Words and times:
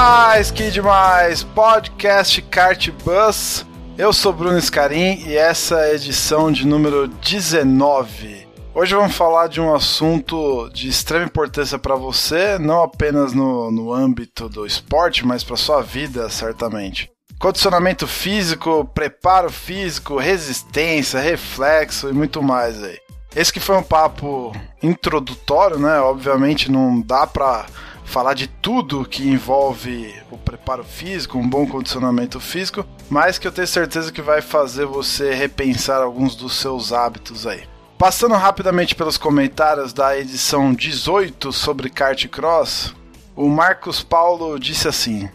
Demais, 0.00 0.50
que 0.50 0.70
demais! 0.70 1.42
Podcast 1.42 2.40
Kart 2.40 2.88
Bus. 3.04 3.66
Eu 3.98 4.14
sou 4.14 4.32
Bruno 4.32 4.58
Scarim 4.58 5.22
e 5.26 5.36
essa 5.36 5.78
é 5.80 5.90
a 5.90 5.94
edição 5.94 6.50
de 6.50 6.66
número 6.66 7.06
19. 7.06 8.48
Hoje 8.74 8.94
vamos 8.94 9.14
falar 9.14 9.48
de 9.48 9.60
um 9.60 9.74
assunto 9.74 10.70
de 10.70 10.88
extrema 10.88 11.26
importância 11.26 11.78
para 11.78 11.96
você, 11.96 12.58
não 12.58 12.82
apenas 12.82 13.34
no, 13.34 13.70
no 13.70 13.92
âmbito 13.92 14.48
do 14.48 14.64
esporte, 14.64 15.26
mas 15.26 15.44
para 15.44 15.58
sua 15.58 15.82
vida, 15.82 16.30
certamente. 16.30 17.10
Condicionamento 17.38 18.06
físico, 18.06 18.86
preparo 18.94 19.50
físico, 19.50 20.16
resistência, 20.16 21.20
reflexo 21.20 22.08
e 22.08 22.14
muito 22.14 22.42
mais 22.42 22.82
aí. 22.82 22.96
Esse 23.36 23.52
que 23.52 23.60
foi 23.60 23.76
um 23.76 23.82
papo 23.82 24.50
introdutório, 24.82 25.78
né? 25.78 26.00
Obviamente 26.00 26.70
não 26.70 27.02
dá 27.02 27.26
para 27.26 27.66
falar 28.10 28.34
de 28.34 28.48
tudo 28.48 29.04
que 29.04 29.26
envolve 29.26 30.12
o 30.30 30.36
preparo 30.36 30.82
físico, 30.82 31.38
um 31.38 31.48
bom 31.48 31.66
condicionamento 31.66 32.40
físico, 32.40 32.84
mas 33.08 33.38
que 33.38 33.46
eu 33.46 33.52
tenho 33.52 33.68
certeza 33.68 34.10
que 34.10 34.20
vai 34.20 34.42
fazer 34.42 34.84
você 34.84 35.32
repensar 35.32 36.02
alguns 36.02 36.34
dos 36.34 36.56
seus 36.56 36.92
hábitos 36.92 37.46
aí. 37.46 37.62
Passando 37.96 38.34
rapidamente 38.34 38.94
pelos 38.94 39.16
comentários 39.16 39.92
da 39.92 40.18
edição 40.18 40.74
18 40.74 41.52
sobre 41.52 41.88
kart 41.88 42.26
cross, 42.26 42.94
o 43.36 43.48
Marcos 43.48 44.02
Paulo 44.02 44.58
disse 44.58 44.88
assim: 44.88 45.30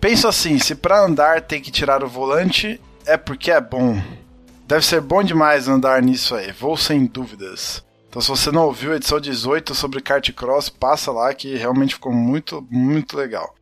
Penso 0.00 0.26
assim, 0.26 0.58
se 0.58 0.74
para 0.74 1.04
andar 1.04 1.42
tem 1.42 1.60
que 1.60 1.70
tirar 1.70 2.02
o 2.02 2.08
volante, 2.08 2.80
é 3.06 3.16
porque 3.16 3.50
é 3.50 3.60
bom. 3.60 4.02
Deve 4.66 4.84
ser 4.84 5.00
bom 5.00 5.22
demais 5.22 5.68
andar 5.68 6.02
nisso 6.02 6.34
aí, 6.34 6.50
vou 6.50 6.76
sem 6.76 7.06
dúvidas. 7.06 7.84
Então, 8.08 8.22
se 8.22 8.28
você 8.28 8.50
não 8.50 8.64
ouviu 8.64 8.92
a 8.92 8.96
edição 8.96 9.20
18 9.20 9.74
sobre 9.74 10.00
kart 10.00 10.32
cross, 10.32 10.70
passa 10.70 11.12
lá 11.12 11.32
que 11.34 11.56
realmente 11.56 11.94
ficou 11.94 12.12
muito, 12.12 12.66
muito 12.70 13.16
legal. 13.16 13.54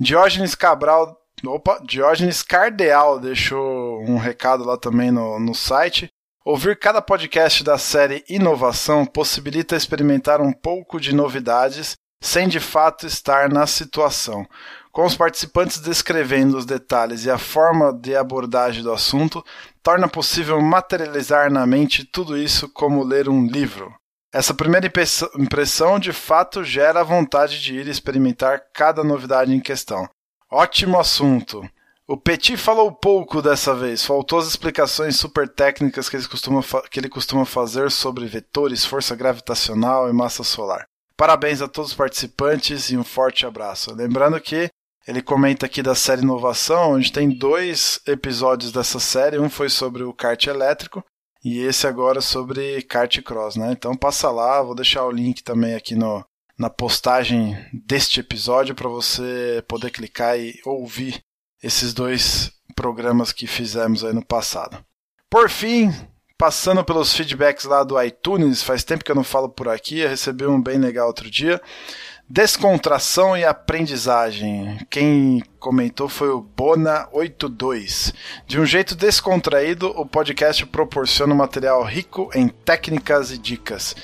Diógenes 0.00 0.54
Cabral, 0.54 1.16
opa, 1.44 1.78
Diógenes 1.84 2.42
Cardeal 2.42 3.20
deixou 3.20 4.00
um 4.02 4.16
recado 4.16 4.64
lá 4.64 4.78
também 4.78 5.10
no, 5.10 5.38
no 5.38 5.54
site. 5.54 6.08
Ouvir 6.44 6.78
cada 6.78 7.02
podcast 7.02 7.62
da 7.62 7.76
série 7.76 8.24
Inovação 8.28 9.04
possibilita 9.04 9.76
experimentar 9.76 10.40
um 10.40 10.52
pouco 10.52 10.98
de 10.98 11.14
novidades 11.14 11.94
sem 12.20 12.48
de 12.48 12.60
fato 12.60 13.06
estar 13.06 13.48
na 13.48 13.66
situação. 13.66 14.46
Com 14.90 15.04
os 15.04 15.16
participantes 15.16 15.80
descrevendo 15.80 16.56
os 16.56 16.64
detalhes 16.64 17.24
e 17.24 17.30
a 17.30 17.38
forma 17.38 17.92
de 17.92 18.14
abordagem 18.14 18.82
do 18.82 18.92
assunto, 18.92 19.44
torna 19.82 20.08
possível 20.08 20.60
materializar 20.60 21.50
na 21.50 21.66
mente 21.66 22.04
tudo 22.04 22.38
isso 22.38 22.68
como 22.68 23.02
ler 23.02 23.28
um 23.28 23.46
livro. 23.46 23.92
Essa 24.32 24.54
primeira 24.54 24.90
impressão 25.38 25.98
de 25.98 26.12
fato 26.12 26.64
gera 26.64 27.00
a 27.00 27.04
vontade 27.04 27.60
de 27.60 27.74
ir 27.74 27.86
experimentar 27.86 28.62
cada 28.72 29.04
novidade 29.04 29.52
em 29.52 29.60
questão. 29.60 30.08
Ótimo 30.50 30.98
assunto. 30.98 31.62
O 32.08 32.16
Petit 32.16 32.56
falou 32.56 32.90
pouco 32.90 33.40
dessa 33.40 33.74
vez, 33.74 34.04
faltou 34.04 34.38
as 34.38 34.46
explicações 34.46 35.16
super 35.16 35.48
técnicas 35.48 36.08
que 36.08 36.16
ele, 36.16 36.26
costuma 36.26 36.62
que 36.90 36.98
ele 37.00 37.08
costuma 37.08 37.44
fazer 37.44 37.90
sobre 37.90 38.26
vetores, 38.26 38.84
força 38.84 39.14
gravitacional 39.14 40.08
e 40.08 40.12
massa 40.12 40.42
solar. 40.42 40.84
Parabéns 41.16 41.62
a 41.62 41.68
todos 41.68 41.90
os 41.90 41.96
participantes 41.96 42.90
e 42.90 42.96
um 42.96 43.04
forte 43.04 43.46
abraço. 43.46 43.94
Lembrando 43.94 44.40
que 44.40 44.68
ele 45.06 45.20
comenta 45.20 45.66
aqui 45.66 45.82
da 45.82 45.94
série 45.94 46.22
Inovação, 46.22 46.92
onde 46.92 47.12
tem 47.12 47.28
dois 47.30 48.00
episódios 48.06 48.70
dessa 48.70 49.00
série. 49.00 49.38
Um 49.38 49.50
foi 49.50 49.68
sobre 49.68 50.02
o 50.02 50.12
kart 50.12 50.46
elétrico 50.46 51.04
e 51.44 51.58
esse 51.58 51.86
agora 51.86 52.20
sobre 52.20 52.82
kart 52.82 53.20
cross, 53.22 53.56
né? 53.56 53.72
Então 53.72 53.96
passa 53.96 54.30
lá, 54.30 54.62
vou 54.62 54.74
deixar 54.74 55.04
o 55.04 55.10
link 55.10 55.42
também 55.42 55.74
aqui 55.74 55.96
no, 55.96 56.24
na 56.56 56.70
postagem 56.70 57.56
deste 57.72 58.20
episódio 58.20 58.74
para 58.74 58.88
você 58.88 59.64
poder 59.66 59.90
clicar 59.90 60.38
e 60.38 60.60
ouvir 60.64 61.22
esses 61.62 61.92
dois 61.92 62.52
programas 62.76 63.32
que 63.32 63.46
fizemos 63.46 64.04
aí 64.04 64.12
no 64.12 64.24
passado. 64.24 64.84
Por 65.28 65.50
fim, 65.50 65.92
passando 66.38 66.84
pelos 66.84 67.12
feedbacks 67.12 67.64
lá 67.64 67.82
do 67.82 68.00
iTunes, 68.00 68.62
faz 68.62 68.84
tempo 68.84 69.04
que 69.04 69.10
eu 69.10 69.16
não 69.16 69.24
falo 69.24 69.48
por 69.48 69.68
aqui, 69.68 70.00
eu 70.00 70.08
recebi 70.08 70.46
um 70.46 70.60
bem 70.60 70.78
legal 70.78 71.06
outro 71.06 71.30
dia. 71.30 71.60
Descontração 72.34 73.36
e 73.36 73.44
aprendizagem. 73.44 74.78
Quem 74.88 75.42
comentou 75.60 76.08
foi 76.08 76.30
o 76.30 76.42
Bona82. 76.42 78.14
De 78.46 78.58
um 78.58 78.64
jeito 78.64 78.94
descontraído, 78.94 79.88
o 79.88 80.06
podcast 80.06 80.64
proporciona 80.64 81.34
um 81.34 81.36
material 81.36 81.84
rico 81.84 82.30
em 82.34 82.48
técnicas 82.48 83.30
e 83.32 83.36
dicas. 83.36 83.94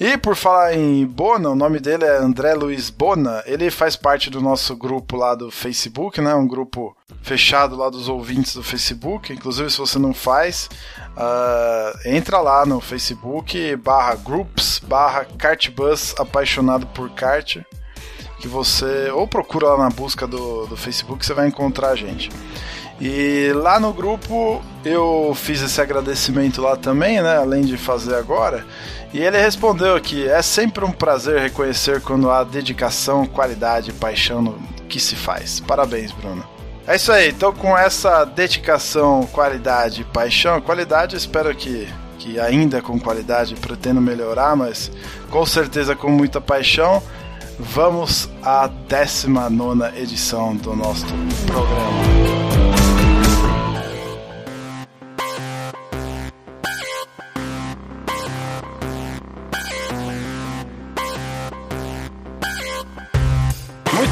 E 0.00 0.16
por 0.16 0.34
falar 0.34 0.74
em 0.74 1.04
Bona, 1.04 1.50
o 1.50 1.54
nome 1.54 1.78
dele 1.78 2.04
é 2.04 2.16
André 2.16 2.54
Luiz 2.54 2.88
Bona. 2.88 3.42
Ele 3.44 3.70
faz 3.70 3.96
parte 3.96 4.30
do 4.30 4.40
nosso 4.40 4.74
grupo 4.74 5.14
lá 5.14 5.34
do 5.34 5.50
Facebook, 5.50 6.22
né? 6.22 6.34
Um 6.34 6.48
grupo 6.48 6.96
fechado 7.20 7.76
lá 7.76 7.90
dos 7.90 8.08
ouvintes 8.08 8.54
do 8.54 8.62
Facebook. 8.62 9.30
Inclusive, 9.30 9.70
se 9.70 9.76
você 9.76 9.98
não 9.98 10.14
faz, 10.14 10.70
uh, 11.10 12.08
entra 12.08 12.40
lá 12.40 12.64
no 12.64 12.80
Facebook 12.80 13.76
barra 13.76 14.14
groups 14.14 14.78
barra 14.78 15.26
cartbus 15.36 16.14
apaixonado 16.18 16.86
por 16.86 17.10
kart 17.10 17.58
que 18.40 18.48
você 18.48 19.10
ou 19.10 19.28
procura 19.28 19.68
lá 19.68 19.84
na 19.84 19.90
busca 19.90 20.26
do, 20.26 20.66
do 20.66 20.78
Facebook 20.78 21.26
você 21.26 21.34
vai 21.34 21.46
encontrar 21.46 21.90
a 21.90 21.94
gente. 21.94 22.30
E 23.00 23.50
lá 23.54 23.80
no 23.80 23.92
grupo 23.92 24.62
eu 24.84 25.32
fiz 25.34 25.62
esse 25.62 25.80
agradecimento 25.80 26.60
lá 26.60 26.76
também, 26.76 27.22
né? 27.22 27.38
Além 27.38 27.62
de 27.62 27.78
fazer 27.78 28.14
agora. 28.14 28.66
E 29.12 29.18
ele 29.18 29.38
respondeu 29.38 29.98
que 30.00 30.28
é 30.28 30.42
sempre 30.42 30.84
um 30.84 30.92
prazer 30.92 31.40
reconhecer 31.40 32.00
quando 32.02 32.30
há 32.30 32.44
dedicação, 32.44 33.26
qualidade 33.26 33.90
e 33.90 33.94
paixão 33.94 34.42
no 34.42 34.58
que 34.88 35.00
se 35.00 35.16
faz. 35.16 35.60
Parabéns, 35.60 36.12
Bruno. 36.12 36.44
É 36.86 36.96
isso 36.96 37.12
aí, 37.12 37.28
então 37.30 37.52
com 37.52 37.76
essa 37.76 38.24
dedicação, 38.24 39.26
qualidade 39.32 40.00
e 40.00 40.04
paixão, 40.04 40.60
qualidade 40.60 41.14
espero 41.14 41.54
que, 41.54 41.88
que 42.18 42.40
ainda 42.40 42.82
com 42.82 42.98
qualidade 42.98 43.54
pretendo 43.54 44.00
melhorar, 44.00 44.56
mas 44.56 44.90
com 45.30 45.46
certeza 45.46 45.94
com 45.94 46.10
muita 46.10 46.40
paixão, 46.40 47.00
vamos 47.58 48.28
à 48.42 48.66
19 48.66 50.00
edição 50.00 50.56
do 50.56 50.74
nosso 50.74 51.06
programa. 51.46 52.59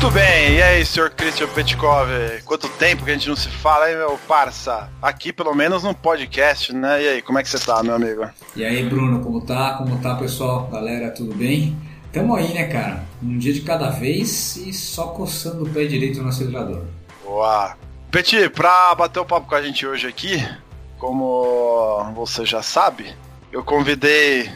Muito 0.01 0.15
bem, 0.15 0.55
e 0.55 0.63
aí, 0.63 0.87
senhor 0.87 1.11
Christian 1.11 1.49
Petkov? 1.49 2.09
Quanto 2.45 2.69
tempo 2.69 3.05
que 3.05 3.11
a 3.11 3.15
gente 3.15 3.29
não 3.29 3.35
se 3.35 3.49
fala, 3.49 3.91
hein, 3.91 3.97
meu 3.97 4.17
parça? 4.29 4.89
Aqui, 5.03 5.33
pelo 5.33 5.53
menos, 5.57 5.83
no 5.83 5.93
podcast, 5.93 6.73
né? 6.73 7.03
E 7.03 7.09
aí, 7.09 7.21
como 7.21 7.37
é 7.37 7.43
que 7.43 7.49
você 7.49 7.59
tá, 7.59 7.83
meu 7.83 7.97
amigo? 7.97 8.31
E 8.55 8.65
aí, 8.65 8.89
Bruno, 8.89 9.21
como 9.25 9.41
tá? 9.41 9.73
Como 9.73 9.99
tá, 9.99 10.15
pessoal? 10.15 10.69
Galera, 10.69 11.11
tudo 11.11 11.35
bem? 11.35 11.77
Tamo 12.13 12.37
aí, 12.37 12.55
né, 12.55 12.69
cara? 12.69 13.05
Um 13.21 13.39
dia 13.39 13.53
de 13.53 13.63
cada 13.63 13.91
vez 13.91 14.55
e 14.59 14.73
só 14.73 15.09
coçando 15.09 15.65
o 15.65 15.69
pé 15.69 15.85
direito 15.87 16.23
no 16.23 16.29
acelerador. 16.29 16.85
Boa! 17.25 17.77
Peti, 18.09 18.49
pra 18.51 18.95
bater 18.95 19.19
o 19.19 19.25
papo 19.25 19.49
com 19.49 19.57
a 19.57 19.63
gente 19.63 19.85
hoje 19.85 20.07
aqui, 20.07 20.49
como 20.97 22.05
você 22.15 22.47
já 22.47 22.63
sabe, 22.63 23.17
eu 23.51 23.65
convidei 23.65 24.49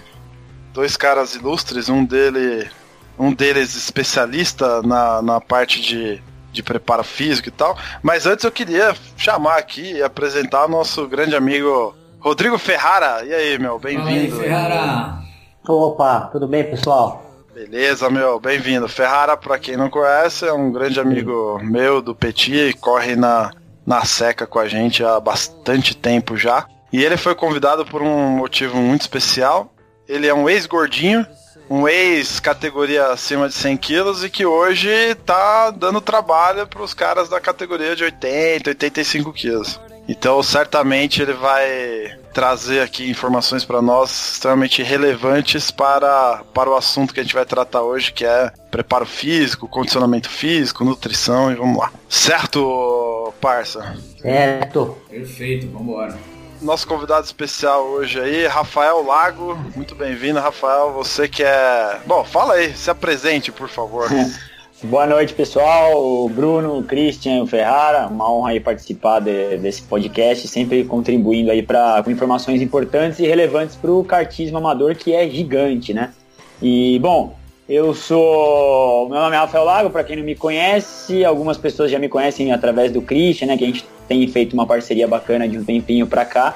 dois 0.73 0.97
caras 0.97 1.35
ilustres, 1.35 1.89
um 1.89 2.05
dele 2.05 2.71
um 3.19 3.33
deles 3.33 3.75
especialista 3.75 4.83
na, 4.83 5.23
na 5.23 5.41
parte 5.41 5.81
de, 5.81 6.23
de 6.53 6.63
preparo 6.63 7.05
físico 7.05 7.49
e 7.49 7.53
tal. 7.53 7.77
Mas 8.03 8.27
antes 8.27 8.45
eu 8.45 8.51
queria 8.51 8.95
chamar 9.17 9.59
aqui 9.59 9.95
e 9.95 10.03
apresentar 10.03 10.67
o 10.67 10.71
nosso 10.71 11.07
grande 11.07 11.37
amigo 11.37 11.95
Rodrigo 12.21 12.59
Ferrara. 12.59 13.25
E 13.25 13.33
aí, 13.33 13.59
meu, 13.59 13.79
bem-vindo. 13.79 14.37
Ferrara! 14.37 15.19
Opa, 15.67 16.29
tudo 16.33 16.49
bem, 16.49 16.65
pessoal? 16.65 17.25
Beleza, 17.55 18.09
meu, 18.09 18.41
bem-vindo. 18.41 18.89
Ferrara, 18.89 19.37
para 19.37 19.59
quem 19.59 19.77
não 19.77 19.91
conhece, 19.91 20.47
é 20.47 20.53
um 20.53 20.73
grande 20.73 20.99
amigo 20.99 21.61
meu 21.63 22.01
do 22.01 22.15
Petit, 22.15 22.73
corre 22.81 23.15
na, 23.15 23.53
na 23.87 24.05
seca 24.05 24.47
com 24.47 24.59
a 24.59 24.67
gente 24.67 25.05
há 25.05 25.21
bastante 25.21 25.97
tempo 25.97 26.37
já. 26.37 26.67
E 26.93 27.05
ele 27.05 27.17
foi 27.17 27.35
convidado 27.35 27.85
por 27.85 28.03
um 28.03 28.31
motivo 28.31 28.77
muito 28.79 29.03
especial. 29.03 29.73
Ele 30.09 30.27
é 30.27 30.35
um 30.35 30.49
ex-gordinho 30.49 31.27
um 31.69 31.89
ex 31.89 32.41
categoria 32.41 33.07
acima 33.07 33.49
de 33.49 33.55
100 33.55 33.77
quilos 33.77 34.25
e 34.25 34.31
que 34.31 34.45
hoje 34.45 35.15
tá 35.27 35.71
dando 35.71 36.01
trabalho 36.01 36.67
para 36.67 36.83
os 36.83 36.95
caras 36.95 37.29
da 37.29 37.41
categoria 37.41 37.97
de 37.97 38.05
80, 38.05 38.71
85 38.71 39.33
quilos. 39.33 39.81
Então, 40.09 40.43
certamente 40.43 41.23
ele 41.23 41.33
vai 41.33 42.19
trazer 42.33 42.81
aqui 42.81 43.09
informações 43.09 43.65
para 43.65 43.81
nós 43.81 44.33
extremamente 44.33 44.83
relevantes 44.83 45.71
para, 45.71 46.43
para 46.53 46.71
o 46.71 46.75
assunto 46.75 47.15
que 47.15 47.21
a 47.21 47.23
gente 47.23 47.35
vai 47.35 47.45
tratar 47.45 47.83
hoje, 47.83 48.13
que 48.13 48.25
é 48.25 48.51
preparo 48.71 49.07
físico, 49.07 49.69
condicionamento 49.69 50.29
físico, 50.29 50.85
nutrição 50.85 51.53
e 51.53 51.55
vamos 51.55 51.79
lá. 51.79 51.93
Certo, 52.09 53.33
parça? 53.41 53.97
Certo. 54.21 54.97
Perfeito, 55.09 55.69
vamos 55.69 55.83
embora. 55.83 56.32
Nosso 56.63 56.87
convidado 56.87 57.27
especial 57.27 57.85
hoje 57.87 58.21
aí, 58.21 58.47
Rafael 58.47 59.03
Lago. 59.05 59.59
Muito 59.75 59.97
bem-vindo, 59.97 60.39
Rafael. 60.39 60.93
Você 60.93 61.27
que 61.27 61.43
é. 61.43 61.99
Bom, 62.07 62.23
fala 62.23 62.55
aí, 62.55 62.73
se 62.77 62.89
apresente, 62.89 63.51
por 63.51 63.69
favor. 63.69 64.09
Boa 64.85 65.05
noite, 65.05 65.35
pessoal. 65.35 66.29
Bruno, 66.29 66.85
Christian, 66.85 67.45
Ferrara, 67.49 68.07
uma 68.07 68.31
honra 68.31 68.51
aí 68.51 68.61
participar 68.61 69.19
de, 69.19 69.59
desse 69.59 69.83
podcast, 69.83 70.47
sempre 70.47 70.85
contribuindo 70.85 71.51
aí 71.51 71.65
para 71.65 72.01
com 72.05 72.13
informações 72.13 72.63
importantes 72.63 73.19
e 73.19 73.27
relevantes 73.27 73.75
para 73.75 73.91
o 73.91 74.05
cartismo 74.05 74.59
amador, 74.59 74.95
que 74.95 75.13
é 75.13 75.29
gigante, 75.29 75.93
né? 75.93 76.13
E, 76.61 76.97
bom, 77.01 77.37
eu 77.73 77.95
sou. 77.95 79.09
Meu 79.09 79.19
nome 79.19 79.35
é 79.35 79.39
Rafael 79.39 79.65
Lago, 79.65 79.89
para 79.89 80.05
quem 80.05 80.17
não 80.17 80.23
me 80.23 80.35
conhece, 80.35 81.25
algumas 81.25 81.57
pessoas 81.57 81.91
já 81.91 81.99
me 81.99 82.07
conhecem 82.07 82.53
através 82.53 82.93
do 82.93 83.01
Christian, 83.01 83.47
né? 83.47 83.57
Que 83.57 83.65
a 83.65 83.67
gente 83.67 83.87
tem 84.07 84.29
feito 84.29 84.53
uma 84.53 84.67
parceria 84.67 85.09
bacana 85.09 85.49
de 85.49 85.57
um 85.57 85.65
tempinho 85.65 86.07
para 86.07 86.23
cá. 86.23 86.55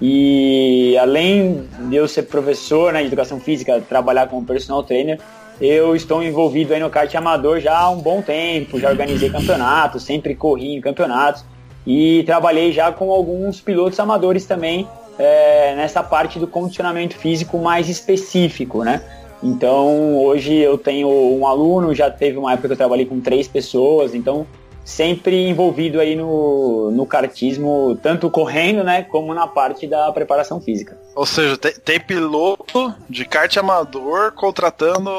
E 0.00 0.96
além 0.98 1.68
de 1.88 1.96
eu 1.96 2.06
ser 2.06 2.22
professor 2.24 2.92
né, 2.92 3.00
de 3.00 3.08
educação 3.08 3.40
física, 3.40 3.80
trabalhar 3.88 4.28
como 4.28 4.46
personal 4.46 4.84
trainer, 4.84 5.18
eu 5.60 5.96
estou 5.96 6.22
envolvido 6.22 6.72
aí 6.72 6.78
no 6.78 6.88
kart 6.88 7.12
amador 7.12 7.58
já 7.58 7.76
há 7.76 7.90
um 7.90 7.98
bom 7.98 8.22
tempo, 8.22 8.78
já 8.78 8.88
organizei 8.88 9.30
campeonatos, 9.30 10.04
sempre 10.04 10.32
corri 10.36 10.76
em 10.76 10.80
campeonatos 10.80 11.44
e 11.84 12.22
trabalhei 12.24 12.70
já 12.70 12.92
com 12.92 13.10
alguns 13.10 13.60
pilotos 13.60 13.98
amadores 13.98 14.46
também 14.46 14.86
é, 15.18 15.74
nessa 15.74 16.04
parte 16.04 16.38
do 16.38 16.46
condicionamento 16.46 17.16
físico 17.16 17.58
mais 17.58 17.88
específico, 17.88 18.84
né? 18.84 19.02
Então 19.42 20.16
hoje 20.18 20.54
eu 20.54 20.78
tenho 20.78 21.08
um 21.08 21.46
aluno, 21.46 21.94
já 21.94 22.10
teve 22.10 22.38
uma 22.38 22.52
época 22.52 22.68
que 22.68 22.72
eu 22.74 22.78
trabalhei 22.78 23.06
com 23.06 23.20
três 23.20 23.48
pessoas, 23.48 24.14
então 24.14 24.46
sempre 24.84 25.48
envolvido 25.48 26.00
aí 26.00 26.16
no, 26.16 26.90
no 26.90 27.06
kartismo, 27.06 27.98
tanto 28.02 28.30
correndo, 28.30 28.82
né, 28.82 29.02
como 29.02 29.32
na 29.32 29.46
parte 29.46 29.86
da 29.86 30.10
preparação 30.12 30.60
física. 30.60 30.98
Ou 31.14 31.24
seja, 31.26 31.56
tem, 31.56 31.72
tem 31.72 32.00
piloto 32.00 32.94
de 33.08 33.24
kart 33.24 33.56
amador 33.56 34.32
contratando 34.32 35.10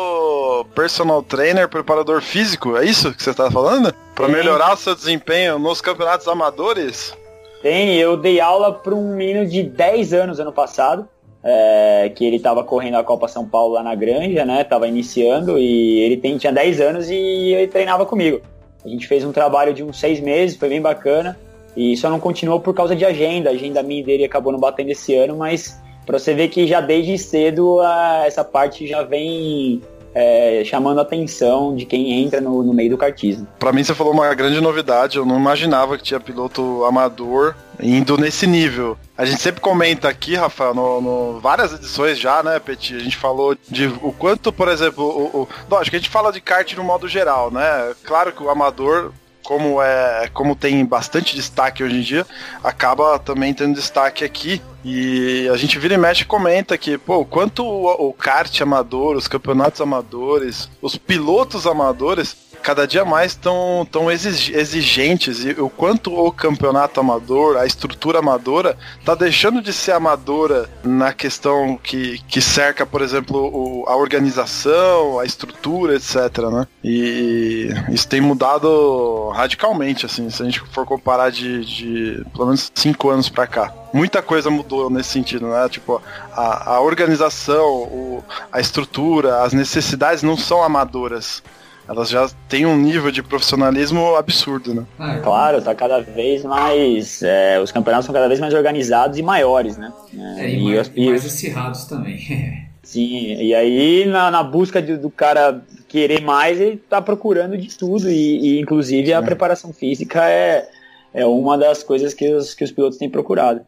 personal 0.76 1.24
trainer, 1.24 1.70
preparador 1.70 2.22
físico, 2.22 2.78
é 2.78 2.86
isso 2.86 3.14
que 3.14 3.24
você 3.24 3.32
está 3.32 3.50
falando? 3.50 3.94
Para 4.16 4.28
melhorar 4.28 4.74
o 4.74 4.78
seu 4.78 4.96
desempenho 4.96 5.58
nos 5.58 5.82
campeonatos 5.82 6.28
amadores? 6.28 7.16
Tem, 7.62 7.96
eu 7.96 8.18
dei 8.18 8.42
aula 8.42 8.74
para 8.74 8.94
um 8.94 9.16
menino 9.16 9.46
de 9.46 9.64
10 9.64 10.14
anos 10.14 10.40
ano 10.40 10.52
passado, 10.52 11.08
é, 11.44 12.12
que 12.16 12.26
ele 12.26 12.38
estava 12.38 12.64
correndo 12.64 12.96
a 12.96 13.04
Copa 13.04 13.28
São 13.28 13.46
Paulo 13.46 13.74
lá 13.74 13.84
na 13.84 13.94
Granja, 13.94 14.46
né? 14.46 14.64
Tava 14.64 14.88
iniciando 14.88 15.58
e 15.58 16.00
ele 16.00 16.18
tem, 16.18 16.38
tinha 16.38 16.54
10 16.54 16.80
anos 16.80 17.10
e 17.10 17.16
ele 17.16 17.68
treinava 17.68 18.06
comigo. 18.06 18.42
A 18.86 18.88
gente 18.88 19.08
fez 19.08 19.24
um 19.24 19.32
trabalho 19.32 19.74
de 19.74 19.84
uns 19.84 20.00
seis 20.00 20.20
meses, 20.20 20.58
foi 20.58 20.70
bem 20.70 20.82
bacana. 20.82 21.38
E 21.76 21.98
só 21.98 22.10
não 22.10 22.20
continuou 22.20 22.60
por 22.60 22.74
causa 22.74 22.96
de 22.96 23.04
agenda. 23.04 23.50
A 23.50 23.54
agenda 23.54 23.82
minha 23.82 24.04
dele 24.04 24.24
acabou 24.24 24.52
não 24.52 24.60
batendo 24.60 24.92
esse 24.92 25.16
ano, 25.16 25.36
mas 25.36 25.82
para 26.06 26.20
você 26.20 26.34
ver 26.34 26.50
que 26.50 26.68
já 26.68 26.82
desde 26.82 27.18
cedo 27.18 27.80
a, 27.80 28.24
essa 28.26 28.44
parte 28.44 28.86
já 28.86 29.02
vem 29.02 29.82
é, 30.14 30.64
chamando 30.66 31.00
a 31.00 31.02
atenção 31.02 31.76
de 31.76 31.86
quem 31.86 32.24
entra 32.24 32.40
no, 32.40 32.64
no 32.64 32.74
meio 32.74 32.90
do 32.90 32.98
kartismo. 32.98 33.48
Para 33.60 33.74
mim 33.74 33.84
você 33.84 33.94
falou 33.94 34.14
uma 34.14 34.34
grande 34.34 34.60
novidade, 34.62 35.18
eu 35.18 35.26
não 35.26 35.38
imaginava 35.38 35.98
que 35.98 36.04
tinha 36.04 36.20
piloto 36.20 36.84
amador 36.86 37.56
indo 37.82 38.18
nesse 38.18 38.46
nível. 38.46 38.98
A 39.18 39.26
gente 39.26 39.42
sempre 39.42 39.62
comenta 39.62 40.08
aqui, 40.08 40.36
Rafael, 40.36 40.74
no, 40.74 41.02
no, 41.02 41.40
várias 41.40 41.74
edições 41.74 42.18
já, 42.20 42.42
né, 42.42 42.60
Petit? 42.60 42.96
A 42.96 43.00
gente 43.00 43.18
falou 43.18 43.56
de 43.70 43.88
o 44.02 44.12
quanto, 44.12 44.52
por 44.52 44.68
exemplo, 44.68 45.04
o, 45.04 45.42
o, 45.42 45.48
lógico, 45.70 45.96
a 45.96 46.00
gente 46.00 46.10
fala 46.10 46.32
de 46.32 46.42
kart 46.42 46.74
no 46.76 46.84
modo 46.84 47.08
geral, 47.08 47.52
né? 47.52 47.94
Claro 48.04 48.32
que 48.32 48.42
o 48.42 48.50
amador 48.50 49.12
como 49.44 49.82
é 49.82 50.30
como 50.34 50.56
tem 50.56 50.86
bastante 50.86 51.36
destaque 51.36 51.84
hoje 51.84 51.98
em 51.98 52.02
dia, 52.02 52.26
acaba 52.64 53.20
também 53.20 53.54
tendo 53.54 53.76
destaque 53.76 54.24
aqui. 54.24 54.62
E 54.84 55.48
a 55.54 55.58
gente 55.58 55.80
vira 55.80 55.94
e 55.94 55.98
mexe 55.98 56.26
comenta 56.26 56.78
que, 56.78 56.98
pô, 56.98 57.24
quanto 57.24 57.64
o, 57.64 58.10
o 58.10 58.14
kart 58.14 58.62
amador, 58.62 59.16
os 59.16 59.28
campeonatos 59.28 59.80
amadores, 59.80 60.70
os 60.82 60.98
pilotos 60.98 61.66
amadores 61.66 62.36
cada 62.64 62.88
dia 62.88 63.04
mais 63.04 63.36
tão, 63.36 63.86
tão 63.92 64.10
exigentes 64.10 65.44
e 65.44 65.52
o 65.52 65.70
quanto 65.70 66.14
o 66.18 66.32
campeonato 66.32 67.00
amador, 67.00 67.58
a 67.58 67.66
estrutura 67.66 68.20
amadora, 68.20 68.78
tá 69.04 69.14
deixando 69.14 69.62
de 69.62 69.74
ser 69.74 69.92
amadora 69.92 70.70
na 70.84 71.12
questão 71.14 71.78
que, 71.78 72.20
que 72.28 72.42
cerca, 72.42 72.86
por 72.86 73.02
exemplo, 73.02 73.38
o, 73.54 73.86
a 73.88 73.96
organização, 73.96 75.20
a 75.20 75.26
estrutura, 75.26 75.96
etc, 75.96 76.16
né? 76.52 76.68
E 76.84 77.70
isso 77.90 78.08
tem 78.08 78.22
mudado 78.22 79.30
radicalmente, 79.30 80.06
assim, 80.06 80.30
se 80.30 80.42
a 80.42 80.46
gente 80.46 80.62
for 80.72 80.86
comparar 80.86 81.30
de, 81.30 81.66
de 81.66 82.26
pelo 82.32 82.46
menos 82.46 82.72
cinco 82.74 83.10
anos 83.10 83.30
para 83.30 83.46
cá 83.46 83.74
muita 83.94 84.24
coisa 84.24 84.50
mudou 84.50 84.90
nesse 84.90 85.10
sentido, 85.10 85.48
né? 85.48 85.70
Tipo, 85.70 86.02
a, 86.32 86.74
a 86.74 86.82
organização, 86.82 87.64
o, 87.64 88.24
a 88.52 88.60
estrutura, 88.60 89.44
as 89.44 89.54
necessidades 89.54 90.24
não 90.24 90.36
são 90.36 90.64
amadoras 90.64 91.44
elas 91.88 92.10
já 92.10 92.30
têm 92.48 92.66
um 92.66 92.78
nível 92.78 93.12
de 93.12 93.22
profissionalismo 93.22 94.16
absurdo, 94.16 94.74
né? 94.74 94.86
Ah, 94.98 95.16
é. 95.16 95.20
claro, 95.20 95.62
tá 95.62 95.76
cada 95.76 96.00
vez 96.00 96.44
mais. 96.44 97.22
É, 97.22 97.60
os 97.60 97.72
campeonatos 97.72 98.06
são 98.06 98.14
cada 98.14 98.28
vez 98.28 98.40
mais 98.40 98.54
organizados 98.54 99.18
e 99.18 99.22
maiores, 99.22 99.78
né? 99.78 99.92
É, 100.38 100.50
e, 100.50 100.60
e, 100.60 100.76
mais, 100.76 100.92
e 100.96 101.06
mais 101.10 101.26
acirrados 101.26 101.86
também. 101.86 102.18
Sim, 102.84 103.36
e 103.36 103.56
aí 103.56 104.06
na, 104.06 104.30
na 104.30 104.44
busca 104.44 104.82
de, 104.82 104.98
do 104.98 105.10
cara 105.10 105.64
querer 105.88 106.22
mais, 106.22 106.60
ele 106.60 106.78
tá 106.78 107.02
procurando 107.02 107.58
de 107.58 107.76
tudo, 107.78 108.10
e, 108.10 108.58
e 108.58 108.60
inclusive 108.60 109.08
Sim. 109.08 109.14
a 109.14 109.22
preparação 109.22 109.72
física 109.72 110.30
é, 110.30 110.70
é 111.14 111.26
uma 111.26 111.58
das 111.58 111.82
coisas 111.82 112.14
que 112.14 112.34
os, 112.34 112.54
que 112.54 112.64
os 112.64 112.72
pilotos 112.72 112.98
têm 112.98 113.10
procurado. 113.10 113.62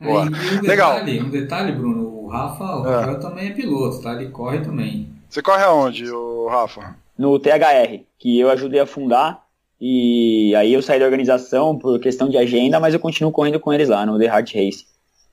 É, 0.00 0.06
Boa. 0.06 0.24
Um 0.24 0.66
Legal. 0.66 1.00
um 1.00 1.30
detalhe, 1.30 1.72
Bruno, 1.72 2.08
o 2.08 2.28
Rafa, 2.28 2.64
o 2.64 2.86
é. 2.86 2.96
Rafael 2.96 3.20
também 3.20 3.48
é 3.48 3.50
piloto, 3.50 4.00
tá? 4.00 4.14
Ele 4.14 4.30
corre 4.30 4.60
também. 4.60 5.08
Você 5.28 5.42
corre 5.42 5.64
aonde, 5.64 6.10
o 6.10 6.48
Rafa? 6.48 7.01
No 7.18 7.38
THR, 7.38 8.00
que 8.18 8.38
eu 8.38 8.50
ajudei 8.50 8.80
a 8.80 8.86
fundar. 8.86 9.42
E 9.80 10.54
aí 10.54 10.72
eu 10.72 10.80
saí 10.80 11.00
da 11.00 11.04
organização 11.04 11.76
por 11.76 11.98
questão 11.98 12.28
de 12.28 12.38
agenda, 12.38 12.78
mas 12.78 12.94
eu 12.94 13.00
continuo 13.00 13.32
correndo 13.32 13.58
com 13.58 13.72
eles 13.72 13.88
lá 13.88 14.06
no 14.06 14.18
The 14.18 14.26
Hard 14.26 14.48
Race. 14.54 14.86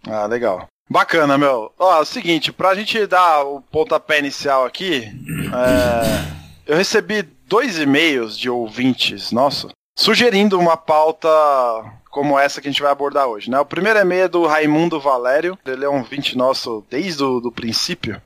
Ah, 0.08 0.26
legal. 0.26 0.68
Bacana, 0.90 1.38
meu. 1.38 1.72
Ó, 1.78 1.98
é 1.98 2.02
o 2.02 2.06
seguinte, 2.06 2.52
pra 2.52 2.74
gente 2.74 3.06
dar 3.06 3.44
o 3.44 3.62
pontapé 3.62 4.18
inicial 4.18 4.66
aqui, 4.66 5.04
é, 5.04 6.40
eu 6.66 6.76
recebi 6.76 7.22
dois 7.48 7.78
e-mails 7.78 8.36
de 8.38 8.50
ouvintes, 8.50 9.32
nossa, 9.32 9.68
sugerindo 9.96 10.58
uma 10.58 10.76
pauta 10.76 11.30
como 12.10 12.40
essa 12.40 12.60
que 12.60 12.68
a 12.68 12.72
gente 12.72 12.82
vai 12.82 12.92
abordar 12.92 13.28
hoje, 13.28 13.52
né? 13.52 13.60
O 13.60 13.66
primeiro 13.66 14.00
e-mail 14.00 14.24
é 14.24 14.28
do 14.28 14.48
Raimundo 14.48 15.00
Valério, 15.00 15.58
ele 15.64 15.86
é 15.86 15.90
um 15.90 16.00
ouvinte 16.00 16.36
nosso 16.36 16.84
desde 16.90 17.24
o 17.24 17.40
do 17.40 17.52
princípio. 17.52 18.20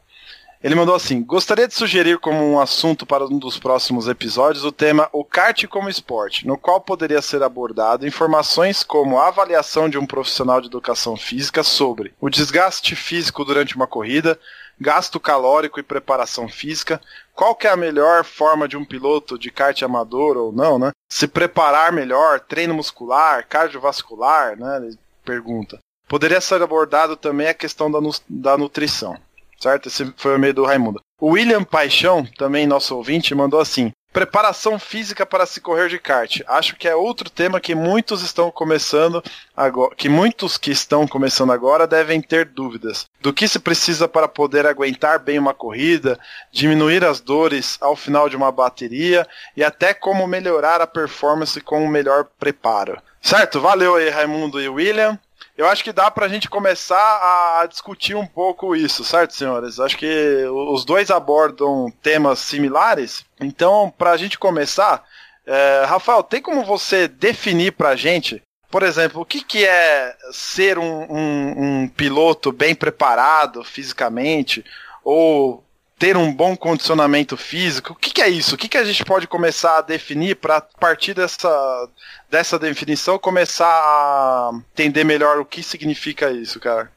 Ele 0.63 0.75
mandou 0.75 0.95
assim: 0.95 1.21
Gostaria 1.21 1.67
de 1.67 1.73
sugerir 1.73 2.17
como 2.19 2.41
um 2.41 2.57
assunto 2.57 3.05
para 3.05 3.25
um 3.25 3.37
dos 3.37 3.59
próximos 3.59 4.07
episódios 4.07 4.63
o 4.63 4.71
tema 4.71 5.09
O 5.11 5.25
kart 5.25 5.67
como 5.67 5.89
esporte, 5.89 6.47
no 6.47 6.57
qual 6.57 6.79
poderia 6.79 7.21
ser 7.21 7.43
abordado 7.43 8.07
informações 8.07 8.81
como 8.81 9.19
a 9.19 9.27
avaliação 9.27 9.89
de 9.89 9.97
um 9.97 10.05
profissional 10.05 10.61
de 10.61 10.67
educação 10.67 11.17
física 11.17 11.63
sobre 11.63 12.13
o 12.21 12.29
desgaste 12.29 12.95
físico 12.95 13.43
durante 13.43 13.75
uma 13.75 13.85
corrida, 13.85 14.39
gasto 14.79 15.19
calórico 15.19 15.81
e 15.81 15.83
preparação 15.83 16.47
física, 16.47 17.01
qual 17.35 17.53
que 17.53 17.67
é 17.67 17.69
a 17.69 17.75
melhor 17.75 18.23
forma 18.23 18.65
de 18.65 18.77
um 18.77 18.85
piloto 18.85 19.37
de 19.37 19.51
kart 19.51 19.81
amador 19.83 20.37
ou 20.37 20.53
não, 20.53 20.79
né? 20.79 20.91
Se 21.11 21.27
preparar 21.27 21.91
melhor, 21.91 22.39
treino 22.39 22.73
muscular, 22.73 23.45
cardiovascular, 23.45 24.57
né? 24.57 24.77
Ele 24.77 24.97
pergunta. 25.25 25.79
Poderia 26.07 26.39
ser 26.39 26.61
abordado 26.61 27.17
também 27.17 27.47
a 27.47 27.53
questão 27.53 27.91
da, 27.91 27.99
da 28.29 28.57
nutrição 28.57 29.17
certo? 29.63 29.87
Esse 29.87 30.13
foi 30.17 30.33
o 30.33 30.35
e-mail 30.35 30.53
do 30.53 30.65
Raimundo. 30.65 31.01
O 31.19 31.31
William 31.31 31.63
Paixão, 31.63 32.25
também 32.37 32.67
nosso 32.67 32.95
ouvinte, 32.95 33.33
mandou 33.33 33.59
assim: 33.59 33.91
Preparação 34.11 34.77
física 34.77 35.25
para 35.25 35.45
se 35.45 35.59
correr 35.59 35.89
de 35.89 35.97
kart. 35.97 36.41
Acho 36.45 36.75
que 36.75 36.87
é 36.87 36.95
outro 36.95 37.29
tema 37.29 37.59
que 37.59 37.73
muitos 37.73 38.21
estão 38.21 38.51
começando 38.51 39.23
agora, 39.55 39.95
que 39.95 40.07
muitos 40.07 40.57
que 40.57 40.69
estão 40.69 41.07
começando 41.07 41.51
agora 41.51 41.87
devem 41.87 42.21
ter 42.21 42.45
dúvidas. 42.45 43.05
Do 43.21 43.33
que 43.33 43.47
se 43.47 43.57
precisa 43.57 44.07
para 44.07 44.27
poder 44.27 44.67
aguentar 44.67 45.17
bem 45.17 45.39
uma 45.39 45.53
corrida, 45.53 46.19
diminuir 46.51 47.03
as 47.03 47.21
dores 47.21 47.77
ao 47.81 47.95
final 47.95 48.29
de 48.29 48.35
uma 48.35 48.51
bateria 48.51 49.27
e 49.57 49.63
até 49.63 49.93
como 49.93 50.27
melhorar 50.27 50.79
a 50.79 50.85
performance 50.85 51.59
com 51.61 51.83
um 51.83 51.87
melhor 51.87 52.27
preparo. 52.37 53.01
Certo? 53.19 53.61
Valeu 53.61 53.95
aí, 53.95 54.09
Raimundo 54.09 54.61
e 54.61 54.67
William. 54.67 55.17
Eu 55.55 55.67
acho 55.67 55.83
que 55.83 55.93
dá 55.93 56.09
pra 56.09 56.27
gente 56.27 56.49
começar 56.49 57.59
a 57.61 57.65
discutir 57.67 58.15
um 58.15 58.25
pouco 58.25 58.75
isso, 58.75 59.03
certo, 59.03 59.35
senhores? 59.35 59.79
Acho 59.79 59.95
que 59.97 60.45
os 60.47 60.83
dois 60.83 61.11
abordam 61.11 61.93
temas 62.01 62.39
similares. 62.39 63.23
Então, 63.39 63.93
pra 63.95 64.17
gente 64.17 64.39
começar, 64.39 65.03
é, 65.45 65.83
Rafael, 65.85 66.23
tem 66.23 66.41
como 66.41 66.63
você 66.63 67.07
definir 67.07 67.73
pra 67.73 67.95
gente, 67.95 68.41
por 68.71 68.81
exemplo, 68.81 69.21
o 69.21 69.25
que, 69.25 69.43
que 69.43 69.63
é 69.63 70.15
ser 70.31 70.79
um, 70.79 71.03
um, 71.11 71.53
um 71.83 71.87
piloto 71.87 72.51
bem 72.51 72.73
preparado 72.73 73.63
fisicamente? 73.63 74.65
Ou 75.03 75.63
ter 76.03 76.17
um 76.17 76.33
bom 76.33 76.53
condicionamento 76.53 77.37
físico? 77.37 77.93
O 77.93 77.95
que, 77.95 78.11
que 78.11 78.21
é 78.21 78.27
isso? 78.27 78.55
O 78.55 78.57
que, 78.57 78.67
que 78.67 78.77
a 78.77 78.83
gente 78.83 79.05
pode 79.05 79.25
começar 79.25 79.77
a 79.77 79.81
definir 79.81 80.35
para, 80.35 80.59
partir 80.59 81.13
dessa, 81.13 81.89
dessa 82.29 82.59
definição, 82.59 83.17
começar 83.17 83.65
a 83.65 84.51
entender 84.73 85.05
melhor 85.05 85.39
o 85.39 85.45
que 85.45 85.63
significa 85.63 86.29
isso, 86.29 86.59
cara? 86.59 86.91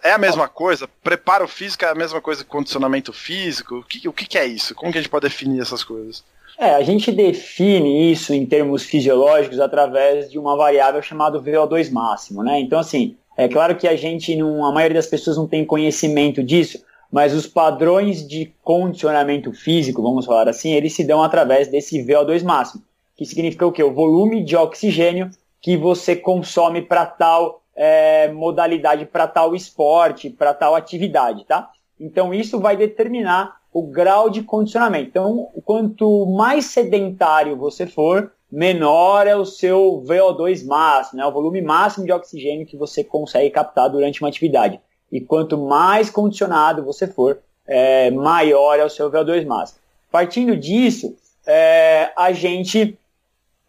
É 0.00 0.12
a 0.12 0.18
mesma 0.18 0.46
coisa? 0.46 0.88
Preparo 1.02 1.48
físico 1.48 1.84
é 1.84 1.88
a 1.88 1.94
mesma 1.96 2.20
coisa 2.20 2.44
que 2.44 2.48
condicionamento 2.48 3.12
físico? 3.12 3.78
O 3.78 3.82
que, 3.82 4.08
o 4.08 4.12
que, 4.12 4.26
que 4.26 4.38
é 4.38 4.46
isso? 4.46 4.76
Como 4.76 4.92
que 4.92 4.98
a 4.98 5.00
gente 5.00 5.10
pode 5.10 5.26
definir 5.26 5.60
essas 5.60 5.82
coisas? 5.82 6.22
É, 6.56 6.72
a 6.76 6.82
gente 6.82 7.10
define 7.10 8.12
isso 8.12 8.32
em 8.32 8.46
termos 8.46 8.84
fisiológicos 8.84 9.58
através 9.58 10.30
de 10.30 10.38
uma 10.38 10.56
variável 10.56 11.02
chamada 11.02 11.40
VO2 11.40 11.90
máximo, 11.90 12.44
né? 12.44 12.60
Então, 12.60 12.78
assim, 12.78 13.16
é 13.36 13.48
claro 13.48 13.74
que 13.74 13.88
a 13.88 13.96
gente, 13.96 14.36
não, 14.36 14.64
a 14.64 14.72
maioria 14.72 14.98
das 14.98 15.08
pessoas 15.08 15.36
não 15.36 15.48
tem 15.48 15.64
conhecimento 15.64 16.44
disso, 16.44 16.86
mas 17.10 17.34
os 17.34 17.46
padrões 17.46 18.26
de 18.26 18.52
condicionamento 18.62 19.52
físico, 19.52 20.02
vamos 20.02 20.26
falar 20.26 20.48
assim, 20.48 20.72
eles 20.72 20.94
se 20.94 21.04
dão 21.04 21.22
através 21.22 21.68
desse 21.68 22.04
VO2 22.04 22.42
máximo, 22.42 22.82
que 23.16 23.24
significa 23.24 23.66
o 23.66 23.72
quê? 23.72 23.82
O 23.82 23.94
volume 23.94 24.44
de 24.44 24.56
oxigênio 24.56 25.30
que 25.60 25.76
você 25.76 26.14
consome 26.14 26.82
para 26.82 27.06
tal 27.06 27.62
é, 27.74 28.30
modalidade, 28.32 29.04
para 29.06 29.26
tal 29.26 29.54
esporte, 29.54 30.30
para 30.30 30.54
tal 30.54 30.74
atividade, 30.74 31.44
tá? 31.44 31.70
Então 31.98 32.32
isso 32.32 32.60
vai 32.60 32.76
determinar 32.76 33.56
o 33.72 33.82
grau 33.82 34.30
de 34.30 34.42
condicionamento. 34.42 35.08
Então, 35.08 35.48
quanto 35.64 36.26
mais 36.26 36.66
sedentário 36.66 37.56
você 37.56 37.86
for, 37.86 38.32
menor 38.50 39.26
é 39.26 39.36
o 39.36 39.44
seu 39.44 40.02
VO2 40.06 40.64
máximo, 40.64 41.18
né? 41.18 41.26
o 41.26 41.32
volume 41.32 41.60
máximo 41.60 42.06
de 42.06 42.12
oxigênio 42.12 42.66
que 42.66 42.76
você 42.76 43.04
consegue 43.04 43.50
captar 43.50 43.90
durante 43.90 44.22
uma 44.22 44.28
atividade. 44.28 44.80
E 45.10 45.20
quanto 45.20 45.56
mais 45.58 46.10
condicionado 46.10 46.84
você 46.84 47.06
for, 47.06 47.38
é, 47.66 48.10
maior 48.10 48.78
é 48.78 48.84
o 48.84 48.90
seu 48.90 49.10
VO2 49.10 49.46
máximo. 49.46 49.80
Partindo 50.10 50.56
disso, 50.56 51.16
é, 51.46 52.10
a 52.16 52.32
gente 52.32 52.98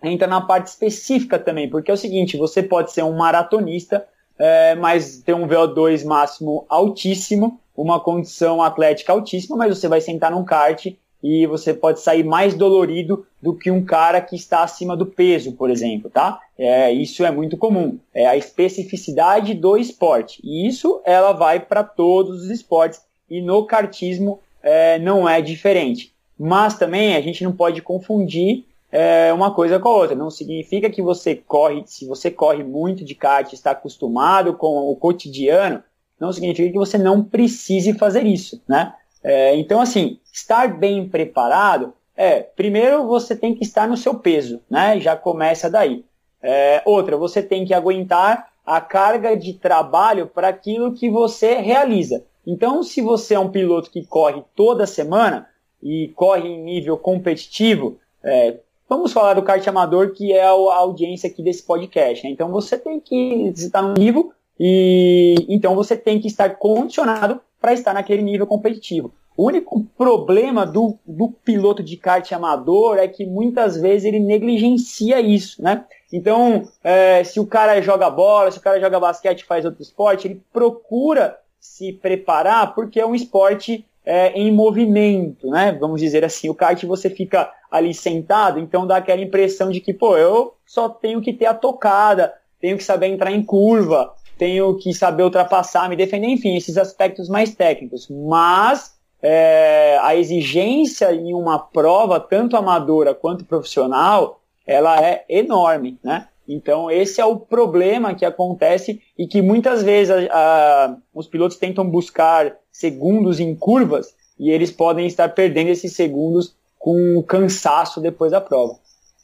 entra 0.01 0.27
na 0.27 0.41
parte 0.41 0.67
específica 0.67 1.39
também, 1.39 1.69
porque 1.69 1.89
é 1.91 1.93
o 1.93 1.97
seguinte, 1.97 2.37
você 2.37 2.61
pode 2.61 2.91
ser 2.91 3.03
um 3.03 3.15
maratonista, 3.15 4.05
é, 4.37 4.75
mas 4.75 5.17
ter 5.19 5.33
um 5.33 5.47
VO2 5.47 6.05
máximo 6.05 6.65
altíssimo, 6.69 7.59
uma 7.75 7.99
condição 7.99 8.61
atlética 8.61 9.11
altíssima, 9.11 9.55
mas 9.57 9.77
você 9.77 9.87
vai 9.87 10.01
sentar 10.01 10.31
num 10.31 10.43
kart 10.43 10.87
e 11.27 11.45
você 11.45 11.73
pode 11.73 11.99
sair 11.99 12.23
mais 12.23 12.53
dolorido 12.53 13.25
do 13.41 13.53
que 13.53 13.69
um 13.69 13.83
cara 13.83 14.21
que 14.21 14.35
está 14.35 14.63
acima 14.63 14.95
do 14.95 15.05
peso, 15.05 15.51
por 15.51 15.69
exemplo, 15.69 16.09
tá? 16.09 16.39
É, 16.57 16.89
isso 16.91 17.25
é 17.25 17.29
muito 17.29 17.57
comum. 17.57 17.99
É 18.13 18.25
a 18.25 18.37
especificidade 18.37 19.53
do 19.53 19.75
esporte. 19.75 20.39
E 20.41 20.65
isso 20.65 21.01
ela 21.03 21.33
vai 21.33 21.59
para 21.59 21.83
todos 21.83 22.43
os 22.43 22.49
esportes 22.49 23.01
e 23.29 23.41
no 23.41 23.65
kartismo 23.65 24.39
é, 24.63 24.97
não 24.99 25.27
é 25.27 25.41
diferente. 25.41 26.13
Mas 26.39 26.77
também 26.77 27.15
a 27.17 27.21
gente 27.21 27.43
não 27.43 27.51
pode 27.51 27.81
confundir 27.81 28.63
é, 28.89 29.33
uma 29.33 29.53
coisa 29.53 29.79
com 29.79 29.89
a 29.89 29.95
outra. 29.95 30.15
Não 30.15 30.29
significa 30.29 30.89
que 30.89 31.01
você 31.01 31.35
corre, 31.35 31.83
se 31.87 32.05
você 32.05 32.31
corre 32.31 32.63
muito 32.63 33.03
de 33.03 33.13
kart, 33.13 33.51
está 33.51 33.71
acostumado 33.71 34.53
com 34.53 34.89
o 34.89 34.95
cotidiano, 34.95 35.83
não 36.17 36.31
significa 36.31 36.71
que 36.71 36.77
você 36.77 36.97
não 36.97 37.21
precise 37.21 37.93
fazer 37.93 38.25
isso, 38.25 38.61
né? 38.65 38.93
É, 39.23 39.55
então, 39.57 39.81
assim, 39.81 40.19
estar 40.37 40.67
bem 40.77 41.07
preparado 41.07 41.93
é, 42.17 42.41
primeiro 42.41 43.05
você 43.05 43.35
tem 43.35 43.53
que 43.53 43.63
estar 43.63 43.87
no 43.87 43.95
seu 43.95 44.15
peso, 44.15 44.59
né? 44.67 44.99
Já 44.99 45.15
começa 45.15 45.69
daí. 45.69 46.03
É, 46.41 46.81
outra, 46.83 47.15
você 47.15 47.43
tem 47.43 47.63
que 47.63 47.75
aguentar 47.75 48.49
a 48.65 48.81
carga 48.81 49.37
de 49.37 49.53
trabalho 49.53 50.25
para 50.25 50.47
aquilo 50.47 50.93
que 50.93 51.09
você 51.09 51.55
realiza. 51.55 52.25
Então, 52.45 52.81
se 52.81 53.01
você 53.01 53.35
é 53.35 53.39
um 53.39 53.51
piloto 53.51 53.91
que 53.91 54.03
corre 54.03 54.43
toda 54.55 54.87
semana 54.87 55.47
e 55.81 56.11
corre 56.15 56.49
em 56.49 56.63
nível 56.63 56.97
competitivo, 56.97 57.99
é, 58.23 58.57
vamos 58.89 59.13
falar 59.13 59.35
do 59.35 59.43
kart 59.43 59.65
amador, 59.67 60.11
que 60.13 60.33
é 60.33 60.43
a 60.43 60.49
audiência 60.49 61.29
aqui 61.29 61.43
desse 61.43 61.63
podcast. 61.63 62.25
Né? 62.25 62.31
Então, 62.31 62.49
você 62.49 62.77
tem 62.77 62.99
que 62.99 63.53
estar 63.55 63.81
no 63.83 63.93
nível 63.93 64.31
e 64.59 65.45
então 65.49 65.75
você 65.75 65.95
tem 65.95 66.19
que 66.19 66.27
estar 66.27 66.55
condicionado 66.55 67.39
para 67.61 67.73
estar 67.73 67.93
naquele 67.93 68.23
nível 68.23 68.47
competitivo. 68.47 69.13
O 69.37 69.45
único 69.45 69.83
problema 69.95 70.65
do, 70.65 70.97
do 71.05 71.29
piloto 71.29 71.83
de 71.83 71.95
kart 71.95 72.29
amador 72.31 72.97
é 72.97 73.07
que 73.07 73.23
muitas 73.23 73.79
vezes 73.79 74.05
ele 74.05 74.19
negligencia 74.19 75.21
isso, 75.21 75.61
né? 75.61 75.85
Então, 76.11 76.67
é, 76.83 77.23
se 77.23 77.39
o 77.39 77.45
cara 77.45 77.79
joga 77.79 78.09
bola, 78.09 78.49
se 78.49 78.57
o 78.57 78.61
cara 78.61 78.79
joga 78.79 78.99
basquete, 78.99 79.45
faz 79.45 79.63
outro 79.63 79.83
esporte, 79.83 80.27
ele 80.27 80.41
procura 80.51 81.37
se 81.59 81.93
preparar 81.93 82.73
porque 82.73 82.99
é 82.99 83.05
um 83.05 83.13
esporte 83.13 83.85
é, 84.03 84.31
em 84.31 84.51
movimento, 84.51 85.47
né? 85.51 85.77
Vamos 85.79 86.01
dizer 86.01 86.25
assim, 86.25 86.49
o 86.49 86.55
kart 86.55 86.83
você 86.85 87.07
fica 87.07 87.51
ali 87.69 87.93
sentado, 87.93 88.59
então 88.59 88.87
dá 88.87 88.97
aquela 88.97 89.21
impressão 89.21 89.69
de 89.69 89.79
que, 89.79 89.93
pô, 89.93 90.17
eu 90.17 90.55
só 90.65 90.89
tenho 90.89 91.21
que 91.21 91.31
ter 91.31 91.45
a 91.45 91.53
tocada, 91.53 92.33
tenho 92.59 92.75
que 92.75 92.83
saber 92.83 93.05
entrar 93.05 93.31
em 93.31 93.43
curva, 93.43 94.15
tenho 94.35 94.75
que 94.77 94.95
saber 94.95 95.21
ultrapassar, 95.21 95.87
me 95.89 95.95
defender, 95.95 96.27
enfim, 96.27 96.55
esses 96.55 96.75
aspectos 96.75 97.29
mais 97.29 97.53
técnicos. 97.53 98.07
Mas 98.09 98.96
é, 99.29 99.99
a 100.01 100.15
exigência 100.15 101.13
em 101.13 101.33
uma 101.33 101.59
prova, 101.59 102.17
tanto 102.17 102.55
amadora 102.55 103.13
quanto 103.13 103.43
profissional, 103.43 104.39
ela 104.65 105.03
é 105.03 105.25
enorme, 105.27 105.99
né? 106.01 106.29
Então 106.47 106.89
esse 106.89 107.19
é 107.19 107.25
o 107.25 107.35
problema 107.35 108.15
que 108.15 108.23
acontece 108.23 109.01
e 109.17 109.27
que 109.27 109.41
muitas 109.41 109.83
vezes 109.83 110.11
a, 110.11 110.29
a, 110.31 110.97
os 111.13 111.27
pilotos 111.27 111.57
tentam 111.57 111.85
buscar 111.85 112.55
segundos 112.71 113.41
em 113.41 113.53
curvas 113.53 114.15
e 114.39 114.49
eles 114.49 114.71
podem 114.71 115.05
estar 115.05 115.27
perdendo 115.29 115.71
esses 115.71 115.93
segundos 115.93 116.55
com 116.79 117.21
cansaço 117.23 117.99
depois 117.99 118.31
da 118.31 118.39
prova, 118.39 118.75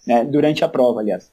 né? 0.06 0.26
Durante 0.26 0.66
a 0.66 0.68
prova, 0.68 1.00
aliás. 1.00 1.32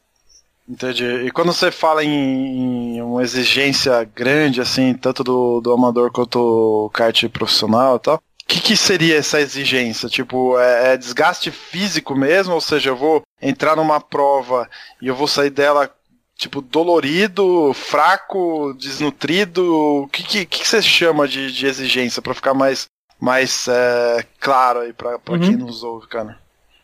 Entendi. 0.69 1.05
E 1.05 1.33
quando 1.33 1.53
você 1.53 1.73
fala 1.73 2.05
em, 2.05 3.03
uma 3.03 3.21
exigência 3.21 4.05
grande, 4.15 4.61
assim, 4.61 4.95
tanto 4.95 5.25
do, 5.25 5.61
do 5.61 5.73
amador 5.73 6.13
quanto 6.13 6.39
o 6.39 6.91
kart 6.91 7.29
profissional 7.29 7.97
e 7.97 7.99
tal, 7.99 8.23
que, 8.51 8.61
que 8.61 8.77
seria 8.77 9.17
essa 9.17 9.41
exigência? 9.41 10.09
Tipo, 10.09 10.59
é, 10.59 10.95
é, 10.95 10.97
desgaste 10.97 11.53
físico 11.53 12.17
mesmo? 12.17 12.55
Ou 12.55 12.61
seja, 12.61 12.91
eu 12.91 12.97
vou 12.97 13.23
entrar 13.41 13.77
numa 13.77 14.01
prova 14.01 14.69
e 15.01 15.07
eu 15.07 15.15
vou 15.15 15.29
sair 15.29 15.51
dela, 15.51 15.89
tipo, 16.37 16.61
dolorido, 16.61 17.73
fraco, 17.73 18.75
desnutrido? 18.77 20.03
O 20.03 20.09
que, 20.09 20.25
que, 20.25 20.45
que 20.45 20.67
você 20.67 20.83
chama 20.83 21.29
de, 21.29 21.53
de 21.53 21.67
exigência 21.67 22.21
para 22.21 22.35
ficar 22.35 22.53
mais, 22.53 22.87
mais 23.21 23.69
é, 23.69 24.27
claro 24.41 24.81
aí 24.81 24.93
para 24.93 25.13
uhum. 25.29 25.39
quem 25.39 25.57
nos 25.57 25.85
ouve, 25.85 26.09
cara? 26.09 26.37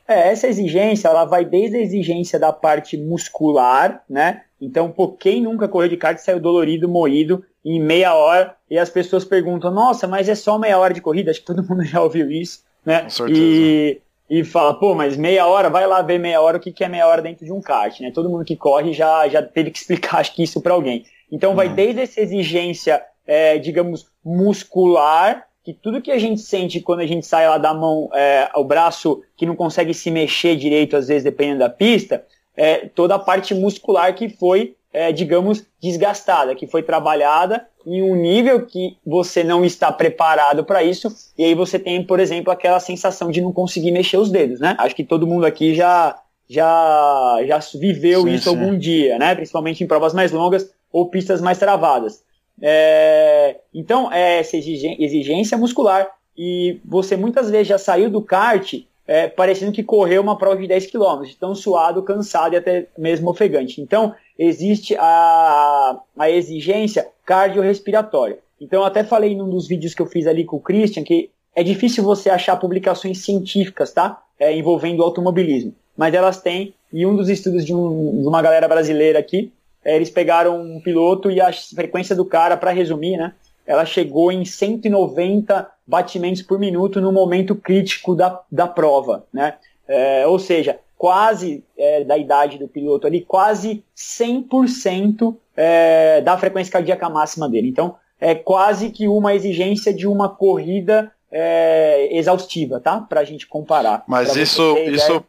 É, 0.08 0.30
essa 0.30 0.46
exigência, 0.46 1.08
ela 1.08 1.24
vai 1.24 1.44
desde 1.44 1.76
a 1.76 1.80
exigência 1.80 2.38
da 2.38 2.52
parte 2.52 2.96
muscular, 2.96 4.04
né? 4.08 4.42
Então, 4.60 4.90
pô, 4.90 5.08
quem 5.08 5.42
nunca 5.42 5.68
correu 5.68 5.88
de 5.88 5.96
kart 5.96 6.18
saiu 6.18 6.40
dolorido, 6.40 6.88
moído 6.88 7.44
em 7.64 7.80
meia 7.80 8.14
hora 8.14 8.54
e 8.70 8.78
as 8.78 8.88
pessoas 8.88 9.24
perguntam, 9.24 9.72
nossa, 9.72 10.06
mas 10.06 10.28
é 10.28 10.34
só 10.34 10.58
meia 10.58 10.78
hora 10.78 10.94
de 10.94 11.00
corrida? 11.00 11.30
Acho 11.30 11.40
que 11.40 11.46
todo 11.46 11.62
mundo 11.68 11.84
já 11.84 12.00
ouviu 12.00 12.30
isso, 12.30 12.60
né? 12.84 13.02
Com 13.02 13.10
certeza. 13.10 13.40
E, 13.40 14.00
e 14.30 14.44
fala, 14.44 14.78
pô, 14.78 14.94
mas 14.94 15.16
meia 15.16 15.46
hora, 15.46 15.68
vai 15.68 15.86
lá 15.86 16.00
ver 16.02 16.18
meia 16.18 16.40
hora 16.40 16.56
o 16.56 16.60
que, 16.60 16.72
que 16.72 16.84
é 16.84 16.88
meia 16.88 17.06
hora 17.06 17.20
dentro 17.20 17.44
de 17.44 17.52
um 17.52 17.60
kart, 17.60 18.00
né? 18.00 18.10
Todo 18.12 18.30
mundo 18.30 18.44
que 18.44 18.56
corre 18.56 18.92
já, 18.92 19.28
já 19.28 19.42
teve 19.42 19.70
que 19.70 19.78
explicar, 19.78 20.18
acho 20.20 20.34
que 20.34 20.42
isso 20.42 20.60
para 20.60 20.74
alguém. 20.74 21.04
Então, 21.30 21.54
vai 21.54 21.66
uhum. 21.66 21.74
desde 21.74 22.02
essa 22.02 22.20
exigência, 22.20 23.02
é, 23.26 23.58
digamos, 23.58 24.06
muscular, 24.24 25.45
que 25.66 25.72
tudo 25.74 26.00
que 26.00 26.12
a 26.12 26.18
gente 26.18 26.40
sente 26.40 26.80
quando 26.80 27.00
a 27.00 27.06
gente 27.06 27.26
sai 27.26 27.48
lá 27.48 27.58
da 27.58 27.74
mão, 27.74 28.08
é, 28.14 28.48
o 28.54 28.62
braço 28.62 29.20
que 29.36 29.44
não 29.44 29.56
consegue 29.56 29.92
se 29.92 30.12
mexer 30.12 30.54
direito, 30.54 30.96
às 30.96 31.08
vezes, 31.08 31.24
dependendo 31.24 31.58
da 31.58 31.68
pista, 31.68 32.24
é 32.56 32.86
toda 32.86 33.16
a 33.16 33.18
parte 33.18 33.52
muscular 33.52 34.14
que 34.14 34.28
foi, 34.28 34.76
é, 34.92 35.10
digamos, 35.10 35.66
desgastada, 35.82 36.54
que 36.54 36.68
foi 36.68 36.84
trabalhada 36.84 37.66
em 37.84 38.00
um 38.00 38.14
nível 38.14 38.64
que 38.64 38.96
você 39.04 39.42
não 39.42 39.64
está 39.64 39.90
preparado 39.90 40.64
para 40.64 40.84
isso, 40.84 41.12
e 41.36 41.42
aí 41.42 41.52
você 41.52 41.80
tem, 41.80 42.00
por 42.00 42.20
exemplo, 42.20 42.52
aquela 42.52 42.78
sensação 42.78 43.32
de 43.32 43.40
não 43.40 43.52
conseguir 43.52 43.90
mexer 43.90 44.18
os 44.18 44.30
dedos, 44.30 44.60
né? 44.60 44.76
Acho 44.78 44.94
que 44.94 45.02
todo 45.02 45.26
mundo 45.26 45.46
aqui 45.46 45.74
já 45.74 46.16
já 46.48 47.40
já 47.44 47.58
viveu 47.74 48.22
sim, 48.22 48.34
isso 48.34 48.44
sim. 48.44 48.56
algum 48.56 48.78
dia, 48.78 49.18
né? 49.18 49.34
Principalmente 49.34 49.82
em 49.82 49.86
provas 49.88 50.14
mais 50.14 50.30
longas 50.30 50.70
ou 50.92 51.10
pistas 51.10 51.40
mais 51.40 51.58
travadas. 51.58 52.24
É, 52.60 53.56
então, 53.74 54.12
é 54.12 54.40
essa 54.40 54.56
exigência 54.56 55.58
muscular. 55.58 56.08
E 56.36 56.80
você 56.84 57.16
muitas 57.16 57.50
vezes 57.50 57.68
já 57.68 57.78
saiu 57.78 58.10
do 58.10 58.20
kart 58.20 58.74
é, 59.06 59.28
parecendo 59.28 59.72
que 59.72 59.84
correu 59.84 60.20
uma 60.20 60.36
prova 60.36 60.60
de 60.60 60.66
10 60.66 60.90
km, 60.90 61.22
tão 61.38 61.54
suado, 61.54 62.02
cansado 62.02 62.54
e 62.54 62.56
até 62.56 62.86
mesmo 62.98 63.30
ofegante. 63.30 63.80
Então, 63.80 64.14
existe 64.38 64.96
a, 64.98 66.00
a 66.18 66.30
exigência 66.30 67.06
cardiorrespiratória. 67.24 68.38
Então, 68.60 68.80
eu 68.80 68.86
até 68.86 69.04
falei 69.04 69.36
num 69.36 69.48
dos 69.48 69.68
vídeos 69.68 69.94
que 69.94 70.02
eu 70.02 70.06
fiz 70.06 70.26
ali 70.26 70.44
com 70.44 70.56
o 70.56 70.60
Christian 70.60 71.04
que 71.04 71.30
é 71.54 71.62
difícil 71.62 72.02
você 72.02 72.28
achar 72.28 72.56
publicações 72.56 73.18
científicas, 73.18 73.92
tá? 73.92 74.22
É, 74.38 74.54
envolvendo 74.54 75.02
automobilismo. 75.02 75.74
Mas 75.96 76.12
elas 76.12 76.40
têm, 76.42 76.74
e 76.92 77.06
um 77.06 77.16
dos 77.16 77.28
estudos 77.28 77.64
de, 77.64 77.74
um, 77.74 78.20
de 78.20 78.28
uma 78.28 78.42
galera 78.42 78.68
brasileira 78.68 79.18
aqui, 79.18 79.50
eles 79.94 80.10
pegaram 80.10 80.60
um 80.60 80.80
piloto 80.80 81.30
e 81.30 81.40
a 81.40 81.52
frequência 81.52 82.16
do 82.16 82.24
cara, 82.24 82.56
para 82.56 82.72
resumir, 82.72 83.16
né? 83.16 83.32
Ela 83.64 83.84
chegou 83.84 84.32
em 84.32 84.44
190 84.44 85.70
batimentos 85.86 86.42
por 86.42 86.58
minuto 86.58 87.00
no 87.00 87.12
momento 87.12 87.54
crítico 87.54 88.14
da, 88.14 88.40
da 88.50 88.66
prova, 88.66 89.24
né? 89.32 89.54
É, 89.86 90.26
ou 90.26 90.38
seja, 90.38 90.78
quase 90.98 91.62
é, 91.78 92.02
da 92.04 92.16
idade 92.18 92.58
do 92.58 92.66
piloto 92.66 93.06
ali, 93.06 93.20
quase 93.20 93.84
100% 93.96 95.36
é, 95.56 96.20
da 96.20 96.36
frequência 96.36 96.72
cardíaca 96.72 97.08
máxima 97.08 97.48
dele. 97.48 97.68
Então, 97.68 97.96
é 98.20 98.34
quase 98.34 98.90
que 98.90 99.06
uma 99.06 99.34
exigência 99.34 99.92
de 99.92 100.06
uma 100.06 100.28
corrida 100.28 101.12
é, 101.30 102.08
exaustiva, 102.16 102.80
tá? 102.80 103.00
Para 103.00 103.20
a 103.20 103.24
gente 103.24 103.46
comparar. 103.46 104.04
Mas 104.06 104.34
isso, 104.36 104.76
isso, 104.78 105.24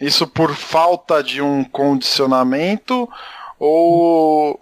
isso 0.00 0.26
por 0.26 0.54
falta 0.54 1.22
de 1.22 1.42
um 1.42 1.62
condicionamento 1.62 3.08
ou 3.64 4.58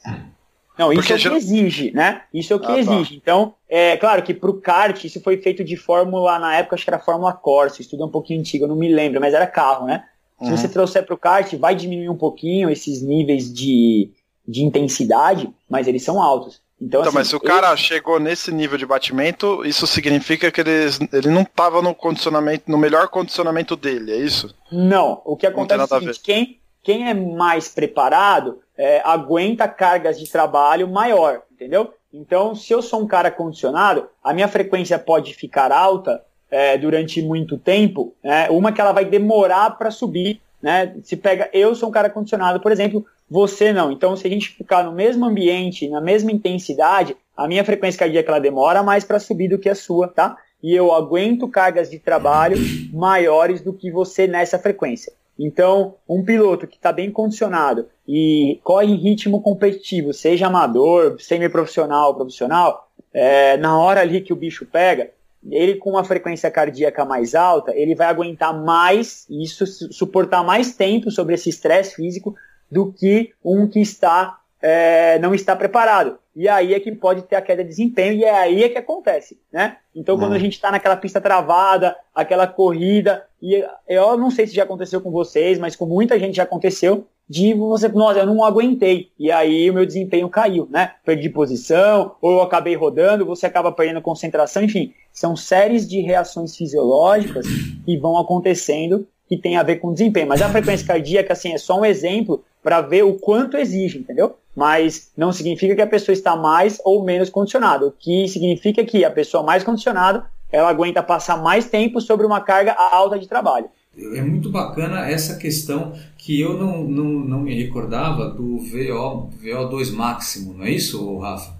não, 0.80 0.90
isso 0.92 1.02
Porque 1.02 1.12
é 1.12 1.16
o 1.16 1.32
que 1.32 1.36
exige, 1.36 1.90
né? 1.90 2.22
Isso 2.32 2.54
é 2.54 2.56
o 2.56 2.58
que 2.58 2.66
ah, 2.66 2.74
tá. 2.74 2.78
exige. 2.78 3.10
Tá. 3.10 3.16
Então, 3.16 3.54
é 3.68 3.98
claro 3.98 4.22
que 4.22 4.32
para 4.32 4.50
o 4.50 4.60
kart, 4.60 5.04
isso 5.04 5.20
foi 5.20 5.36
feito 5.36 5.62
de 5.62 5.76
fórmula, 5.76 6.38
na 6.38 6.56
época 6.56 6.74
acho 6.74 6.84
que 6.84 6.90
era 6.90 6.98
Fórmula 6.98 7.34
Corsa, 7.34 7.82
estudo 7.82 8.02
é 8.02 8.06
um 8.06 8.10
pouquinho 8.10 8.40
antigo, 8.40 8.64
eu 8.64 8.68
não 8.68 8.76
me 8.76 8.88
lembro, 8.88 9.20
mas 9.20 9.34
era 9.34 9.46
carro, 9.46 9.86
né? 9.86 10.04
Se 10.38 10.50
uhum. 10.50 10.56
você 10.56 10.68
trouxer 10.68 11.04
para 11.04 11.14
o 11.14 11.18
kart, 11.18 11.52
vai 11.56 11.74
diminuir 11.74 12.08
um 12.08 12.16
pouquinho 12.16 12.70
esses 12.70 13.02
níveis 13.02 13.52
de, 13.52 14.10
de 14.48 14.64
intensidade, 14.64 15.50
mas 15.68 15.86
eles 15.86 16.02
são 16.02 16.20
altos. 16.20 16.62
Então, 16.80 17.00
então 17.00 17.10
assim, 17.10 17.14
mas 17.14 17.28
se 17.28 17.36
o 17.36 17.40
cara 17.40 17.76
chegou 17.76 18.18
nesse 18.18 18.50
nível 18.50 18.78
de 18.78 18.86
batimento, 18.86 19.62
isso 19.66 19.86
significa 19.86 20.50
que 20.50 20.62
ele, 20.62 20.70
ele 21.12 21.28
não 21.28 21.42
estava 21.42 21.82
no 21.82 21.94
condicionamento, 21.94 22.70
no 22.70 22.78
melhor 22.78 23.08
condicionamento 23.08 23.76
dele, 23.76 24.12
é 24.12 24.16
isso? 24.16 24.54
Não. 24.72 25.20
O 25.26 25.36
que 25.36 25.46
acontece 25.46 25.80
é 25.80 25.84
o 25.84 25.88
seguinte, 25.88 26.20
quem, 26.22 26.58
quem 26.82 27.10
é 27.10 27.12
mais 27.12 27.68
preparado 27.68 28.60
é, 28.80 29.02
aguenta 29.04 29.68
cargas 29.68 30.18
de 30.18 30.26
trabalho 30.26 30.88
maior, 30.88 31.42
entendeu? 31.52 31.92
Então, 32.10 32.54
se 32.54 32.72
eu 32.72 32.80
sou 32.80 33.02
um 33.02 33.06
cara 33.06 33.30
condicionado, 33.30 34.08
a 34.24 34.32
minha 34.32 34.48
frequência 34.48 34.98
pode 34.98 35.34
ficar 35.34 35.70
alta 35.70 36.22
é, 36.50 36.78
durante 36.78 37.20
muito 37.20 37.58
tempo, 37.58 38.14
né? 38.24 38.48
uma 38.48 38.72
que 38.72 38.80
ela 38.80 38.92
vai 38.92 39.04
demorar 39.04 39.76
para 39.76 39.90
subir, 39.90 40.40
né? 40.62 40.94
Se 41.02 41.14
pega, 41.14 41.50
eu 41.52 41.74
sou 41.74 41.90
um 41.90 41.92
cara 41.92 42.08
condicionado, 42.08 42.58
por 42.58 42.72
exemplo, 42.72 43.04
você 43.30 43.70
não. 43.70 43.92
Então, 43.92 44.16
se 44.16 44.26
a 44.26 44.30
gente 44.30 44.48
ficar 44.48 44.82
no 44.82 44.92
mesmo 44.92 45.26
ambiente, 45.26 45.86
na 45.88 46.00
mesma 46.00 46.32
intensidade, 46.32 47.14
a 47.36 47.46
minha 47.46 47.64
frequência 47.64 47.98
cardíaca 47.98 48.32
ela 48.32 48.40
demora 48.40 48.82
mais 48.82 49.04
para 49.04 49.18
subir 49.18 49.48
do 49.48 49.58
que 49.58 49.68
a 49.68 49.74
sua, 49.74 50.08
tá? 50.08 50.38
E 50.62 50.74
eu 50.74 50.90
aguento 50.92 51.48
cargas 51.48 51.90
de 51.90 51.98
trabalho 51.98 52.56
maiores 52.92 53.60
do 53.60 53.74
que 53.74 53.90
você 53.90 54.26
nessa 54.26 54.58
frequência. 54.58 55.12
Então, 55.42 55.94
um 56.06 56.22
piloto 56.22 56.66
que 56.66 56.76
está 56.76 56.92
bem 56.92 57.10
condicionado 57.10 57.88
e 58.06 58.60
corre 58.62 58.92
em 58.92 58.96
ritmo 58.96 59.40
competitivo, 59.40 60.12
seja 60.12 60.48
amador, 60.48 61.16
semi-profissional, 61.18 62.14
profissional, 62.14 62.90
é, 63.10 63.56
na 63.56 63.78
hora 63.78 64.02
ali 64.02 64.20
que 64.20 64.34
o 64.34 64.36
bicho 64.36 64.66
pega, 64.66 65.10
ele 65.50 65.76
com 65.76 65.88
uma 65.88 66.04
frequência 66.04 66.50
cardíaca 66.50 67.06
mais 67.06 67.34
alta, 67.34 67.74
ele 67.74 67.94
vai 67.94 68.08
aguentar 68.08 68.52
mais 68.52 69.26
isso, 69.30 69.66
suportar 69.66 70.44
mais 70.44 70.76
tempo 70.76 71.10
sobre 71.10 71.34
esse 71.34 71.48
estresse 71.48 71.96
físico 71.96 72.34
do 72.70 72.92
que 72.92 73.32
um 73.42 73.66
que 73.66 73.80
está 73.80 74.39
é, 74.62 75.18
não 75.18 75.34
está 75.34 75.56
preparado. 75.56 76.18
E 76.34 76.48
aí 76.48 76.74
é 76.74 76.80
que 76.80 76.92
pode 76.92 77.22
ter 77.22 77.36
a 77.36 77.42
queda 77.42 77.62
de 77.62 77.70
desempenho 77.70 78.14
e 78.14 78.24
é 78.24 78.30
aí 78.30 78.62
é 78.64 78.68
que 78.68 78.78
acontece, 78.78 79.40
né? 79.52 79.76
Então 79.94 80.18
quando 80.18 80.32
a 80.32 80.38
gente 80.38 80.54
está 80.54 80.70
naquela 80.70 80.96
pista 80.96 81.20
travada, 81.20 81.96
aquela 82.14 82.46
corrida, 82.46 83.24
e 83.42 83.64
eu 83.88 84.16
não 84.16 84.30
sei 84.30 84.46
se 84.46 84.54
já 84.54 84.62
aconteceu 84.62 85.00
com 85.00 85.10
vocês, 85.10 85.58
mas 85.58 85.74
com 85.74 85.86
muita 85.86 86.18
gente 86.18 86.36
já 86.36 86.44
aconteceu, 86.44 87.06
de 87.28 87.54
você, 87.54 87.88
nossa, 87.88 88.18
eu 88.18 88.26
não 88.26 88.44
aguentei, 88.44 89.12
e 89.16 89.30
aí 89.30 89.70
o 89.70 89.74
meu 89.74 89.86
desempenho 89.86 90.28
caiu, 90.28 90.68
né? 90.68 90.94
Perdi 91.04 91.28
posição, 91.28 92.16
ou 92.20 92.32
eu 92.32 92.42
acabei 92.42 92.74
rodando, 92.74 93.24
você 93.24 93.46
acaba 93.46 93.70
perdendo 93.70 94.02
concentração, 94.02 94.64
enfim, 94.64 94.92
são 95.12 95.36
séries 95.36 95.88
de 95.88 96.00
reações 96.00 96.56
fisiológicas 96.56 97.46
que 97.84 97.96
vão 97.98 98.18
acontecendo 98.18 99.06
que 99.28 99.36
tem 99.36 99.56
a 99.56 99.62
ver 99.62 99.76
com 99.76 99.92
desempenho. 99.92 100.26
Mas 100.26 100.42
a 100.42 100.48
frequência 100.48 100.84
cardíaca, 100.84 101.32
assim, 101.32 101.52
é 101.52 101.58
só 101.58 101.78
um 101.78 101.84
exemplo 101.84 102.42
para 102.64 102.80
ver 102.80 103.04
o 103.04 103.14
quanto 103.14 103.56
exige, 103.56 103.98
entendeu? 103.98 104.36
Mas 104.60 105.10
não 105.16 105.32
significa 105.32 105.74
que 105.74 105.80
a 105.80 105.86
pessoa 105.86 106.12
está 106.12 106.36
mais 106.36 106.78
ou 106.84 107.02
menos 107.02 107.30
condicionada. 107.30 107.86
O 107.86 107.92
que 107.92 108.28
significa 108.28 108.84
que 108.84 109.02
a 109.06 109.10
pessoa 109.10 109.42
mais 109.42 109.64
condicionada, 109.64 110.26
ela 110.52 110.68
aguenta 110.68 111.02
passar 111.02 111.42
mais 111.42 111.64
tempo 111.64 111.98
sobre 111.98 112.26
uma 112.26 112.42
carga 112.42 112.74
alta 112.74 113.18
de 113.18 113.26
trabalho. 113.26 113.70
É 113.96 114.20
muito 114.20 114.50
bacana 114.50 115.08
essa 115.08 115.38
questão 115.38 115.94
que 116.18 116.38
eu 116.38 116.58
não, 116.58 116.84
não, 116.84 117.04
não 117.04 117.40
me 117.40 117.54
recordava 117.54 118.28
do 118.28 118.58
VO, 118.58 119.30
VO2 119.42 119.94
máximo, 119.94 120.52
não 120.52 120.66
é 120.66 120.70
isso, 120.72 121.16
Rafa? 121.16 121.54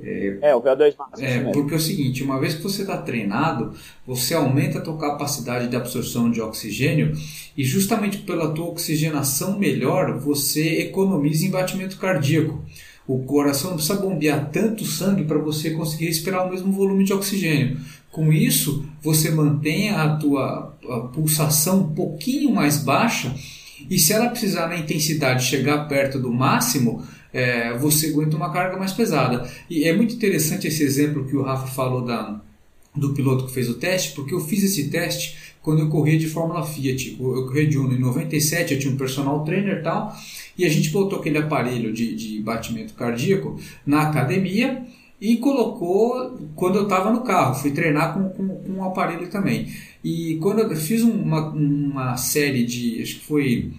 É, 0.00 0.38
é, 0.42 0.54
o 0.54 0.60
VO2 0.60 0.94
máximo. 0.96 1.26
É, 1.28 1.40
porque 1.52 1.74
é 1.74 1.76
o 1.76 1.80
seguinte, 1.80 2.22
uma 2.22 2.40
vez 2.40 2.54
que 2.54 2.62
você 2.62 2.82
está 2.82 2.96
treinado, 2.96 3.72
você 4.06 4.34
aumenta 4.34 4.78
a 4.78 4.80
tua 4.80 4.98
capacidade 4.98 5.68
de 5.68 5.76
absorção 5.76 6.30
de 6.30 6.40
oxigênio 6.40 7.12
e 7.56 7.64
justamente 7.64 8.18
pela 8.18 8.52
tua 8.52 8.66
oxigenação 8.66 9.58
melhor, 9.58 10.18
você 10.18 10.80
economiza 10.80 11.46
em 11.46 11.50
batimento 11.50 11.98
cardíaco. 11.98 12.64
O 13.06 13.24
coração 13.24 13.70
não 13.70 13.76
precisa 13.76 14.00
bombear 14.00 14.50
tanto 14.50 14.84
sangue 14.84 15.24
para 15.24 15.38
você 15.38 15.70
conseguir 15.72 16.06
respirar 16.06 16.46
o 16.46 16.50
mesmo 16.50 16.72
volume 16.72 17.04
de 17.04 17.12
oxigênio. 17.12 17.78
Com 18.10 18.32
isso, 18.32 18.84
você 19.02 19.30
mantém 19.30 19.90
a 19.90 20.16
tua 20.16 20.76
a 20.88 21.00
pulsação 21.00 21.80
um 21.80 21.94
pouquinho 21.94 22.52
mais 22.52 22.82
baixa 22.82 23.34
e 23.90 23.98
se 23.98 24.12
ela 24.12 24.28
precisar 24.28 24.68
na 24.68 24.76
intensidade 24.76 25.44
chegar 25.44 25.88
perto 25.88 26.18
do 26.18 26.32
máximo, 26.32 27.02
é, 27.32 27.76
você 27.78 28.08
aguenta 28.08 28.36
uma 28.36 28.52
carga 28.52 28.76
mais 28.76 28.92
pesada. 28.92 29.48
E 29.68 29.84
é 29.84 29.92
muito 29.96 30.14
interessante 30.14 30.66
esse 30.66 30.82
exemplo 30.82 31.24
que 31.24 31.36
o 31.36 31.42
Rafa 31.42 31.66
falou 31.66 32.04
da, 32.04 32.40
do 32.94 33.14
piloto 33.14 33.46
que 33.46 33.52
fez 33.52 33.68
o 33.68 33.74
teste, 33.74 34.14
porque 34.14 34.34
eu 34.34 34.40
fiz 34.40 34.62
esse 34.62 34.88
teste 34.90 35.52
quando 35.62 35.80
eu 35.80 35.88
corria 35.88 36.18
de 36.18 36.26
Fórmula 36.26 36.64
Fiat. 36.64 37.16
Eu 37.18 37.46
corri 37.46 37.66
de 37.66 37.78
Uno 37.78 37.94
em 37.94 38.00
97, 38.00 38.74
eu 38.74 38.80
tinha 38.80 38.92
um 38.92 38.96
personal 38.96 39.44
trainer 39.44 39.78
e 39.78 39.82
tal, 39.82 40.14
e 40.58 40.64
a 40.64 40.68
gente 40.68 40.90
botou 40.90 41.18
aquele 41.18 41.38
aparelho 41.38 41.92
de, 41.92 42.14
de 42.14 42.40
batimento 42.40 42.94
cardíaco 42.94 43.58
na 43.86 44.02
academia 44.02 44.82
e 45.20 45.36
colocou 45.36 46.36
quando 46.56 46.76
eu 46.76 46.82
estava 46.82 47.12
no 47.12 47.22
carro. 47.22 47.54
Fui 47.54 47.70
treinar 47.70 48.12
com, 48.12 48.28
com, 48.30 48.48
com 48.48 48.72
um 48.72 48.84
aparelho 48.84 49.28
também. 49.28 49.72
E 50.04 50.36
quando 50.36 50.60
eu 50.60 50.76
fiz 50.76 51.02
uma, 51.02 51.50
uma 51.50 52.16
série 52.16 52.64
de, 52.64 53.02
acho 53.02 53.20
que 53.20 53.24
foi 53.24 53.72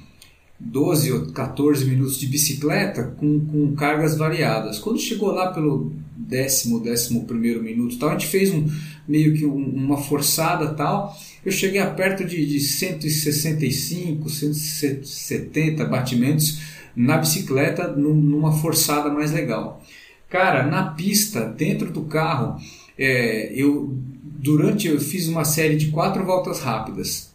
12 0.59 1.11
ou 1.11 1.31
14 1.33 1.85
minutos 1.85 2.17
de 2.17 2.27
bicicleta 2.27 3.03
com, 3.17 3.39
com 3.45 3.75
cargas 3.75 4.17
variadas. 4.17 4.79
Quando 4.79 4.99
chegou 4.99 5.31
lá 5.31 5.51
pelo 5.51 5.91
décimo, 6.15 6.79
décimo 6.79 7.25
primeiro 7.25 7.61
minuto 7.61 7.97
tal, 7.99 8.09
a 8.09 8.13
gente 8.13 8.27
fez 8.27 8.53
um, 8.53 8.65
meio 9.07 9.33
que 9.33 9.45
um, 9.45 9.55
uma 9.55 9.97
forçada 9.97 10.73
tal, 10.73 11.15
eu 11.45 11.51
cheguei 11.51 11.81
a 11.81 11.89
perto 11.89 12.23
de, 12.23 12.45
de 12.45 12.59
165, 12.59 14.29
170 14.29 15.85
batimentos 15.85 16.59
na 16.95 17.17
bicicleta 17.17 17.87
numa 17.87 18.53
forçada 18.53 19.09
mais 19.09 19.31
legal. 19.31 19.83
Cara, 20.29 20.65
na 20.65 20.91
pista, 20.91 21.45
dentro 21.45 21.91
do 21.91 22.03
carro, 22.03 22.57
é, 22.97 23.51
eu 23.53 23.97
durante 24.43 24.87
eu 24.87 24.99
fiz 24.99 25.27
uma 25.27 25.45
série 25.45 25.77
de 25.77 25.87
quatro 25.87 26.25
voltas 26.25 26.59
rápidas 26.59 27.33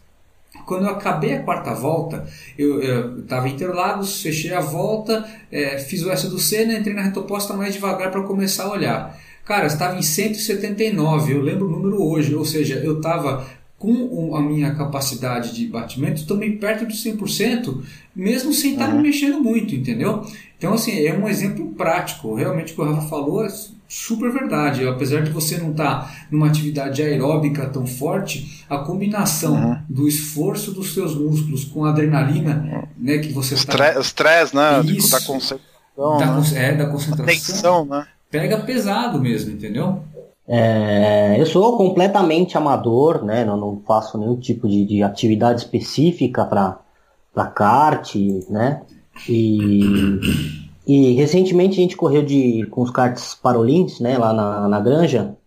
quando 0.69 0.85
eu 0.85 0.91
acabei 0.91 1.33
a 1.33 1.41
quarta 1.41 1.73
volta, 1.73 2.27
eu 2.55 3.21
estava 3.21 3.49
em 3.49 3.53
Interlagos, 3.53 4.21
fechei 4.21 4.53
a 4.53 4.59
volta, 4.59 5.27
é, 5.51 5.79
fiz 5.79 6.03
o 6.03 6.11
S 6.11 6.29
do 6.29 6.37
Senna, 6.37 6.77
entrei 6.77 6.93
na 6.93 7.01
retoposta 7.01 7.55
mais 7.55 7.73
devagar 7.73 8.11
para 8.11 8.21
começar 8.21 8.65
a 8.65 8.71
olhar. 8.71 9.19
Cara, 9.43 9.65
estava 9.65 9.97
em 9.97 10.03
179, 10.03 11.33
eu 11.33 11.41
lembro 11.41 11.67
o 11.67 11.71
número 11.71 12.03
hoje, 12.03 12.35
ou 12.35 12.45
seja, 12.45 12.75
eu 12.75 12.97
estava 12.97 13.47
com 13.79 14.35
a 14.35 14.41
minha 14.41 14.75
capacidade 14.75 15.55
de 15.55 15.65
batimento 15.65 16.27
também 16.27 16.57
perto 16.57 16.85
de 16.85 16.93
100%, 16.93 17.81
mesmo 18.15 18.53
sem 18.53 18.73
estar 18.73 18.89
uhum. 18.89 18.97
me 18.97 19.03
mexendo 19.03 19.41
muito, 19.41 19.73
entendeu? 19.73 20.23
Então, 20.55 20.73
assim, 20.73 21.03
é 21.03 21.17
um 21.17 21.27
exemplo 21.27 21.71
prático. 21.71 22.35
Realmente, 22.35 22.73
o 22.73 22.75
que 22.75 22.81
o 22.81 22.93
Rafa 22.93 23.07
falou 23.07 23.43
super 23.89 24.31
verdade. 24.31 24.87
Apesar 24.87 25.23
de 25.23 25.31
você 25.31 25.57
não 25.57 25.71
estar 25.71 26.01
tá 26.01 26.11
numa 26.31 26.47
atividade 26.47 27.01
aeróbica 27.01 27.67
tão 27.67 27.85
forte, 27.85 28.63
a 28.69 28.77
combinação 28.77 29.55
uhum. 29.55 29.77
do 29.89 30.07
esforço 30.07 30.71
dos 30.71 30.93
seus 30.93 31.15
músculos 31.15 31.65
com 31.65 31.83
a 31.83 31.89
adrenalina, 31.89 32.87
né, 32.97 33.17
que 33.17 33.33
você 33.33 33.55
está... 33.55 33.97
O 33.97 34.01
stress, 34.01 34.55
né, 34.55 34.81
Isso, 34.85 35.11
da 35.11 35.19
concentração, 35.19 36.17
da, 36.17 36.39
né? 36.39 36.43
é, 36.55 36.75
da 36.75 36.85
concentração, 36.85 37.25
tensão, 37.25 37.85
né? 37.85 38.07
pega 38.29 38.59
pesado 38.59 39.19
mesmo, 39.19 39.51
entendeu? 39.51 40.03
É, 40.47 41.35
eu 41.39 41.45
sou 41.45 41.77
completamente 41.77 42.57
amador, 42.57 43.23
né? 43.23 43.45
Não, 43.45 43.55
não 43.55 43.81
faço 43.85 44.17
nenhum 44.17 44.35
tipo 44.35 44.67
de, 44.67 44.83
de 44.85 45.03
atividade 45.03 45.61
específica 45.61 46.43
para 46.45 47.45
kart, 47.53 48.15
né? 48.49 48.81
E, 49.27 50.68
e 50.89 51.13
recentemente 51.13 51.79
a 51.79 51.83
gente 51.83 51.95
correu 51.95 52.23
de, 52.23 52.65
com 52.71 52.81
os 52.81 52.89
karts 52.89 53.35
Parolins, 53.35 53.99
né? 53.99 54.17
Lá 54.17 54.33
na, 54.33 54.67
na 54.67 54.79
granja. 54.79 55.37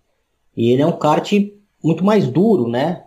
E 0.57 0.71
ele 0.71 0.83
é 0.83 0.87
um 0.87 0.93
kart 0.93 1.33
muito 1.83 2.05
mais 2.05 2.29
duro, 2.29 2.69
né? 2.69 3.03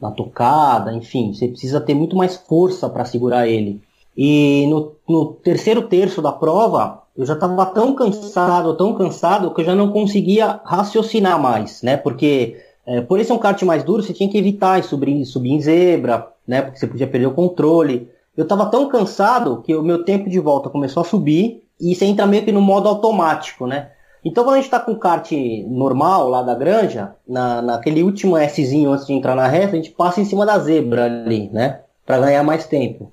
Na 0.00 0.10
tocada, 0.10 0.94
enfim, 0.94 1.34
você 1.34 1.46
precisa 1.46 1.82
ter 1.82 1.92
muito 1.92 2.16
mais 2.16 2.36
força 2.36 2.88
para 2.88 3.04
segurar 3.04 3.46
ele. 3.46 3.82
E 4.16 4.66
no, 4.66 4.92
no 5.06 5.26
terceiro 5.26 5.82
terço 5.82 6.22
da 6.22 6.32
prova, 6.32 7.02
eu 7.14 7.26
já 7.26 7.34
estava 7.34 7.66
tão 7.66 7.94
cansado, 7.94 8.74
tão 8.78 8.94
cansado, 8.94 9.52
que 9.52 9.60
eu 9.60 9.66
já 9.66 9.74
não 9.74 9.92
conseguia 9.92 10.62
raciocinar 10.64 11.38
mais, 11.38 11.82
né? 11.82 11.98
Porque 11.98 12.56
é, 12.86 13.02
por 13.02 13.20
esse 13.20 13.30
é 13.30 13.34
um 13.34 13.38
kart 13.38 13.60
mais 13.62 13.84
duro, 13.84 14.02
você 14.02 14.14
tinha 14.14 14.30
que 14.30 14.38
evitar 14.38 14.82
subir, 14.82 15.22
subir 15.26 15.50
em 15.50 15.60
zebra, 15.60 16.32
né? 16.48 16.62
Porque 16.62 16.78
você 16.78 16.86
podia 16.86 17.06
perder 17.06 17.26
o 17.26 17.34
controle. 17.34 18.08
Eu 18.34 18.44
estava 18.44 18.64
tão 18.70 18.88
cansado 18.88 19.60
que 19.60 19.74
o 19.74 19.82
meu 19.82 20.02
tempo 20.02 20.30
de 20.30 20.40
volta 20.40 20.70
começou 20.70 21.02
a 21.02 21.04
subir 21.04 21.62
e 21.80 21.94
você 21.94 22.04
entra 22.04 22.26
meio 22.26 22.44
que 22.44 22.52
no 22.52 22.60
modo 22.60 22.88
automático, 22.88 23.66
né? 23.66 23.90
Então 24.24 24.42
quando 24.42 24.54
a 24.54 24.56
gente 24.56 24.66
está 24.66 24.80
com 24.80 24.92
o 24.92 24.98
kart 24.98 25.30
normal 25.68 26.28
lá 26.28 26.42
da 26.42 26.54
granja, 26.54 27.14
na, 27.28 27.60
naquele 27.60 28.02
último 28.02 28.36
Szinho 28.48 28.92
antes 28.92 29.06
de 29.06 29.12
entrar 29.12 29.34
na 29.34 29.46
reta, 29.46 29.72
a 29.72 29.76
gente 29.76 29.90
passa 29.90 30.20
em 30.20 30.24
cima 30.24 30.46
da 30.46 30.58
zebra 30.58 31.04
ali, 31.04 31.50
né? 31.52 31.80
Para 32.06 32.18
ganhar 32.18 32.42
mais 32.42 32.66
tempo. 32.66 33.12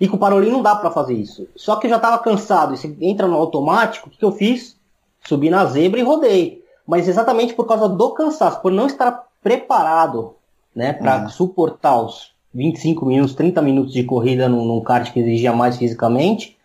E 0.00 0.08
com 0.08 0.16
o 0.16 0.18
Parolin 0.18 0.50
não 0.50 0.62
dá 0.62 0.74
para 0.74 0.90
fazer 0.90 1.14
isso. 1.14 1.46
Só 1.54 1.76
que 1.76 1.86
eu 1.86 1.90
já 1.90 1.96
estava 1.96 2.18
cansado. 2.18 2.74
E 2.74 2.78
você 2.78 2.96
entra 3.00 3.28
no 3.28 3.36
automático, 3.36 4.08
o 4.08 4.10
que, 4.10 4.18
que 4.18 4.24
eu 4.24 4.32
fiz? 4.32 4.76
Subi 5.26 5.50
na 5.50 5.66
zebra 5.66 6.00
e 6.00 6.02
rodei. 6.02 6.64
Mas 6.86 7.06
exatamente 7.06 7.52
por 7.52 7.66
causa 7.66 7.88
do 7.88 8.10
cansaço, 8.10 8.60
por 8.62 8.72
não 8.72 8.86
estar 8.86 9.26
preparado 9.42 10.34
né, 10.74 10.92
para 10.92 11.22
uhum. 11.22 11.28
suportar 11.28 12.00
os 12.00 12.32
25 12.54 13.04
minutos, 13.06 13.34
30 13.34 13.62
minutos 13.62 13.92
de 13.92 14.04
corrida 14.04 14.48
num, 14.48 14.64
num 14.64 14.80
kart 14.80 15.12
que 15.12 15.20
exigia 15.20 15.52
mais 15.52 15.76
fisicamente, 15.76 16.56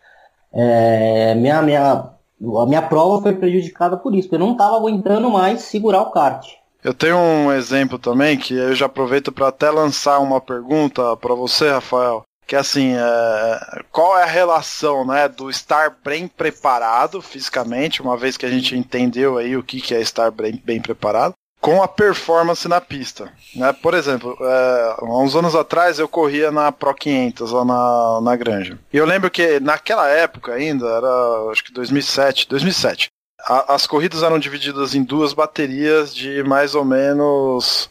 é, 0.56 1.36
minha, 1.36 1.62
minha, 1.62 1.92
a 1.92 2.66
minha 2.66 2.82
prova 2.82 3.22
foi 3.22 3.34
prejudicada 3.34 3.98
por 3.98 4.16
isso, 4.16 4.30
porque 4.30 4.42
eu 4.42 4.46
não 4.46 4.54
estava 4.54 4.76
aguentando 4.78 5.30
mais 5.30 5.62
segurar 5.62 6.02
o 6.02 6.12
kart. 6.12 6.48
Eu 6.84 6.94
tenho 6.94 7.18
um 7.18 7.52
exemplo 7.52 7.98
também 7.98 8.38
que 8.38 8.54
eu 8.54 8.76
já 8.76 8.86
aproveito 8.86 9.32
para 9.32 9.48
até 9.48 9.70
lançar 9.70 10.20
uma 10.20 10.40
pergunta 10.40 11.18
para 11.18 11.34
você, 11.34 11.70
Rafael 11.70 12.24
que 12.48 12.56
assim, 12.56 12.94
é, 12.94 13.84
qual 13.92 14.18
é 14.18 14.24
a 14.24 14.28
relação, 14.28 15.06
né, 15.06 15.28
do 15.28 15.50
estar 15.50 15.98
bem 16.04 16.28
preparado 16.28 17.22
fisicamente, 17.22 18.02
uma 18.02 18.16
vez 18.16 18.38
que 18.38 18.46
a 18.46 18.50
gente 18.50 18.78
entendeu 18.78 19.38
aí 19.38 19.58
o 19.58 19.64
que, 19.64 19.82
que 19.82 19.96
é 19.96 20.02
estar 20.02 20.30
bem, 20.32 20.62
bem 20.64 20.80
preparado, 20.80 21.34
com 21.66 21.82
a 21.82 21.88
performance 21.88 22.68
na 22.68 22.80
pista, 22.80 23.34
né? 23.56 23.74
Por 23.74 23.96
exemplo, 23.96 24.38
é, 24.40 24.96
há 25.00 25.20
uns 25.20 25.36
anos 25.36 25.56
atrás 25.56 25.98
eu 25.98 26.08
corria 26.08 26.52
na 26.52 26.72
Pro 26.72 26.94
500 26.94 27.52
lá 27.52 27.66
na, 27.66 28.22
na 28.22 28.36
Granja. 28.36 28.78
E 28.94 28.98
eu 28.98 29.04
lembro 29.04 29.32
que 29.32 29.60
naquela 29.60 30.08
época 30.08 30.54
ainda, 30.54 30.86
era 30.86 31.52
acho 31.52 31.64
que 31.64 31.74
2007, 31.74 32.48
2007, 32.48 33.08
a, 33.48 33.74
as 33.74 33.88
corridas 33.88 34.22
eram 34.22 34.38
divididas 34.38 34.94
em 34.94 35.04
duas 35.04 35.34
baterias 35.34 36.14
de 36.14 36.44
mais 36.44 36.76
ou 36.76 36.86
menos 36.86 37.90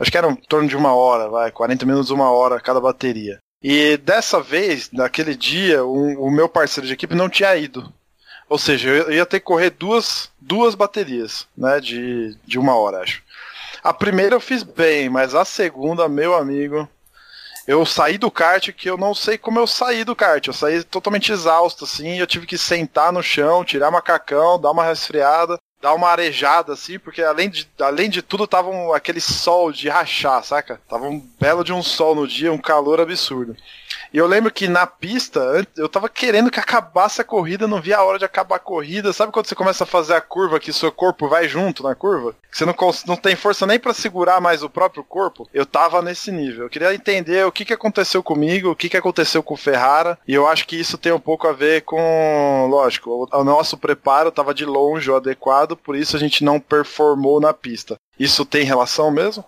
acho 0.00 0.10
que 0.10 0.18
era 0.18 0.28
em 0.28 0.34
torno 0.34 0.68
de 0.68 0.76
uma 0.76 0.92
hora, 0.92 1.28
vai, 1.28 1.52
40 1.52 1.86
minutos, 1.86 2.10
uma 2.10 2.32
hora 2.32 2.58
cada 2.58 2.80
bateria. 2.80 3.38
E 3.62 3.96
dessa 3.96 4.40
vez, 4.40 4.90
naquele 4.92 5.36
dia, 5.36 5.84
o, 5.84 6.26
o 6.26 6.30
meu 6.32 6.48
parceiro 6.48 6.88
de 6.88 6.94
equipe 6.94 7.14
não 7.14 7.28
tinha 7.28 7.54
ido. 7.54 7.92
Ou 8.48 8.58
seja, 8.58 8.88
eu 8.88 9.12
ia 9.12 9.26
ter 9.26 9.40
que 9.40 9.46
correr 9.46 9.70
duas, 9.70 10.30
duas 10.40 10.74
baterias, 10.74 11.46
né? 11.56 11.80
De, 11.80 12.36
de 12.44 12.58
uma 12.58 12.76
hora, 12.76 13.00
acho. 13.00 13.22
A 13.82 13.92
primeira 13.92 14.34
eu 14.34 14.40
fiz 14.40 14.62
bem, 14.62 15.08
mas 15.08 15.34
a 15.34 15.44
segunda, 15.44 16.08
meu 16.08 16.34
amigo, 16.34 16.88
eu 17.66 17.84
saí 17.84 18.18
do 18.18 18.30
kart 18.30 18.70
que 18.72 18.88
eu 18.88 18.96
não 18.96 19.14
sei 19.14 19.36
como 19.36 19.58
eu 19.58 19.66
saí 19.66 20.04
do 20.04 20.16
kart. 20.16 20.46
Eu 20.46 20.52
saí 20.52 20.82
totalmente 20.84 21.32
exausto, 21.32 21.84
assim. 21.84 22.18
Eu 22.18 22.26
tive 22.26 22.46
que 22.46 22.58
sentar 22.58 23.12
no 23.12 23.22
chão, 23.22 23.64
tirar 23.64 23.90
macacão, 23.90 24.60
dar 24.60 24.70
uma 24.70 24.84
resfriada 24.84 25.58
dar 25.84 25.92
uma 25.92 26.08
arejada, 26.08 26.72
assim, 26.72 26.98
porque 26.98 27.22
além 27.22 27.50
de, 27.50 27.68
além 27.78 28.08
de 28.08 28.22
tudo 28.22 28.46
tava 28.46 28.70
um, 28.70 28.94
aquele 28.94 29.20
sol 29.20 29.70
de 29.70 29.86
rachar, 29.86 30.42
saca? 30.42 30.80
Tava 30.88 31.06
um 31.06 31.20
belo 31.38 31.62
de 31.62 31.74
um 31.74 31.82
sol 31.82 32.14
no 32.14 32.26
dia, 32.26 32.50
um 32.50 32.56
calor 32.56 33.02
absurdo. 33.02 33.54
E 34.14 34.18
eu 34.18 34.28
lembro 34.28 34.52
que 34.52 34.68
na 34.68 34.86
pista, 34.86 35.66
eu 35.76 35.88
tava 35.88 36.08
querendo 36.08 36.48
que 36.48 36.60
acabasse 36.60 37.20
a 37.20 37.24
corrida, 37.24 37.66
não 37.66 37.82
via 37.82 37.96
a 37.96 38.04
hora 38.04 38.16
de 38.16 38.24
acabar 38.24 38.54
a 38.54 38.60
corrida. 38.60 39.12
Sabe 39.12 39.32
quando 39.32 39.46
você 39.48 39.56
começa 39.56 39.82
a 39.82 39.88
fazer 39.88 40.14
a 40.14 40.20
curva 40.20 40.60
que 40.60 40.72
seu 40.72 40.92
corpo 40.92 41.26
vai 41.26 41.48
junto 41.48 41.82
na 41.82 41.96
curva? 41.96 42.32
Que 42.48 42.56
você 42.56 42.64
não, 42.64 42.76
não 43.08 43.16
tem 43.16 43.34
força 43.34 43.66
nem 43.66 43.76
para 43.76 43.92
segurar 43.92 44.40
mais 44.40 44.62
o 44.62 44.70
próprio 44.70 45.02
corpo? 45.02 45.48
Eu 45.52 45.66
tava 45.66 46.00
nesse 46.00 46.30
nível. 46.30 46.62
Eu 46.62 46.70
queria 46.70 46.94
entender 46.94 47.44
o 47.44 47.50
que, 47.50 47.64
que 47.64 47.72
aconteceu 47.72 48.22
comigo, 48.22 48.70
o 48.70 48.76
que, 48.76 48.88
que 48.88 48.96
aconteceu 48.96 49.42
com 49.42 49.54
o 49.54 49.56
Ferrara. 49.56 50.16
E 50.28 50.32
eu 50.32 50.46
acho 50.46 50.64
que 50.64 50.78
isso 50.78 50.96
tem 50.96 51.10
um 51.10 51.18
pouco 51.18 51.48
a 51.48 51.52
ver 51.52 51.82
com, 51.82 52.68
lógico, 52.70 53.10
o, 53.10 53.40
o 53.40 53.42
nosso 53.42 53.76
preparo 53.76 54.30
tava 54.30 54.54
de 54.54 54.64
longe 54.64 55.10
o 55.10 55.16
adequado, 55.16 55.76
por 55.76 55.96
isso 55.96 56.16
a 56.16 56.20
gente 56.20 56.44
não 56.44 56.60
performou 56.60 57.40
na 57.40 57.52
pista. 57.52 57.96
Isso 58.16 58.46
tem 58.46 58.62
relação 58.62 59.10
mesmo? 59.10 59.44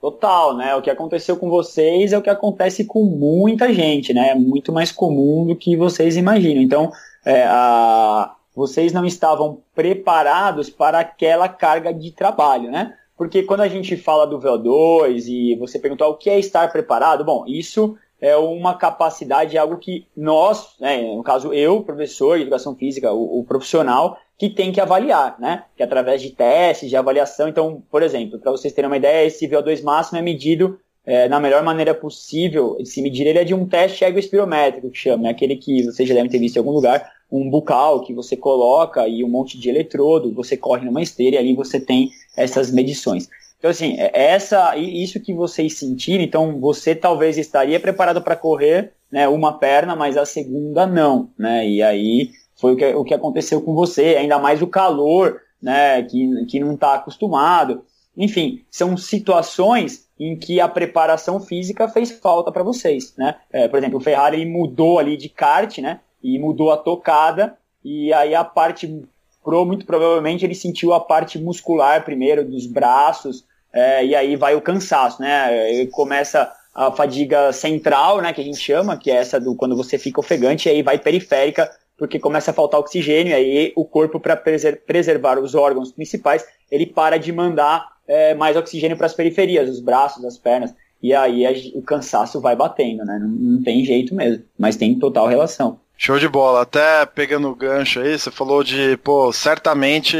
Total, 0.00 0.56
né? 0.56 0.76
O 0.76 0.82
que 0.82 0.90
aconteceu 0.90 1.36
com 1.36 1.50
vocês 1.50 2.12
é 2.12 2.18
o 2.18 2.22
que 2.22 2.30
acontece 2.30 2.84
com 2.84 3.02
muita 3.02 3.72
gente, 3.72 4.14
né? 4.14 4.30
É 4.30 4.34
muito 4.34 4.72
mais 4.72 4.92
comum 4.92 5.46
do 5.46 5.56
que 5.56 5.76
vocês 5.76 6.16
imaginam. 6.16 6.62
Então, 6.62 6.92
é, 7.24 7.44
a... 7.44 8.34
vocês 8.54 8.92
não 8.92 9.04
estavam 9.04 9.60
preparados 9.74 10.70
para 10.70 11.00
aquela 11.00 11.48
carga 11.48 11.92
de 11.92 12.12
trabalho, 12.12 12.70
né? 12.70 12.94
Porque 13.16 13.42
quando 13.42 13.62
a 13.62 13.68
gente 13.68 13.96
fala 13.96 14.24
do 14.24 14.38
VO2 14.38 15.26
e 15.26 15.56
você 15.56 15.76
perguntou 15.80 16.08
o 16.08 16.16
que 16.16 16.30
é 16.30 16.38
estar 16.38 16.70
preparado, 16.70 17.24
bom, 17.24 17.44
isso 17.48 17.96
é 18.20 18.36
uma 18.36 18.74
capacidade, 18.74 19.58
algo 19.58 19.78
que 19.78 20.06
nós, 20.16 20.74
né, 20.80 21.02
no 21.02 21.22
caso 21.22 21.52
eu, 21.52 21.82
professor 21.82 22.36
de 22.36 22.42
educação 22.42 22.74
física, 22.74 23.12
o, 23.12 23.40
o, 23.40 23.44
profissional, 23.44 24.18
que 24.38 24.48
tem 24.48 24.70
que 24.70 24.80
avaliar, 24.80 25.36
né? 25.40 25.64
Que 25.76 25.82
através 25.82 26.22
de 26.22 26.30
testes, 26.30 26.88
de 26.88 26.96
avaliação. 26.96 27.48
Então, 27.48 27.82
por 27.90 28.04
exemplo, 28.04 28.38
para 28.38 28.52
vocês 28.52 28.72
terem 28.72 28.88
uma 28.88 28.96
ideia, 28.96 29.26
esse 29.26 29.48
VO2 29.48 29.82
máximo 29.82 30.16
é 30.16 30.22
medido 30.22 30.78
é, 31.04 31.28
na 31.28 31.40
melhor 31.40 31.64
maneira 31.64 31.92
possível 31.92 32.78
se 32.84 33.02
medir. 33.02 33.26
Ele 33.26 33.40
é 33.40 33.44
de 33.44 33.52
um 33.52 33.66
teste 33.66 34.04
egoespirométrico, 34.04 34.90
que 34.90 34.98
chama, 34.98 35.26
é 35.26 35.30
aquele 35.32 35.56
que 35.56 35.82
vocês 35.82 36.08
já 36.08 36.14
devem 36.14 36.30
ter 36.30 36.38
visto 36.38 36.56
em 36.56 36.60
algum 36.60 36.70
lugar, 36.70 37.10
um 37.32 37.50
bucal 37.50 38.02
que 38.02 38.14
você 38.14 38.36
coloca 38.36 39.08
e 39.08 39.24
um 39.24 39.28
monte 39.28 39.58
de 39.58 39.68
eletrodo, 39.68 40.32
você 40.32 40.56
corre 40.56 40.84
numa 40.84 41.02
esteira 41.02 41.36
e 41.36 41.38
ali 41.38 41.54
você 41.54 41.80
tem 41.80 42.10
essas 42.36 42.70
medições. 42.70 43.28
Então, 43.58 43.70
assim, 43.70 43.96
é, 43.98 44.10
essa, 44.14 44.76
isso 44.76 45.18
que 45.18 45.34
vocês 45.34 45.76
sentiram, 45.78 46.22
então 46.22 46.60
você 46.60 46.94
talvez 46.94 47.36
estaria 47.36 47.80
preparado 47.80 48.22
para 48.22 48.36
correr 48.36 48.92
né, 49.10 49.26
uma 49.26 49.58
perna, 49.58 49.96
mas 49.96 50.16
a 50.16 50.24
segunda 50.24 50.86
não, 50.86 51.30
né? 51.36 51.66
E 51.66 51.82
aí 51.82 52.30
foi 52.58 52.74
o 52.74 52.76
que, 52.76 52.94
o 52.94 53.04
que 53.04 53.14
aconteceu 53.14 53.62
com 53.62 53.74
você, 53.74 54.16
ainda 54.18 54.38
mais 54.38 54.60
o 54.60 54.66
calor, 54.66 55.40
né, 55.62 56.02
que, 56.02 56.44
que 56.46 56.60
não 56.60 56.74
está 56.74 56.94
acostumado. 56.94 57.84
Enfim, 58.16 58.64
são 58.70 58.96
situações 58.96 60.08
em 60.18 60.36
que 60.36 60.60
a 60.60 60.68
preparação 60.68 61.40
física 61.40 61.88
fez 61.88 62.10
falta 62.10 62.50
para 62.50 62.64
vocês, 62.64 63.14
né? 63.16 63.36
É, 63.52 63.68
por 63.68 63.78
exemplo, 63.78 63.98
o 63.98 64.02
Ferrari 64.02 64.44
mudou 64.44 64.98
ali 64.98 65.16
de 65.16 65.28
kart, 65.28 65.78
né? 65.78 66.00
E 66.20 66.36
mudou 66.38 66.72
a 66.72 66.76
tocada, 66.76 67.56
e 67.84 68.12
aí 68.12 68.34
a 68.34 68.42
parte 68.42 68.88
muito 69.64 69.86
provavelmente 69.86 70.44
ele 70.44 70.54
sentiu 70.54 70.92
a 70.92 71.00
parte 71.00 71.38
muscular 71.38 72.04
primeiro 72.04 72.44
dos 72.44 72.66
braços, 72.66 73.46
é, 73.72 74.04
e 74.04 74.14
aí 74.14 74.36
vai 74.36 74.54
o 74.54 74.60
cansaço, 74.60 75.22
né? 75.22 75.70
Ele 75.72 75.86
começa 75.86 76.52
a 76.74 76.92
fadiga 76.92 77.52
central, 77.52 78.20
né, 78.20 78.32
que 78.32 78.40
a 78.40 78.44
gente 78.44 78.58
chama, 78.58 78.96
que 78.96 79.10
é 79.10 79.16
essa 79.16 79.40
do 79.40 79.54
quando 79.54 79.76
você 79.76 79.98
fica 79.98 80.20
ofegante, 80.20 80.68
e 80.68 80.72
aí 80.72 80.82
vai 80.82 80.98
periférica, 80.98 81.70
porque 81.98 82.18
começa 82.18 82.52
a 82.52 82.54
faltar 82.54 82.78
oxigênio, 82.78 83.32
e 83.32 83.34
aí 83.34 83.72
o 83.76 83.84
corpo, 83.84 84.20
para 84.20 84.36
preservar 84.36 85.38
os 85.38 85.54
órgãos 85.54 85.90
principais, 85.90 86.46
ele 86.70 86.86
para 86.86 87.18
de 87.18 87.32
mandar 87.32 87.86
é, 88.06 88.34
mais 88.34 88.56
oxigênio 88.56 88.96
para 88.96 89.06
as 89.06 89.14
periferias, 89.14 89.68
os 89.68 89.80
braços, 89.80 90.24
as 90.24 90.38
pernas, 90.38 90.72
e 91.02 91.12
aí 91.12 91.44
a, 91.44 91.50
o 91.74 91.82
cansaço 91.82 92.40
vai 92.40 92.54
batendo, 92.54 93.04
né? 93.04 93.18
Não, 93.20 93.28
não 93.28 93.62
tem 93.62 93.84
jeito 93.84 94.14
mesmo, 94.14 94.44
mas 94.58 94.76
tem 94.76 94.98
total 94.98 95.26
relação. 95.26 95.80
Show 95.96 96.16
de 96.16 96.28
bola. 96.28 96.62
Até 96.62 97.04
pegando 97.06 97.48
o 97.48 97.56
gancho 97.56 97.98
aí, 97.98 98.16
você 98.16 98.30
falou 98.30 98.62
de, 98.62 98.96
pô, 98.98 99.32
certamente. 99.32 100.16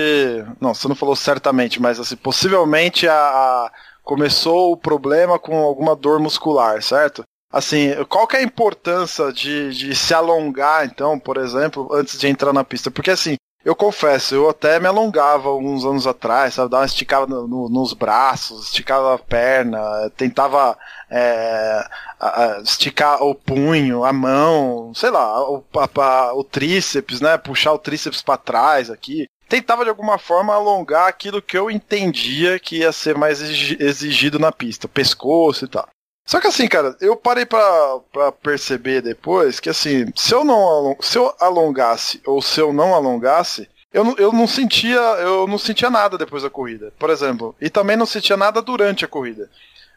Não, 0.61 0.75
você 0.75 0.89
não 0.89 0.97
falou 0.97 1.15
certamente, 1.15 1.81
mas 1.81 2.01
assim, 2.01 2.17
possivelmente 2.17 3.07
a, 3.07 3.15
a 3.15 3.73
começou 4.03 4.73
o 4.73 4.77
problema 4.77 5.39
com 5.39 5.57
alguma 5.59 5.95
dor 5.95 6.19
muscular, 6.19 6.83
certo? 6.83 7.23
Assim, 7.51 7.93
qual 8.09 8.27
que 8.27 8.37
é 8.37 8.41
a 8.41 8.43
importância 8.43 9.33
de, 9.33 9.73
de 9.73 9.95
se 9.95 10.13
alongar, 10.13 10.85
então, 10.85 11.19
por 11.19 11.39
exemplo, 11.39 11.89
antes 11.93 12.19
de 12.19 12.29
entrar 12.29 12.53
na 12.53 12.63
pista? 12.63 12.91
Porque 12.91 13.11
assim, 13.11 13.37
eu 13.65 13.75
confesso, 13.75 14.35
eu 14.35 14.49
até 14.49 14.79
me 14.79 14.87
alongava 14.87 15.49
alguns 15.49 15.85
anos 15.85 16.07
atrás, 16.07 16.55
sabe? 16.55 16.71
Dava 16.71 16.83
uma 16.83 16.87
esticada 16.87 17.27
no, 17.27 17.49
no, 17.49 17.69
nos 17.69 17.93
braços, 17.93 18.67
esticava 18.67 19.15
a 19.15 19.19
perna, 19.19 19.79
tentava 20.17 20.79
é, 21.11 21.85
a, 22.21 22.43
a 22.43 22.61
esticar 22.61 23.23
o 23.23 23.35
punho, 23.35 24.05
a 24.05 24.13
mão, 24.13 24.93
sei 24.95 25.11
lá, 25.11 25.43
o, 25.51 25.65
a, 25.75 26.35
o 26.35 26.45
tríceps, 26.45 27.21
né? 27.21 27.37
Puxar 27.37 27.73
o 27.73 27.79
tríceps 27.79 28.23
para 28.23 28.39
trás 28.39 28.91
aqui. 28.91 29.27
tentava 29.49 29.85
de 29.85 29.91
alguma 29.91 30.19
forma 30.19 30.55
alongar 30.55 31.09
aquilo 31.09 31.43
que 31.43 31.59
eu 31.59 31.71
entendia 31.71 32.59
que 32.59 32.79
ia 32.79 32.93
ser 32.93 33.19
mais 33.19 33.41
exigido 33.41 34.39
na 34.39 34.53
pista, 34.53 34.87
pescoço 34.87 35.65
e 35.65 35.69
tal. 35.69 35.89
Só 36.29 36.39
que 36.43 36.47
assim, 36.47 36.69
cara, 36.69 36.95
eu 37.01 37.17
parei 37.17 37.47
pra, 37.47 38.03
perceber 38.43 39.01
depois 39.01 39.59
que 39.59 39.71
assim, 39.71 40.13
se 40.15 40.35
eu 40.35 40.45
não 40.45 40.95
se 41.01 41.17
eu 41.17 41.35
alongasse 41.41 42.21
ou 42.27 42.43
se 42.43 42.61
eu 42.61 42.71
não 42.71 42.95
alongasse, 42.95 43.67
eu 43.91 44.15
eu 44.19 44.31
não 44.31 44.47
sentia 44.47 45.01
eu 45.23 45.47
não 45.47 45.57
sentia 45.57 45.89
nada 45.89 46.19
depois 46.19 46.43
da 46.43 46.51
corrida, 46.51 46.93
por 46.99 47.09
exemplo, 47.09 47.57
e 47.59 47.71
também 47.71 47.97
não 47.97 48.05
sentia 48.05 48.37
nada 48.37 48.61
durante 48.61 49.07
a 49.07 49.09
corrida. 49.09 49.49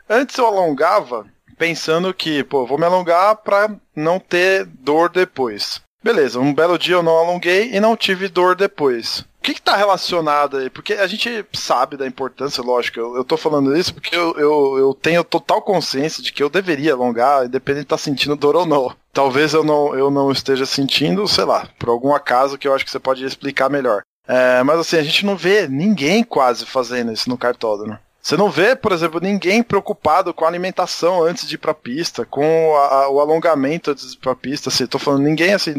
Antes 0.09 0.37
eu 0.37 0.45
alongava 0.45 1.25
pensando 1.57 2.13
que, 2.13 2.45
pô, 2.45 2.65
vou 2.65 2.77
me 2.77 2.85
alongar 2.85 3.35
pra 3.35 3.69
não 3.93 4.17
ter 4.17 4.63
dor 4.65 5.09
depois. 5.09 5.81
Beleza, 6.03 6.39
um 6.39 6.53
belo 6.53 6.79
dia 6.79 6.95
eu 6.95 7.03
não 7.03 7.15
alonguei 7.15 7.71
e 7.73 7.79
não 7.79 7.95
tive 7.95 8.27
dor 8.27 8.55
depois. 8.55 9.19
O 9.19 9.43
que 9.43 9.51
está 9.51 9.75
relacionado 9.75 10.57
aí? 10.57 10.69
Porque 10.69 10.93
a 10.93 11.05
gente 11.05 11.45
sabe 11.53 11.97
da 11.97 12.07
importância, 12.07 12.63
lógico, 12.63 12.99
eu, 12.99 13.23
tô 13.23 13.37
falando 13.37 13.75
isso 13.75 13.93
porque 13.93 14.15
eu, 14.15 14.35
eu, 14.37 14.77
eu 14.77 14.93
tenho 14.93 15.23
total 15.23 15.61
consciência 15.61 16.23
de 16.23 16.31
que 16.31 16.41
eu 16.41 16.49
deveria 16.49 16.93
alongar, 16.93 17.45
independente 17.45 17.81
de 17.81 17.85
estar 17.85 17.97
tá 17.97 18.03
sentindo 18.03 18.35
dor 18.35 18.55
ou 18.55 18.65
não. 18.65 18.95
Talvez 19.13 19.53
eu 19.53 19.63
não, 19.63 19.95
eu 19.95 20.09
não 20.09 20.31
esteja 20.31 20.65
sentindo, 20.65 21.27
sei 21.27 21.43
lá, 21.43 21.67
por 21.77 21.89
algum 21.89 22.13
acaso 22.13 22.57
que 22.57 22.67
eu 22.67 22.73
acho 22.73 22.85
que 22.85 22.91
você 22.91 22.99
pode 22.99 23.25
explicar 23.25 23.69
melhor. 23.69 24.01
É, 24.27 24.63
mas 24.63 24.79
assim, 24.79 24.97
a 24.97 25.03
gente 25.03 25.25
não 25.25 25.35
vê 25.35 25.67
ninguém 25.67 26.23
quase 26.23 26.65
fazendo 26.65 27.11
isso 27.11 27.29
no 27.29 27.37
cartódromo. 27.37 27.97
Você 28.21 28.37
não 28.37 28.49
vê, 28.49 28.75
por 28.75 28.91
exemplo, 28.91 29.19
ninguém 29.19 29.63
preocupado 29.63 30.33
com 30.33 30.45
a 30.45 30.47
alimentação 30.47 31.23
antes 31.23 31.47
de 31.47 31.55
ir 31.55 31.57
pra 31.57 31.73
pista, 31.73 32.25
com 32.25 32.75
a, 32.75 33.03
a, 33.03 33.09
o 33.09 33.19
alongamento 33.19 33.91
antes 33.91 34.11
de 34.11 34.17
ir 34.17 34.19
pra 34.19 34.35
pista, 34.35 34.69
assim, 34.69 34.85
tô 34.85 34.99
falando 34.99 35.23
ninguém, 35.23 35.53
assim, 35.53 35.73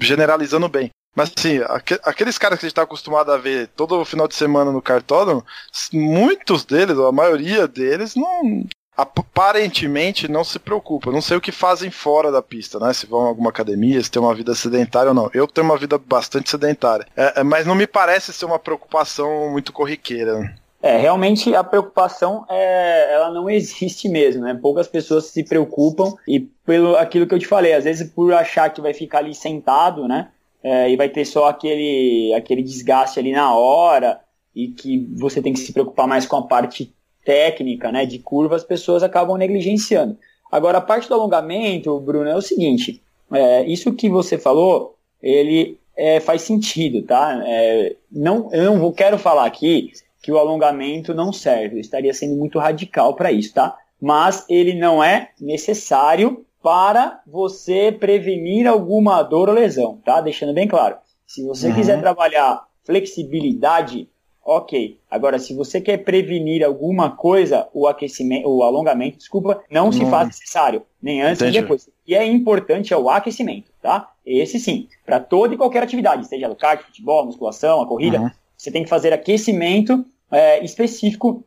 generalizando 0.00 0.68
bem. 0.68 0.90
Mas 1.14 1.30
assim, 1.36 1.60
aqueles 2.04 2.38
caras 2.38 2.58
que 2.58 2.64
a 2.64 2.68
gente 2.68 2.74
tá 2.74 2.82
acostumado 2.82 3.30
a 3.30 3.36
ver 3.36 3.68
todo 3.76 4.04
final 4.04 4.26
de 4.26 4.34
semana 4.34 4.72
no 4.72 4.80
cartódromo, 4.80 5.44
muitos 5.92 6.64
deles, 6.64 6.98
a 6.98 7.12
maioria 7.12 7.68
deles, 7.68 8.14
não 8.14 8.64
aparentemente 8.96 10.28
não 10.28 10.44
se 10.44 10.58
preocupa. 10.58 11.10
Não 11.10 11.22
sei 11.22 11.36
o 11.36 11.40
que 11.40 11.52
fazem 11.52 11.90
fora 11.90 12.30
da 12.30 12.42
pista, 12.42 12.78
né? 12.78 12.92
Se 12.92 13.06
vão 13.06 13.22
a 13.22 13.28
alguma 13.28 13.50
academia, 13.50 14.02
se 14.02 14.10
tem 14.10 14.20
uma 14.20 14.34
vida 14.34 14.54
sedentária 14.54 15.08
ou 15.08 15.14
não. 15.14 15.30
Eu 15.32 15.46
tenho 15.46 15.66
uma 15.66 15.78
vida 15.78 15.98
bastante 15.98 16.50
sedentária. 16.50 17.06
É, 17.16 17.40
é 17.40 17.42
mas 17.42 17.66
não 17.66 17.74
me 17.74 17.86
parece 17.86 18.32
ser 18.32 18.44
uma 18.44 18.58
preocupação 18.58 19.50
muito 19.50 19.72
corriqueira. 19.72 20.54
É, 20.82 20.96
realmente 20.96 21.54
a 21.54 21.62
preocupação 21.62 22.44
é, 22.50 23.14
ela 23.14 23.30
não 23.30 23.48
existe 23.48 24.08
mesmo, 24.08 24.42
né? 24.42 24.58
Poucas 24.60 24.88
pessoas 24.88 25.26
se 25.26 25.44
preocupam 25.44 26.12
e 26.26 26.40
pelo 26.40 26.96
aquilo 26.96 27.26
que 27.26 27.34
eu 27.34 27.38
te 27.38 27.46
falei, 27.46 27.72
às 27.72 27.84
vezes 27.84 28.10
por 28.10 28.34
achar 28.34 28.68
que 28.68 28.80
vai 28.80 28.92
ficar 28.92 29.18
ali 29.18 29.32
sentado, 29.32 30.08
né? 30.08 30.30
É, 30.60 30.90
e 30.90 30.96
vai 30.96 31.08
ter 31.08 31.24
só 31.24 31.48
aquele, 31.48 32.34
aquele 32.34 32.62
desgaste 32.62 33.20
ali 33.20 33.32
na 33.32 33.54
hora 33.54 34.20
e 34.54 34.68
que 34.68 35.08
você 35.14 35.40
tem 35.40 35.52
que 35.52 35.60
se 35.60 35.72
preocupar 35.72 36.08
mais 36.08 36.26
com 36.26 36.36
a 36.36 36.42
parte 36.42 36.92
técnica, 37.24 37.92
né? 37.92 38.04
De 38.04 38.18
curva, 38.18 38.56
as 38.56 38.64
pessoas 38.64 39.04
acabam 39.04 39.36
negligenciando. 39.36 40.18
Agora, 40.50 40.78
a 40.78 40.82
parte 40.82 41.08
do 41.08 41.14
alongamento, 41.14 41.98
Bruno, 42.00 42.28
é 42.28 42.34
o 42.34 42.42
seguinte: 42.42 43.00
é, 43.32 43.64
isso 43.64 43.92
que 43.92 44.08
você 44.08 44.36
falou, 44.36 44.96
ele 45.22 45.78
é, 45.96 46.18
faz 46.18 46.42
sentido, 46.42 47.02
tá? 47.02 47.40
É, 47.46 47.94
não, 48.10 48.50
eu 48.52 48.64
não 48.64 48.80
vou, 48.80 48.92
quero 48.92 49.16
falar 49.16 49.46
aqui 49.46 49.92
que 50.22 50.30
o 50.30 50.38
alongamento 50.38 51.12
não 51.12 51.32
serve. 51.32 51.76
Eu 51.76 51.80
estaria 51.80 52.14
sendo 52.14 52.36
muito 52.36 52.58
radical 52.58 53.14
para 53.14 53.32
isso, 53.32 53.52
tá? 53.52 53.76
Mas 54.00 54.46
ele 54.48 54.74
não 54.74 55.02
é 55.02 55.30
necessário 55.40 56.46
para 56.62 57.20
você 57.26 57.90
prevenir 57.90 58.68
alguma 58.68 59.22
dor 59.22 59.48
ou 59.48 59.54
lesão, 59.54 59.98
tá? 60.04 60.20
Deixando 60.20 60.54
bem 60.54 60.68
claro. 60.68 60.96
Se 61.26 61.44
você 61.44 61.68
uhum. 61.68 61.74
quiser 61.74 62.00
trabalhar 62.00 62.64
flexibilidade, 62.84 64.08
ok. 64.44 64.98
Agora, 65.10 65.38
se 65.38 65.54
você 65.54 65.80
quer 65.80 65.98
prevenir 65.98 66.64
alguma 66.64 67.10
coisa, 67.10 67.68
o 67.74 67.88
aquecimento, 67.88 68.48
o 68.48 68.62
alongamento, 68.62 69.18
desculpa, 69.18 69.62
não 69.68 69.86
uhum. 69.86 69.92
se 69.92 70.06
faz 70.06 70.28
necessário, 70.28 70.82
nem 71.02 71.20
antes 71.20 71.42
Entendi. 71.42 71.58
nem 71.58 71.62
depois. 71.62 71.86
O 71.86 71.92
que 72.04 72.14
é 72.14 72.24
importante 72.24 72.94
é 72.94 72.96
o 72.96 73.10
aquecimento, 73.10 73.72
tá? 73.80 74.10
Esse 74.24 74.60
sim, 74.60 74.88
para 75.04 75.18
toda 75.18 75.54
e 75.54 75.56
qualquer 75.56 75.82
atividade, 75.82 76.28
seja 76.28 76.48
no 76.48 76.54
kart, 76.54 76.84
futebol, 76.84 77.26
musculação, 77.26 77.80
a 77.80 77.86
corrida, 77.86 78.20
uhum. 78.20 78.30
Você 78.62 78.70
tem 78.70 78.84
que 78.84 78.88
fazer 78.88 79.12
aquecimento 79.12 80.06
é, 80.30 80.64
específico 80.64 81.44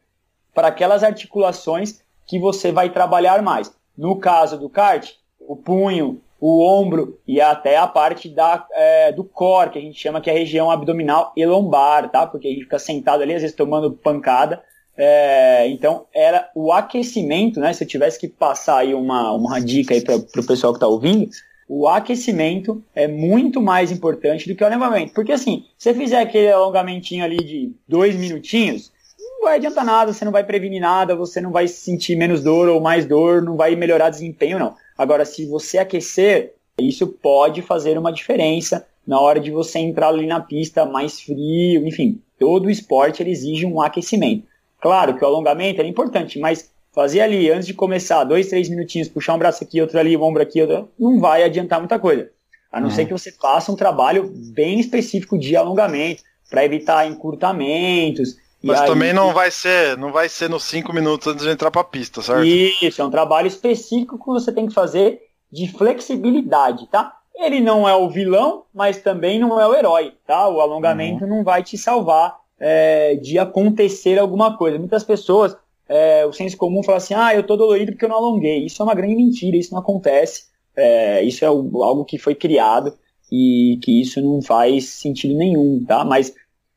para 0.54 0.68
aquelas 0.68 1.02
articulações 1.02 2.02
que 2.28 2.38
você 2.38 2.74
vai 2.74 2.90
trabalhar 2.90 3.42
mais. 3.42 3.72
No 3.98 4.18
caso 4.18 4.60
do 4.60 4.70
kart, 4.70 5.10
o 5.40 5.56
punho, 5.56 6.22
o 6.42 6.62
ombro 6.62 7.18
e 7.26 7.40
até 7.40 7.78
a 7.78 7.88
parte 7.88 8.28
da, 8.28 8.68
é, 8.74 9.14
do 9.14 9.24
core, 9.24 9.70
que 9.70 9.80
a 9.80 9.82
gente 9.82 9.98
chama 9.98 10.20
que 10.20 10.30
é 10.30 10.34
a 10.34 10.38
região 10.38 10.70
abdominal 10.70 11.32
e 11.38 11.46
lombar, 11.46 12.12
tá? 12.12 12.28
Porque 12.28 12.50
a 12.50 12.52
gente 12.52 12.64
fica 12.64 12.80
sentado 12.80 13.24
ali, 13.24 13.34
às 13.34 13.42
vezes 13.42 13.56
tomando 13.56 13.94
pancada. 13.94 14.62
É, 14.98 15.70
então, 15.70 16.08
era 16.14 16.50
o 16.54 16.74
aquecimento, 16.74 17.62
né? 17.62 17.72
Se 17.72 17.86
eu 17.86 17.88
tivesse 17.88 18.20
que 18.20 18.28
passar 18.28 18.80
aí 18.80 18.94
uma, 18.94 19.32
uma 19.32 19.62
dica 19.62 19.94
aí 19.94 20.04
para 20.04 20.16
o 20.16 20.46
pessoal 20.46 20.74
que 20.74 20.78
está 20.78 20.88
ouvindo, 20.88 21.30
o 21.68 21.88
aquecimento 21.88 22.84
é 22.94 23.08
muito 23.08 23.62
mais 23.62 23.92
importante 23.92 24.48
do 24.48 24.56
que 24.56 24.64
o 24.64 24.68
alongamento. 24.68 25.14
Porque 25.14 25.32
assim, 25.32 25.66
se 25.78 25.92
você 25.92 26.00
fizer 26.00 26.20
aquele 26.20 26.52
alongamentinho 26.52 27.24
ali 27.24 27.38
de 27.38 27.74
dois 27.88 28.16
minutinhos, 28.16 28.92
não 29.20 29.44
vai 29.44 29.56
adiantar 29.56 29.86
nada, 29.86 30.14
você 30.14 30.24
não 30.24 30.32
vai 30.32 30.44
prevenir 30.44 30.82
nada, 30.82 31.16
você 31.16 31.42
não 31.42 31.52
vai 31.52 31.68
sentir 31.68 32.16
menos 32.16 32.44
dor 32.44 32.70
ou 32.70 32.80
mais 32.80 33.06
dor, 33.06 33.42
não 33.42 33.56
vai 33.56 33.76
melhorar 33.76 34.10
desempenho, 34.10 34.60
não. 34.60 34.76
Agora, 34.98 35.26
se 35.26 35.46
você 35.46 35.78
aquecer, 35.78 36.54
isso 36.80 37.08
pode 37.08 37.62
fazer 37.62 37.98
uma 37.98 38.12
diferença 38.12 38.86
na 39.06 39.20
hora 39.20 39.40
de 39.40 39.52
você 39.52 39.80
entrar 39.80 40.10
ali 40.10 40.26
na 40.26 40.40
pista 40.40 40.86
mais 40.86 41.22
frio, 41.22 41.86
enfim, 41.88 42.22
todo 42.40 42.70
esporte 42.70 43.24
exige 43.24 43.66
um 43.66 43.82
aquecimento. 43.82 44.46
Claro 44.82 45.16
que 45.16 45.24
o 45.24 45.28
alongamento 45.28 45.82
é 45.82 45.88
importante, 45.88 46.40
mas 46.40 46.72
fazer 46.96 47.20
ali, 47.20 47.52
antes 47.52 47.68
de 47.68 47.74
começar, 47.74 48.24
dois, 48.24 48.48
três 48.48 48.70
minutinhos, 48.70 49.10
puxar 49.10 49.36
um 49.36 49.38
braço 49.38 49.64
aqui, 49.64 49.82
outro 49.82 50.00
ali, 50.00 50.16
um 50.16 50.24
ombro 50.24 50.42
aqui, 50.42 50.62
outro, 50.62 50.90
não 50.98 51.20
vai 51.20 51.44
adiantar 51.44 51.80
muita 51.80 52.00
coisa. 52.00 52.32
A 52.72 52.80
não 52.80 52.88
uhum. 52.88 52.96
ser 52.96 53.06
que 53.06 53.12
você 53.12 53.32
faça 53.32 53.72
um 53.72 53.76
trabalho 53.76 54.32
bem 54.34 54.80
específico 54.80 55.38
de 55.38 55.56
alongamento, 55.56 56.24
para 56.50 56.64
evitar 56.64 57.08
encurtamentos. 57.08 58.38
Mas 58.64 58.82
aí, 58.82 58.88
também 58.88 59.14
não 59.14 59.34
vai 59.34 59.52
ser, 59.52 59.98
não 59.98 60.12
vai 60.12 60.30
ser 60.30 60.50
nos 60.50 60.64
cinco 60.64 60.94
minutos 60.94 61.28
antes 61.28 61.44
de 61.44 61.52
entrar 61.52 61.70
para 61.70 61.82
a 61.82 61.86
pista, 61.86 62.22
certo? 62.22 62.46
Isso, 62.46 63.02
é 63.02 63.06
um 63.06 63.12
trabalho 63.12 63.48
específico 63.48 64.18
que 64.18 64.26
você 64.26 64.52
tem 64.52 64.68
que 64.68 64.74
fazer 64.74 65.22
de 65.52 65.68
flexibilidade, 65.72 66.88
tá? 66.88 67.14
Ele 67.36 67.60
não 67.60 67.88
é 67.88 67.96
o 67.96 68.10
vilão, 68.10 68.64
mas 68.74 68.98
também 68.98 69.40
não 69.40 69.60
é 69.60 69.68
o 69.68 69.76
herói, 69.76 70.14
tá? 70.26 70.48
O 70.48 70.62
alongamento 70.62 71.26
uhum. 71.26 71.30
não 71.30 71.44
vai 71.44 71.62
te 71.62 71.78
salvar 71.78 72.38
é, 72.60 73.16
de 73.16 73.38
acontecer 73.38 74.18
alguma 74.18 74.58
coisa. 74.58 74.80
Muitas 74.80 75.04
pessoas 75.04 75.56
é, 75.88 76.26
o 76.26 76.34
senso 76.34 76.58
comum 76.58 76.84
fala 76.84 76.98
assim, 76.98 77.14
ah, 77.14 77.34
eu 77.34 77.44
tô 77.44 77.56
dolorido 77.56 77.92
porque 77.92 78.06
eu 78.06 78.10
não 78.10 78.18
alonguei. 78.18 78.66
Isso 78.66 78.82
é 78.82 78.86
uma 78.86 78.96
grande 78.96 79.16
mentira, 79.16 79.58
isso 79.58 79.72
não 79.72 79.80
acontece. 79.80 80.46
É, 80.76 81.24
isso 81.24 81.44
é 81.46 81.48
algo 81.48 82.04
que 82.04 82.18
foi 82.18 82.36
criado 82.36 82.94
e 83.32 83.80
que 83.82 84.02
isso 84.02 84.22
não 84.22 84.42
faz 84.42 84.90
sentido 84.90 85.36
nenhum, 85.36 85.84
tá? 85.86 86.04
Mas 86.04 86.34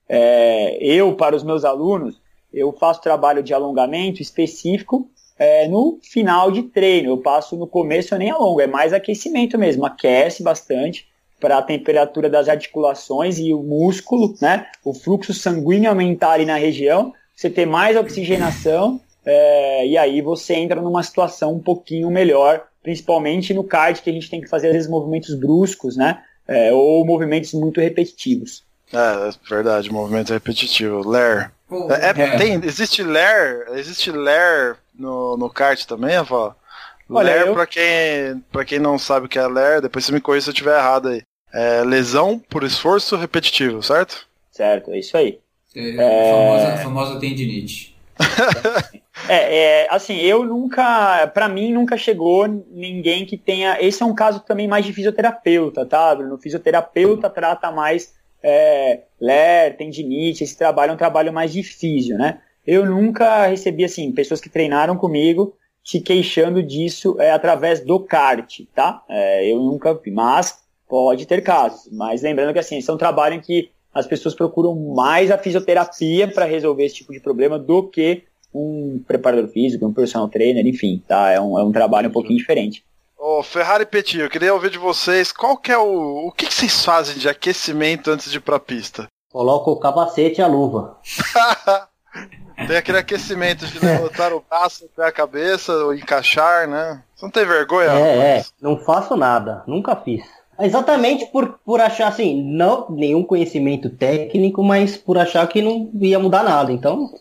é, 0.09 0.79
eu, 0.81 1.14
para 1.14 1.35
os 1.35 1.42
meus 1.42 1.64
alunos, 1.64 2.21
eu 2.53 2.73
faço 2.73 3.01
trabalho 3.01 3.42
de 3.42 3.53
alongamento 3.53 4.23
específico 4.23 5.11
é, 5.38 5.68
no 5.68 5.99
final 6.03 6.51
de 6.51 6.62
treino. 6.62 7.11
Eu 7.11 7.18
passo 7.18 7.57
no 7.57 7.66
começo, 7.66 8.14
eu 8.14 8.18
nem 8.18 8.31
alongo, 8.31 8.61
é 8.61 8.66
mais 8.66 8.92
aquecimento 8.92 9.59
mesmo, 9.59 9.85
aquece 9.85 10.42
bastante 10.42 11.07
para 11.40 11.59
a 11.59 11.62
temperatura 11.62 12.29
das 12.29 12.49
articulações 12.49 13.38
e 13.38 13.55
o 13.55 13.62
músculo, 13.62 14.35
né? 14.40 14.66
O 14.85 14.92
fluxo 14.92 15.33
sanguíneo 15.33 15.88
aumentar 15.88 16.33
ali 16.33 16.44
na 16.44 16.57
região 16.57 17.12
você 17.38 17.48
ter 17.48 17.66
mais 17.66 17.96
oxigenação 17.96 19.01
é, 19.24 19.87
e 19.87 19.96
aí 19.96 20.20
você 20.20 20.55
entra 20.55 20.83
numa 20.83 21.05
situação 21.05 21.55
um 21.55 21.61
pouquinho 21.61 22.11
melhor, 22.11 22.64
principalmente 22.83 23.55
no 23.55 23.62
kart 23.62 24.03
que 24.03 24.11
a 24.11 24.12
gente 24.12 24.29
tem 24.29 24.40
que 24.40 24.48
fazer 24.48 24.68
às 24.68 24.72
vezes 24.72 24.90
movimentos 24.90 25.37
bruscos, 25.37 25.96
né? 25.96 26.20
É, 26.48 26.72
ou 26.72 27.07
movimentos 27.07 27.53
muito 27.53 27.81
repetitivos. 27.81 28.64
É, 28.92 29.31
verdade, 29.48 29.92
movimento 29.92 30.33
repetitivo. 30.33 31.09
Lair. 31.09 31.53
é, 31.90 32.09
é, 32.09 32.37
Tem, 32.38 32.55
existe 32.64 33.05
Lair, 33.05 33.68
existe 33.72 34.11
Lair 34.11 34.77
no, 34.92 35.37
no 35.37 35.48
kart 35.48 35.85
também, 35.85 36.16
avó? 36.16 36.57
Lair, 37.09 37.46
eu... 37.46 37.55
pra, 37.55 37.66
quem, 37.66 38.42
pra 38.51 38.64
quem 38.64 38.81
não 38.81 38.98
sabe 38.98 39.27
o 39.27 39.29
que 39.29 39.38
é 39.38 39.46
Lair, 39.46 39.81
depois 39.81 40.05
você 40.05 40.11
me 40.11 40.20
corrija 40.20 40.44
se 40.44 40.51
eu 40.51 40.55
estiver 40.55 40.77
errado 40.77 41.09
aí. 41.09 41.22
É 41.55 41.85
lesão 41.85 42.37
por 42.37 42.64
esforço 42.64 43.14
repetitivo, 43.16 43.81
certo? 43.81 44.27
Certo, 44.51 44.90
é 44.90 44.98
isso 44.98 45.16
aí. 45.16 45.38
É, 45.78 45.90
é... 45.90 46.32
Famosa, 46.32 46.76
famosa 46.78 47.20
tendinite. 47.20 47.96
é, 49.28 49.84
é, 49.84 49.86
assim, 49.90 50.16
eu 50.16 50.44
nunca, 50.44 51.28
para 51.28 51.48
mim 51.48 51.72
nunca 51.72 51.96
chegou 51.96 52.48
ninguém 52.48 53.24
que 53.24 53.36
tenha. 53.36 53.78
Esse 53.80 54.02
é 54.02 54.06
um 54.06 54.14
caso 54.14 54.40
também 54.40 54.66
mais 54.66 54.84
de 54.84 54.92
fisioterapeuta, 54.92 55.86
tá, 55.86 56.14
Bruno? 56.14 56.34
O 56.34 56.38
fisioterapeuta 56.38 57.30
trata 57.30 57.70
mais 57.70 58.14
é, 58.42 59.02
ler, 59.20 59.76
tendinite, 59.76 60.42
esse 60.42 60.56
trabalho 60.56 60.90
é 60.90 60.94
um 60.94 60.98
trabalho 60.98 61.32
mais 61.32 61.52
de 61.52 61.62
físio, 61.62 62.16
né? 62.18 62.40
Eu 62.66 62.84
nunca 62.84 63.46
recebi, 63.46 63.84
assim, 63.84 64.12
pessoas 64.12 64.40
que 64.40 64.50
treinaram 64.50 64.96
comigo 64.96 65.54
se 65.82 66.00
queixando 66.00 66.62
disso 66.62 67.16
é, 67.18 67.30
através 67.30 67.80
do 67.80 68.00
kart, 68.00 68.60
tá? 68.74 69.02
É, 69.08 69.50
eu 69.50 69.58
nunca 69.58 69.94
vi, 69.94 70.10
mas 70.10 70.58
pode 70.88 71.24
ter 71.24 71.40
casos. 71.40 71.88
Mas 71.92 72.20
lembrando 72.20 72.52
que, 72.52 72.58
assim, 72.58 72.78
esse 72.78 72.90
é 72.90 72.92
um 72.92 72.98
trabalho 72.98 73.36
em 73.36 73.40
que 73.40 73.70
as 73.94 74.07
pessoas 74.07 74.35
procuram 74.35 74.74
mais 74.94 75.31
a 75.31 75.38
fisioterapia 75.38 76.29
para 76.29 76.44
resolver 76.44 76.85
esse 76.85 76.96
tipo 76.96 77.12
de 77.12 77.20
problema 77.20 77.59
do 77.59 77.83
que 77.83 78.24
um 78.55 79.03
preparador 79.07 79.48
físico, 79.48 79.87
um 79.87 79.92
personal 79.92 80.29
trainer, 80.29 80.66
enfim, 80.66 81.03
tá? 81.07 81.31
É 81.31 81.40
um, 81.40 81.59
é 81.59 81.62
um 81.62 81.72
trabalho 81.72 82.09
um 82.09 82.12
pouquinho 82.12 82.38
diferente. 82.38 82.85
Ô, 83.16 83.42
Ferrari 83.42 83.85
Petit, 83.85 84.20
eu 84.20 84.31
queria 84.31 84.55
ouvir 84.55 84.70
de 84.70 84.79
vocês 84.79 85.33
qual 85.33 85.57
que 85.57 85.72
é 85.72 85.79
o. 85.79 86.29
O 86.29 86.33
que, 86.33 86.46
que 86.46 86.55
vocês 86.55 86.85
fazem 86.85 87.18
de 87.18 87.29
aquecimento 87.29 88.11
antes 88.11 88.31
de 88.31 88.38
ir 88.38 88.40
pra 88.40 88.61
pista? 88.61 89.07
Coloca 89.31 89.70
o 89.70 89.77
capacete 89.77 90.40
e 90.40 90.42
a 90.42 90.46
luva. 90.46 90.96
Tem 92.66 92.77
aquele 92.77 92.98
aquecimento 92.98 93.66
de 93.66 93.79
levantar 93.79 94.33
o 94.33 94.42
braço 94.48 94.87
até 94.87 95.07
a 95.07 95.12
cabeça, 95.12 95.72
ou 95.72 95.94
encaixar, 95.94 96.68
né? 96.68 97.03
Você 97.14 97.24
não 97.24 97.31
tem 97.31 97.46
vergonha? 97.46 97.90
É, 97.90 98.38
é, 98.38 98.44
não 98.61 98.77
faço 98.77 99.16
nada, 99.16 99.62
nunca 99.66 99.94
fiz. 99.94 100.24
Exatamente 100.61 101.27
por, 101.27 101.59
por 101.64 101.81
achar 101.81 102.09
assim, 102.09 102.42
não 102.42 102.87
nenhum 102.90 103.23
conhecimento 103.23 103.88
técnico, 103.90 104.62
mas 104.62 104.97
por 104.97 105.16
achar 105.16 105.47
que 105.47 105.62
não 105.62 105.90
ia 106.01 106.18
mudar 106.18 106.42
nada. 106.42 106.73
Então. 106.73 107.12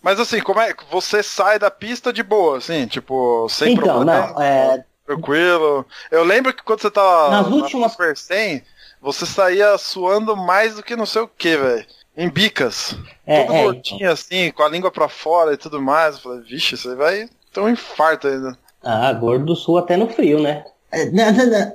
Mas 0.00 0.20
assim, 0.20 0.40
como 0.40 0.60
é 0.60 0.72
que 0.72 0.84
você 0.90 1.22
sai 1.22 1.58
da 1.58 1.70
pista 1.70 2.12
de 2.12 2.22
boa, 2.22 2.58
assim, 2.58 2.86
tipo, 2.86 3.48
sem 3.48 3.72
então, 3.72 3.84
problema? 3.84 4.32
Não, 4.32 4.42
é... 4.42 4.84
Tranquilo. 5.04 5.86
Eu 6.10 6.22
lembro 6.22 6.52
que 6.52 6.62
quando 6.62 6.82
você 6.82 6.90
tava 6.90 7.30
Nas 7.30 7.46
últimas... 7.48 7.92
Super 7.92 8.14
100, 8.14 8.62
você 9.00 9.24
saía 9.24 9.78
suando 9.78 10.36
mais 10.36 10.74
do 10.76 10.82
que 10.82 10.94
não 10.94 11.06
sei 11.06 11.22
o 11.22 11.28
que, 11.28 11.56
velho. 11.56 11.86
Em 12.14 12.28
bicas. 12.28 12.94
É, 13.26 13.44
Todo 13.44 13.56
é, 13.56 13.62
gordinho 13.62 14.10
assim, 14.10 14.50
com 14.50 14.62
a 14.62 14.68
língua 14.68 14.90
pra 14.90 15.08
fora 15.08 15.54
e 15.54 15.56
tudo 15.56 15.80
mais. 15.80 16.16
Eu 16.16 16.22
falei, 16.22 16.40
vixe, 16.40 16.76
você 16.76 16.94
vai 16.94 17.28
ter 17.52 17.60
um 17.60 17.68
infarto 17.68 18.28
ainda. 18.28 18.58
Ah, 18.82 19.12
gordo 19.12 19.46
do 19.46 19.56
sul 19.56 19.78
até 19.78 19.96
no 19.96 20.08
frio, 20.08 20.40
né? 20.40 20.64
É, 20.90 21.06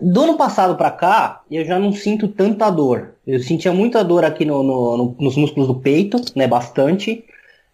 do 0.01 0.21
ano 0.21 0.35
passado 0.37 0.75
pra 0.75 0.89
cá, 0.89 1.41
eu 1.49 1.63
já 1.65 1.77
não 1.77 1.93
sinto 1.93 2.27
tanta 2.27 2.69
dor. 2.69 3.13
Eu 3.25 3.39
sentia 3.39 3.71
muita 3.71 4.03
dor 4.03 4.25
aqui 4.25 4.43
no, 4.43 4.63
no, 4.63 4.97
no, 4.97 5.15
nos 5.19 5.35
músculos 5.35 5.67
do 5.67 5.75
peito, 5.75 6.19
né? 6.35 6.47
Bastante. 6.47 7.23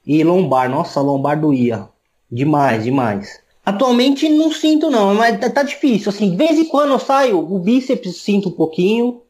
E 0.06 0.23
lombar, 0.23 0.69
nossa, 0.69 0.99
lombar 1.02 1.39
doía. 1.39 1.88
Demais, 2.32 2.84
demais. 2.84 3.39
Atualmente 3.65 4.28
não 4.28 4.52
sinto 4.52 4.89
não, 4.89 5.13
mas 5.13 5.39
tá, 5.39 5.49
tá 5.49 5.63
difícil. 5.63 6.10
Assim, 6.10 6.32
de 6.32 6.36
vez 6.38 6.58
em 6.58 6.65
quando 6.65 6.91
eu 6.91 6.99
saio, 6.99 7.39
o 7.39 7.60
bíceps 7.60 8.17
sinto 8.17 8.49
um 8.49 8.54
pouquinho, 8.54 9.21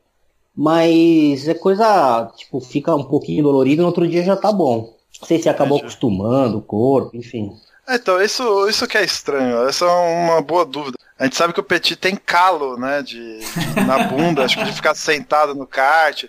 mas 0.55 1.47
é 1.47 1.53
coisa, 1.53 2.31
tipo, 2.37 2.59
fica 2.59 2.95
um 2.95 3.03
pouquinho 3.03 3.43
dolorido, 3.43 3.81
no 3.81 3.87
outro 3.87 4.07
dia 4.07 4.23
já 4.23 4.35
tá 4.35 4.51
bom. 4.51 4.93
Não 5.21 5.27
sei 5.27 5.39
se 5.41 5.49
acabou 5.49 5.77
Entendi. 5.77 5.87
acostumando 5.91 6.57
o 6.57 6.61
corpo, 6.61 7.15
enfim. 7.15 7.51
É, 7.87 7.95
Então, 7.95 8.21
isso, 8.21 8.67
isso 8.69 8.87
que 8.87 8.97
é 8.97 9.03
estranho. 9.03 9.67
Essa 9.67 9.85
é 9.85 9.89
uma 10.25 10.41
boa 10.41 10.65
dúvida. 10.65 10.97
A 11.19 11.25
gente 11.25 11.35
sabe 11.35 11.53
que 11.53 11.59
o 11.59 11.63
Petit 11.63 11.97
tem 11.97 12.15
calo, 12.15 12.77
né, 12.77 13.01
de, 13.03 13.39
de- 13.39 13.79
na 13.85 14.03
bunda, 14.03 14.45
acho 14.45 14.57
que 14.57 14.63
de 14.63 14.71
ficar 14.71 14.95
sentado 14.95 15.53
no 15.53 15.67
kart, 15.67 16.23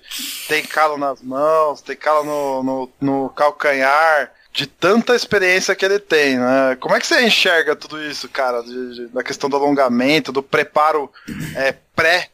tem 0.48 0.64
calo 0.64 0.98
nas 0.98 1.22
mãos, 1.22 1.80
tem 1.80 1.94
calo 1.96 2.24
no, 2.24 2.62
no, 2.62 2.90
no 3.00 3.28
calcanhar, 3.30 4.32
de 4.52 4.66
tanta 4.66 5.14
experiência 5.14 5.76
que 5.76 5.84
ele 5.84 6.00
tem, 6.00 6.36
né? 6.36 6.76
Como 6.80 6.96
é 6.96 6.98
que 7.00 7.06
você 7.06 7.22
enxerga 7.22 7.76
tudo 7.76 8.02
isso, 8.02 8.28
cara, 8.28 8.62
de, 8.62 8.94
de- 8.96 9.06
da 9.06 9.22
questão 9.22 9.48
do 9.48 9.54
alongamento, 9.56 10.32
do 10.32 10.42
preparo 10.42 11.08
é, 11.54 11.72
pré, 11.94 12.28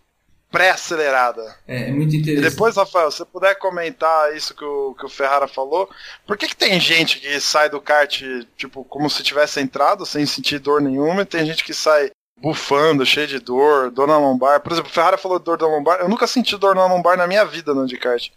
pré-acelerada? 0.51 1.43
É, 1.69 1.91
é 1.91 1.93
muito 1.93 2.15
E 2.15 2.19
interessante. 2.19 2.51
depois, 2.51 2.77
Rafael, 2.77 3.11
se 3.11 3.19
você 3.19 3.25
puder 3.27 3.55
comentar 3.57 4.35
isso 4.35 4.55
que 4.55 4.65
o, 4.65 4.95
que 4.99 5.05
o 5.05 5.09
Ferrara 5.11 5.47
falou, 5.47 5.89
por 6.27 6.37
que, 6.39 6.49
que 6.49 6.57
tem 6.57 6.81
gente 6.81 7.21
que 7.21 7.39
sai 7.39 7.69
do 7.69 7.81
kart, 7.83 8.23
tipo, 8.57 8.83
como 8.85 9.11
se 9.11 9.23
tivesse 9.23 9.61
entrado, 9.61 10.07
sem 10.07 10.25
sentir 10.25 10.59
dor 10.59 10.81
nenhuma, 10.81 11.21
e 11.23 11.27
tem 11.27 11.45
gente 11.45 11.63
que 11.63 11.75
sai 11.75 12.11
bufando, 12.41 13.05
cheio 13.07 13.27
de 13.27 13.39
dor, 13.39 13.91
dor 13.91 14.07
na 14.07 14.19
lombar? 14.19 14.61
Por 14.61 14.73
exemplo, 14.73 14.91
o 14.91 14.95
Ferrara 14.95 15.17
falou 15.19 15.39
dor 15.39 15.59
na 15.61 15.67
lombar, 15.67 16.01
eu 16.01 16.09
nunca 16.09 16.27
senti 16.27 16.57
dor 16.57 16.75
na 16.75 16.87
lombar 16.87 17.17
na 17.17 17.27
minha 17.27 17.45
vida 17.45 17.73
no 17.75 17.87
de 17.87 17.97
kart. 17.97 18.29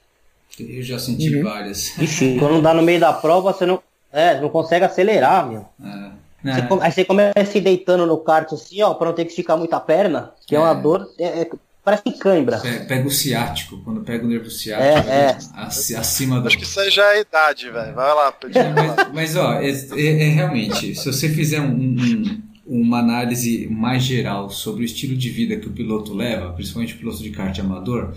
Eu 0.60 0.82
já 0.84 0.98
senti 1.00 1.36
Uhum. 1.36 1.44
várias. 1.44 1.98
Ixi, 1.98 2.38
quando 2.40 2.62
dá 2.62 2.74
no 2.74 2.82
meio 2.82 3.00
da 3.00 3.14
prova, 3.14 3.54
você 3.54 3.66
não, 3.66 3.82
é, 4.12 4.40
não 4.42 4.50
consegue 4.50 4.84
acelerar, 4.86 5.48
meu. 5.48 5.66
É. 5.84 6.20
Você 6.42 6.60
É. 6.62 6.68
aí 6.82 6.92
você 6.92 7.06
começa 7.06 7.46
se 7.46 7.60
deitando 7.62 8.06
no 8.06 8.18
kart 8.18 8.52
assim, 8.54 8.82
ó, 8.82 8.94
pra 8.94 9.08
não 9.08 9.14
ter 9.14 9.26
que 9.26 9.30
esticar 9.32 9.58
muito 9.58 9.74
a 9.74 9.80
perna, 9.80 10.32
que 10.48 10.56
é, 10.56 10.60
uma 10.60 10.72
É. 10.72 10.76
dor, 10.82 11.10
é- 11.20 11.42
é- 11.42 11.50
parece 11.84 12.04
que 12.04 12.14
cãibra. 12.14 12.60
Pe- 12.60 12.86
Pega 12.86 13.08
o 13.08 13.12
ciático, 13.12 13.78
quando 13.84 14.02
pega 14.02 14.24
o 14.26 14.28
nervo 14.28 14.50
ciático, 14.50 15.10
É, 15.10 15.26
é. 15.26 15.30
ac- 15.30 15.96
acima 15.96 16.40
do. 16.42 16.48
Acho 16.48 16.58
que 16.58 16.64
isso 16.64 16.80
aí 16.80 16.90
já 16.90 17.04
é 17.14 17.18
a 17.18 17.20
idade, 17.22 17.70
velho. 17.70 17.94
Vai 17.94 18.14
lá, 18.16 18.32
Petit. 18.32 18.54
vai 18.54 18.88
lá. 18.88 18.96
Mas, 18.96 19.14
mas, 19.14 19.36
ó, 19.36 19.54
é, 19.54 19.70
é- 19.70 20.24
é 20.24 20.30
realmente, 20.30 20.96
se 20.96 21.06
você 21.06 21.28
fizer 21.30 21.60
um- 21.62 21.66
um- 21.76 22.42
uma 22.70 23.00
análise 23.00 23.68
mais 23.68 24.04
geral 24.04 24.50
sobre 24.50 24.84
o 24.84 24.86
estilo 24.86 25.18
de 25.18 25.30
vida 25.30 25.58
que 25.58 25.68
o 25.68 25.72
piloto 25.72 26.14
leva, 26.14 26.54
principalmente 26.54 26.94
o 26.94 26.98
piloto 26.98 27.24
de 27.24 27.32
kart 27.32 27.58
amador, 27.60 28.14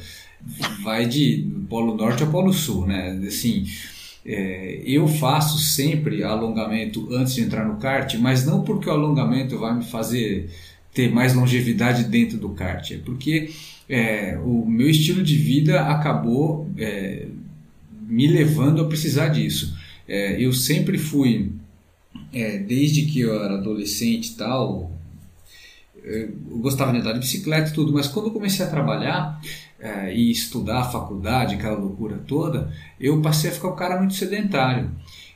vai 0.82 1.06
de 1.06 1.48
Polo 1.68 1.96
Norte 1.96 2.22
ao 2.22 2.30
Polo 2.30 2.52
Sul, 2.52 2.86
né? 2.86 3.18
Assim, 3.26 3.64
é, 4.24 4.82
eu 4.84 5.08
faço 5.08 5.58
sempre 5.58 6.22
alongamento 6.22 7.08
antes 7.12 7.34
de 7.34 7.40
entrar 7.40 7.66
no 7.66 7.78
kart, 7.78 8.14
mas 8.16 8.44
não 8.44 8.62
porque 8.62 8.88
o 8.88 8.92
alongamento 8.92 9.58
vai 9.58 9.74
me 9.74 9.84
fazer 9.84 10.50
ter 10.92 11.10
mais 11.10 11.34
longevidade 11.34 12.04
dentro 12.04 12.36
do 12.36 12.50
kart, 12.50 12.90
é 12.90 12.98
porque 12.98 13.50
é, 13.88 14.38
o 14.44 14.66
meu 14.66 14.90
estilo 14.90 15.22
de 15.22 15.36
vida 15.36 15.80
acabou 15.82 16.70
é, 16.76 17.26
me 18.06 18.26
levando 18.26 18.82
a 18.82 18.84
precisar 18.84 19.28
disso. 19.28 19.74
É, 20.06 20.38
eu 20.38 20.52
sempre 20.52 20.98
fui, 20.98 21.50
é, 22.32 22.58
desde 22.58 23.06
que 23.06 23.20
eu 23.20 23.42
era 23.42 23.54
adolescente 23.54 24.28
e 24.28 24.34
tal, 24.36 24.90
eu 26.02 26.32
gostava 26.58 26.92
de 26.92 26.98
andar 26.98 27.12
de 27.12 27.20
bicicleta 27.20 27.70
e 27.70 27.72
tudo, 27.72 27.92
mas 27.92 28.08
quando 28.08 28.26
eu 28.26 28.32
comecei 28.32 28.64
a 28.64 28.70
trabalhar 28.70 29.40
é, 29.78 30.14
e 30.14 30.30
estudar 30.30 30.80
a 30.80 30.90
faculdade, 30.90 31.54
aquela 31.54 31.78
loucura 31.78 32.18
toda, 32.26 32.72
eu 32.98 33.20
passei 33.20 33.50
a 33.50 33.52
ficar 33.52 33.68
um 33.68 33.76
cara 33.76 33.98
muito 33.98 34.14
sedentário. 34.14 34.90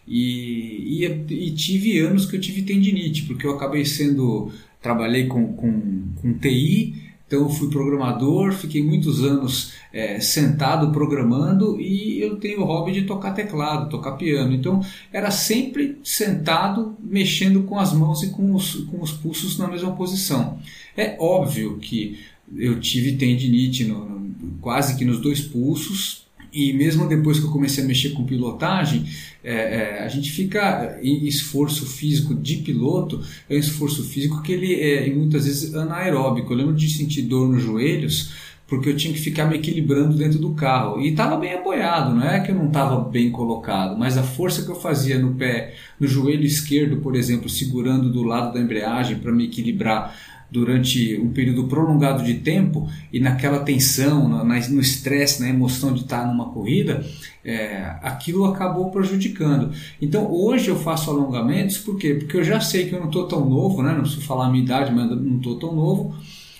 E, 0.06 1.04
e, 1.04 1.34
e 1.34 1.50
tive 1.52 1.98
anos 1.98 2.26
que 2.26 2.36
eu 2.36 2.40
tive 2.40 2.62
tendinite, 2.62 3.22
porque 3.22 3.46
eu 3.46 3.56
acabei 3.56 3.84
sendo. 3.84 4.52
Trabalhei 4.80 5.26
com, 5.26 5.52
com, 5.54 6.12
com 6.14 6.34
TI, 6.34 7.05
então 7.26 7.50
fui 7.50 7.68
programador, 7.68 8.52
fiquei 8.52 8.82
muitos 8.82 9.24
anos 9.24 9.72
é, 9.92 10.20
sentado 10.20 10.92
programando 10.92 11.80
e 11.80 12.20
eu 12.20 12.36
tenho 12.36 12.60
o 12.60 12.64
hobby 12.64 12.92
de 12.92 13.02
tocar 13.02 13.32
teclado, 13.32 13.90
tocar 13.90 14.12
piano. 14.12 14.54
Então 14.54 14.80
era 15.12 15.30
sempre 15.32 15.98
sentado, 16.04 16.96
mexendo 17.00 17.64
com 17.64 17.78
as 17.78 17.92
mãos 17.92 18.22
e 18.22 18.30
com 18.30 18.54
os, 18.54 18.76
com 18.84 19.02
os 19.02 19.10
pulsos 19.10 19.58
na 19.58 19.66
mesma 19.66 19.90
posição. 19.96 20.60
É 20.96 21.16
óbvio 21.18 21.78
que 21.78 22.20
eu 22.56 22.78
tive 22.78 23.16
tendinite 23.16 23.84
no, 23.84 24.08
no, 24.08 24.58
quase 24.60 24.96
que 24.96 25.04
nos 25.04 25.20
dois 25.20 25.40
pulsos. 25.40 26.25
E 26.56 26.72
mesmo 26.72 27.06
depois 27.06 27.38
que 27.38 27.44
eu 27.44 27.50
comecei 27.50 27.84
a 27.84 27.86
mexer 27.86 28.10
com 28.10 28.24
pilotagem, 28.24 29.04
é, 29.44 29.52
é, 29.52 30.02
a 30.02 30.08
gente 30.08 30.32
fica 30.32 30.98
em 31.02 31.26
esforço 31.26 31.84
físico 31.84 32.34
de 32.34 32.56
piloto, 32.56 33.22
é 33.46 33.56
um 33.56 33.58
esforço 33.58 34.02
físico 34.02 34.40
que 34.40 34.52
ele 34.52 34.80
é 34.80 35.12
muitas 35.14 35.44
vezes 35.44 35.74
anaeróbico. 35.74 36.50
Eu 36.50 36.56
lembro 36.56 36.74
de 36.74 36.88
sentir 36.88 37.22
dor 37.22 37.46
nos 37.46 37.62
joelhos 37.62 38.32
porque 38.66 38.88
eu 38.88 38.96
tinha 38.96 39.12
que 39.12 39.20
ficar 39.20 39.44
me 39.44 39.56
equilibrando 39.56 40.16
dentro 40.16 40.38
do 40.38 40.54
carro. 40.54 40.98
E 40.98 41.10
estava 41.10 41.36
bem 41.36 41.52
apoiado, 41.52 42.14
não 42.14 42.26
é 42.26 42.40
que 42.40 42.50
eu 42.50 42.56
não 42.56 42.68
estava 42.68 42.98
bem 43.00 43.30
colocado, 43.30 43.96
mas 43.98 44.16
a 44.16 44.22
força 44.22 44.62
que 44.62 44.70
eu 44.70 44.74
fazia 44.76 45.18
no 45.18 45.34
pé, 45.34 45.74
no 46.00 46.08
joelho 46.08 46.44
esquerdo, 46.44 46.96
por 46.96 47.14
exemplo, 47.14 47.50
segurando 47.50 48.10
do 48.10 48.22
lado 48.22 48.54
da 48.54 48.60
embreagem 48.60 49.18
para 49.18 49.30
me 49.30 49.44
equilibrar 49.44 50.16
durante 50.50 51.18
um 51.18 51.30
período 51.30 51.64
prolongado 51.64 52.22
de 52.22 52.34
tempo 52.34 52.88
e 53.12 53.20
naquela 53.20 53.60
tensão, 53.60 54.28
no, 54.28 54.44
no 54.44 54.80
estresse, 54.80 55.42
na 55.42 55.48
emoção 55.48 55.92
de 55.92 56.02
estar 56.02 56.26
numa 56.26 56.50
corrida, 56.50 57.04
é, 57.44 57.96
aquilo 58.02 58.44
acabou 58.44 58.90
prejudicando. 58.90 59.72
Então 60.00 60.30
hoje 60.32 60.68
eu 60.68 60.76
faço 60.76 61.10
alongamentos, 61.10 61.78
por 61.78 61.96
quê? 61.96 62.14
Porque 62.14 62.36
eu 62.36 62.44
já 62.44 62.60
sei 62.60 62.88
que 62.88 62.94
eu 62.94 63.00
não 63.00 63.06
estou 63.06 63.26
tão 63.26 63.48
novo, 63.48 63.82
né? 63.82 63.92
não 63.92 64.02
preciso 64.02 64.22
falar 64.22 64.46
a 64.46 64.50
minha 64.50 64.64
idade, 64.64 64.92
mas 64.92 65.10
não 65.10 65.36
estou 65.36 65.58
tão 65.58 65.74
novo. 65.74 66.14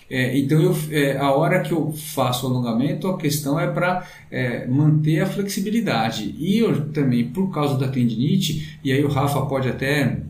É, 0.08 0.38
então 0.38 0.60
eu, 0.60 0.76
é, 0.90 1.16
a 1.16 1.32
hora 1.32 1.60
que 1.60 1.72
eu 1.72 1.92
faço 1.92 2.46
alongamento, 2.46 3.08
a 3.08 3.18
questão 3.18 3.58
é 3.58 3.66
para 3.66 4.06
é, 4.30 4.66
manter 4.66 5.20
a 5.20 5.26
flexibilidade. 5.26 6.34
E 6.38 6.58
eu 6.58 6.88
também, 6.92 7.28
por 7.28 7.52
causa 7.52 7.76
da 7.76 7.88
tendinite, 7.88 8.78
e 8.84 8.92
aí 8.92 9.04
o 9.04 9.08
Rafa 9.08 9.42
pode 9.46 9.68
até 9.68 10.20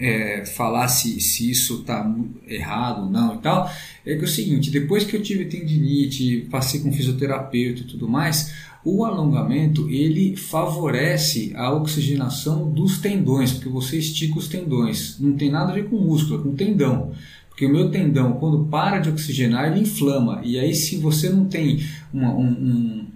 é, 0.00 0.44
falar 0.44 0.88
se, 0.88 1.20
se 1.20 1.50
isso 1.50 1.80
está 1.80 2.14
errado 2.46 3.02
ou 3.02 3.10
não 3.10 3.34
e 3.34 3.38
tal, 3.38 3.70
é 4.04 4.14
que 4.14 4.20
é 4.20 4.24
o 4.24 4.28
seguinte, 4.28 4.70
depois 4.70 5.04
que 5.04 5.16
eu 5.16 5.22
tive 5.22 5.46
tendinite, 5.46 6.46
passei 6.50 6.80
com 6.80 6.92
fisioterapeuta 6.92 7.82
e 7.82 7.84
tudo 7.84 8.08
mais, 8.08 8.54
o 8.84 9.04
alongamento 9.04 9.88
ele 9.90 10.36
favorece 10.36 11.52
a 11.56 11.72
oxigenação 11.72 12.70
dos 12.70 12.98
tendões, 12.98 13.52
porque 13.52 13.68
você 13.68 13.98
estica 13.98 14.38
os 14.38 14.46
tendões, 14.46 15.18
não 15.18 15.32
tem 15.32 15.50
nada 15.50 15.72
a 15.72 15.74
ver 15.74 15.88
com 15.88 15.96
músculo, 15.96 16.40
é 16.40 16.42
com 16.42 16.54
tendão. 16.54 17.12
Porque 17.48 17.66
o 17.66 17.72
meu 17.72 17.90
tendão, 17.90 18.34
quando 18.34 18.66
para 18.66 18.98
de 18.98 19.08
oxigenar, 19.08 19.72
ele 19.72 19.80
inflama. 19.80 20.42
E 20.44 20.58
aí, 20.58 20.74
se 20.74 20.98
você 20.98 21.30
não 21.30 21.46
tem 21.46 21.80
uma, 22.12 22.34
um, 22.34 22.46
um 22.46 23.06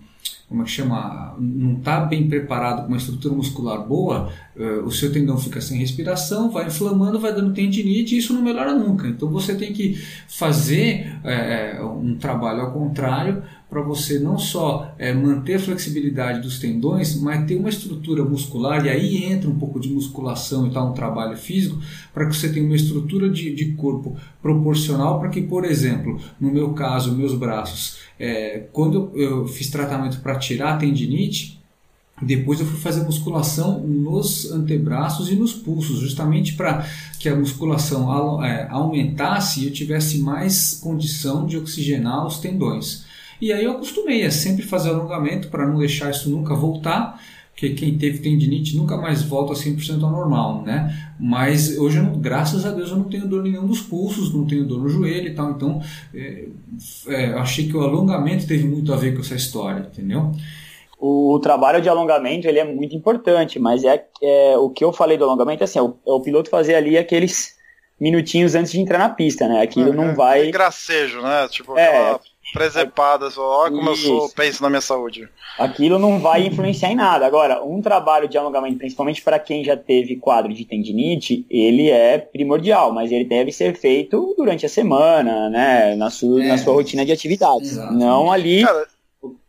como 0.51 0.63
é 0.63 0.65
que 0.65 0.73
chama, 0.73 1.37
não 1.39 1.79
está 1.79 2.01
bem 2.01 2.29
preparado 2.29 2.83
com 2.83 2.89
uma 2.89 2.97
estrutura 2.97 3.33
muscular 3.33 3.87
boa, 3.87 4.33
uh, 4.57 4.85
o 4.85 4.91
seu 4.91 5.13
tendão 5.13 5.39
fica 5.39 5.61
sem 5.61 5.79
respiração, 5.79 6.51
vai 6.51 6.67
inflamando, 6.67 7.21
vai 7.21 7.33
dando 7.33 7.55
tendinite 7.55 8.17
e 8.17 8.19
isso 8.19 8.35
não 8.35 8.43
melhora 8.43 8.75
nunca. 8.75 9.07
Então 9.07 9.31
você 9.31 9.55
tem 9.55 9.73
que 9.73 9.95
fazer 10.27 11.21
é, 11.23 11.81
um 11.81 12.17
trabalho 12.17 12.63
ao 12.63 12.73
contrário 12.73 13.45
para 13.71 13.81
você 13.81 14.19
não 14.19 14.37
só 14.37 14.93
é, 14.99 15.15
manter 15.15 15.55
a 15.55 15.61
flexibilidade 15.61 16.41
dos 16.41 16.59
tendões, 16.59 17.15
mas 17.21 17.47
ter 17.47 17.55
uma 17.55 17.69
estrutura 17.69 18.25
muscular, 18.25 18.85
e 18.85 18.89
aí 18.89 19.25
entra 19.25 19.49
um 19.49 19.57
pouco 19.57 19.79
de 19.79 19.89
musculação 19.89 20.67
e 20.67 20.73
tal, 20.73 20.91
um 20.91 20.93
trabalho 20.93 21.37
físico, 21.37 21.79
para 22.13 22.27
que 22.27 22.35
você 22.35 22.49
tenha 22.49 22.67
uma 22.67 22.75
estrutura 22.75 23.31
de, 23.31 23.55
de 23.55 23.67
corpo 23.75 24.17
proporcional 24.43 25.21
para 25.21 25.29
que, 25.29 25.43
por 25.43 25.65
exemplo, 25.65 26.21
no 26.41 26.51
meu 26.51 26.73
caso, 26.73 27.17
meus 27.17 27.35
braços, 27.35 27.99
é, 28.21 28.67
quando 28.71 29.11
eu 29.15 29.49
fiz 29.49 29.71
tratamento 29.71 30.21
para 30.21 30.39
tirar 30.39 30.75
a 30.75 30.77
tendinite, 30.77 31.59
depois 32.21 32.61
eu 32.61 32.67
fui 32.67 32.79
fazer 32.79 33.03
musculação 33.03 33.81
nos 33.81 34.51
antebraços 34.53 35.31
e 35.31 35.35
nos 35.35 35.55
pulsos, 35.55 35.99
justamente 35.99 36.53
para 36.53 36.87
que 37.19 37.31
a 37.31 37.35
musculação 37.35 38.45
é, 38.45 38.69
aumentasse 38.69 39.61
e 39.61 39.67
eu 39.67 39.73
tivesse 39.73 40.19
mais 40.19 40.79
condição 40.83 41.47
de 41.47 41.57
oxigenar 41.57 42.27
os 42.27 42.39
tendões. 42.39 43.07
E 43.41 43.55
aí 43.55 43.65
eu 43.65 43.73
acostumei 43.73 44.23
a 44.27 44.31
sempre 44.31 44.63
fazer 44.63 44.91
alongamento 44.91 45.49
para 45.49 45.67
não 45.67 45.79
deixar 45.79 46.11
isso 46.11 46.29
nunca 46.29 46.55
voltar, 46.55 47.19
porque 47.61 47.75
quem 47.75 47.99
teve 47.99 48.21
tendinite 48.21 48.75
nunca 48.75 48.97
mais 48.97 49.23
volta 49.23 49.53
100% 49.53 50.03
ao 50.03 50.11
normal, 50.11 50.63
né? 50.63 51.15
Mas 51.21 51.77
hoje, 51.77 51.99
eu 51.99 52.05
não, 52.05 52.19
graças 52.19 52.65
a 52.65 52.71
Deus, 52.71 52.91
eu 52.91 52.97
não 52.97 53.05
tenho 53.05 53.29
dor 53.29 53.43
nenhum 53.43 53.67
dos 53.67 53.83
pulsos, 53.83 54.33
não 54.33 54.47
tenho 54.47 54.65
dor 54.65 54.81
no 54.81 54.89
joelho 54.89 55.29
e 55.29 55.35
tal. 55.35 55.51
Então, 55.51 55.83
é, 56.15 56.47
é, 57.09 57.25
achei 57.35 57.69
que 57.69 57.77
o 57.77 57.83
alongamento 57.83 58.47
teve 58.47 58.65
muito 58.65 58.91
a 58.95 58.97
ver 58.97 59.13
com 59.13 59.21
essa 59.21 59.35
história, 59.35 59.81
entendeu? 59.81 60.33
O, 60.99 61.35
o 61.35 61.39
trabalho 61.39 61.83
de 61.83 61.89
alongamento 61.91 62.49
ele 62.49 62.59
é 62.59 62.65
muito 62.65 62.97
importante, 62.97 63.59
mas 63.59 63.85
é, 63.85 64.07
é 64.23 64.57
o 64.57 64.71
que 64.71 64.83
eu 64.83 64.91
falei 64.91 65.19
do 65.19 65.25
alongamento 65.25 65.63
é 65.63 65.65
assim, 65.65 65.79
é 65.79 65.83
o, 65.83 65.99
é 66.07 66.13
o 66.13 66.21
piloto 66.21 66.49
fazer 66.49 66.77
ali 66.77 66.97
aqueles 66.97 67.57
minutinhos 68.01 68.55
antes 68.55 68.73
de 68.73 68.81
entrar 68.81 68.99
na 68.99 69.11
pista, 69.11 69.47
né? 69.47 69.61
Aquilo 69.61 69.93
não 69.93 70.15
vai. 70.15 70.49
É 70.49 70.51
gracejo, 70.51 71.21
né? 71.21 71.47
Tipo, 71.49 71.77
é, 71.77 71.89
aquela 71.89 72.21
presepada, 72.53 73.31
só 73.31 73.63
olha 73.63 73.73
como 73.73 73.93
Isso. 73.93 74.07
eu 74.07 74.21
sou, 74.21 74.31
penso 74.31 74.63
na 74.63 74.69
minha 74.69 74.81
saúde. 74.81 75.29
Aquilo 75.59 75.99
não 75.99 76.19
vai 76.19 76.47
influenciar 76.47 76.91
em 76.91 76.97
nada. 76.97 77.27
Agora, 77.27 77.63
um 77.63 77.81
trabalho 77.81 78.29
de 78.29 78.37
alongamento, 78.37 78.79
principalmente 78.79 79.23
para 79.23 79.39
quem 79.39 79.65
já 79.65 79.77
teve 79.77 80.17
quadro 80.17 80.53
de 80.53 80.65
tendinite, 80.65 81.47
ele 81.51 81.91
é 81.91 82.19
primordial, 82.19 82.93
mas 82.93 83.13
ele 83.13 83.25
deve 83.25 83.53
ser 83.53 83.77
feito 83.77 84.35
durante 84.37 84.67
a 84.67 84.69
semana, 84.69 85.49
né? 85.51 85.95
Na 85.97 86.11
sua, 86.11 86.43
é. 86.43 86.49
na 86.49 86.59
sua 86.59 86.75
rotina 86.75 87.05
de 87.05 87.13
atividades. 87.13 87.73
Exato. 87.73 87.93
Não 87.95 88.31
ali. 88.31 88.65
Cara, 88.65 88.87